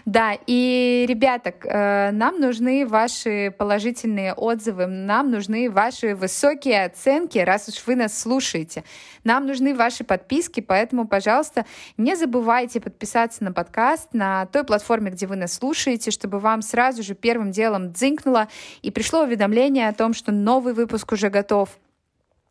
Да, 0.06 0.38
и, 0.48 1.06
ребята, 1.08 1.54
э, 1.64 2.12
нам 2.12 2.40
нужны 2.40 2.86
ваши 2.86 3.54
положительные 3.58 4.34
отзывы, 4.34 4.86
нам 4.86 5.32
нужны 5.32 5.70
ваши 5.70 6.16
высокие 6.16 6.86
оценки, 6.86 7.38
раз 7.40 7.70
уж 7.70 7.86
вы 7.86 7.96
нас 7.96 8.20
слушаете. 8.20 8.84
Нам 9.24 9.48
нужны 9.48 9.76
ваши 9.76 10.04
подписки, 10.04 10.60
поэтому, 10.60 11.08
пожалуйста, 11.08 11.66
не 11.98 12.16
забывайте 12.16 12.80
подписаться 12.80 13.44
на 13.44 13.52
подкаст 13.52 14.14
на 14.14 14.46
той 14.48 14.64
платформе, 14.64 15.12
где 15.12 15.28
вы 15.28 15.36
нас 15.36 15.54
слушаете, 15.54 16.12
чтобы 16.12 16.40
вам 16.40 16.62
сразу 16.62 17.04
же 17.04 17.16
первым 17.16 17.52
делом 17.52 17.92
дзинкнуло 17.92 18.48
и 18.82 18.92
пришло 18.92 19.24
уведомление 19.24 19.88
о 19.90 19.94
том, 19.94 20.14
что 20.14 20.32
новый 20.32 20.74
выпуск 20.74 21.12
уже 21.12 21.30
готов. 21.30 21.70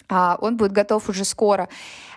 А, 0.09 0.37
он 0.41 0.57
будет 0.57 0.73
готов 0.73 1.09
уже 1.09 1.25
скоро. 1.25 1.69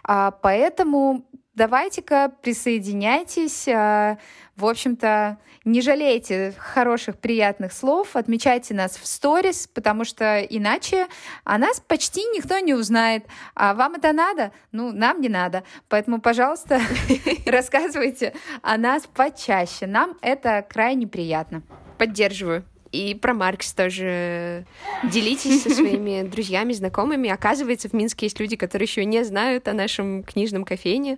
А, 0.04 0.32
поэтому 0.32 1.26
давайте-ка 1.56 2.32
присоединяйтесь. 2.42 3.68
А, 3.68 4.18
в 4.56 4.66
общем-то, 4.66 5.38
не 5.66 5.82
жалейте 5.82 6.54
хороших, 6.58 7.18
приятных 7.18 7.74
слов, 7.74 8.16
отмечайте 8.16 8.74
нас 8.74 8.98
в 8.98 9.08
сторис, 9.08 9.68
потому 9.74 10.06
что 10.06 10.40
иначе 10.42 11.08
о 11.44 11.58
нас 11.58 11.80
почти 11.80 12.22
никто 12.26 12.60
не 12.60 12.74
узнает. 12.74 13.26
А 13.56 13.74
вам 13.74 13.96
это 13.96 14.14
надо? 14.14 14.52
Ну, 14.72 14.92
нам 14.92 15.22
не 15.22 15.30
надо. 15.30 15.64
Поэтому, 15.90 16.22
пожалуйста, 16.22 16.80
рассказывайте 17.46 18.34
о 18.62 18.78
нас 18.78 19.08
почаще. 19.08 19.88
Нам 19.88 20.18
это 20.22 20.66
крайне 20.70 21.08
приятно. 21.08 21.64
Поддерживаю. 21.98 22.64
И 22.96 23.14
про 23.14 23.34
Маркс 23.34 23.74
тоже 23.74 24.66
делитесь 25.04 25.64
со 25.64 25.70
своими 25.70 26.24
друзьями, 26.30 26.72
знакомыми. 26.74 27.30
Оказывается, 27.30 27.90
в 27.90 27.94
Минске 27.94 28.28
есть 28.28 28.40
люди, 28.40 28.56
которые 28.56 28.86
еще 28.86 29.04
не 29.04 29.24
знают 29.24 29.68
о 29.68 29.74
нашем 29.74 30.24
книжном 30.24 30.64
кофейне. 30.64 31.18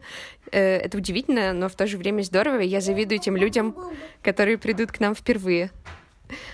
Э, 0.52 0.78
это 0.78 0.98
удивительно, 0.98 1.54
но 1.54 1.70
в 1.70 1.76
то 1.76 1.86
же 1.86 1.98
время 1.98 2.24
здорово. 2.24 2.62
Я 2.62 2.82
завидую 2.82 3.20
тем 3.20 3.38
людям, 3.38 3.76
которые 4.24 4.58
придут 4.58 4.92
к 4.92 5.00
нам 5.00 5.14
впервые. 5.14 5.72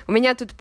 У 0.08 0.12
меня 0.12 0.36
тут 0.36 0.52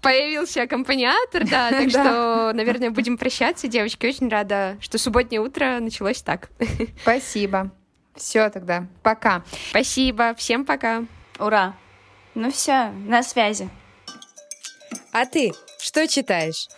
появился 0.00 0.62
аккомпаниатор, 0.62 1.48
да, 1.48 1.70
так 1.70 1.88
что, 1.90 2.52
наверное, 2.52 2.90
будем 2.90 3.16
прощаться, 3.16 3.68
девочки. 3.68 4.06
Очень 4.06 4.28
рада, 4.28 4.76
что 4.80 4.98
субботнее 4.98 5.40
утро 5.40 5.78
началось 5.80 6.22
так. 6.22 6.50
Спасибо. 7.02 7.70
Все 8.16 8.50
тогда. 8.50 8.86
Пока. 9.02 9.44
Спасибо. 9.70 10.34
Всем 10.34 10.64
пока. 10.64 11.04
Ура. 11.38 11.74
Ну 12.34 12.50
все, 12.50 12.90
на 13.06 13.22
связи. 13.22 13.70
А 15.12 15.26
ты 15.26 15.52
что 15.78 16.06
читаешь? 16.06 16.68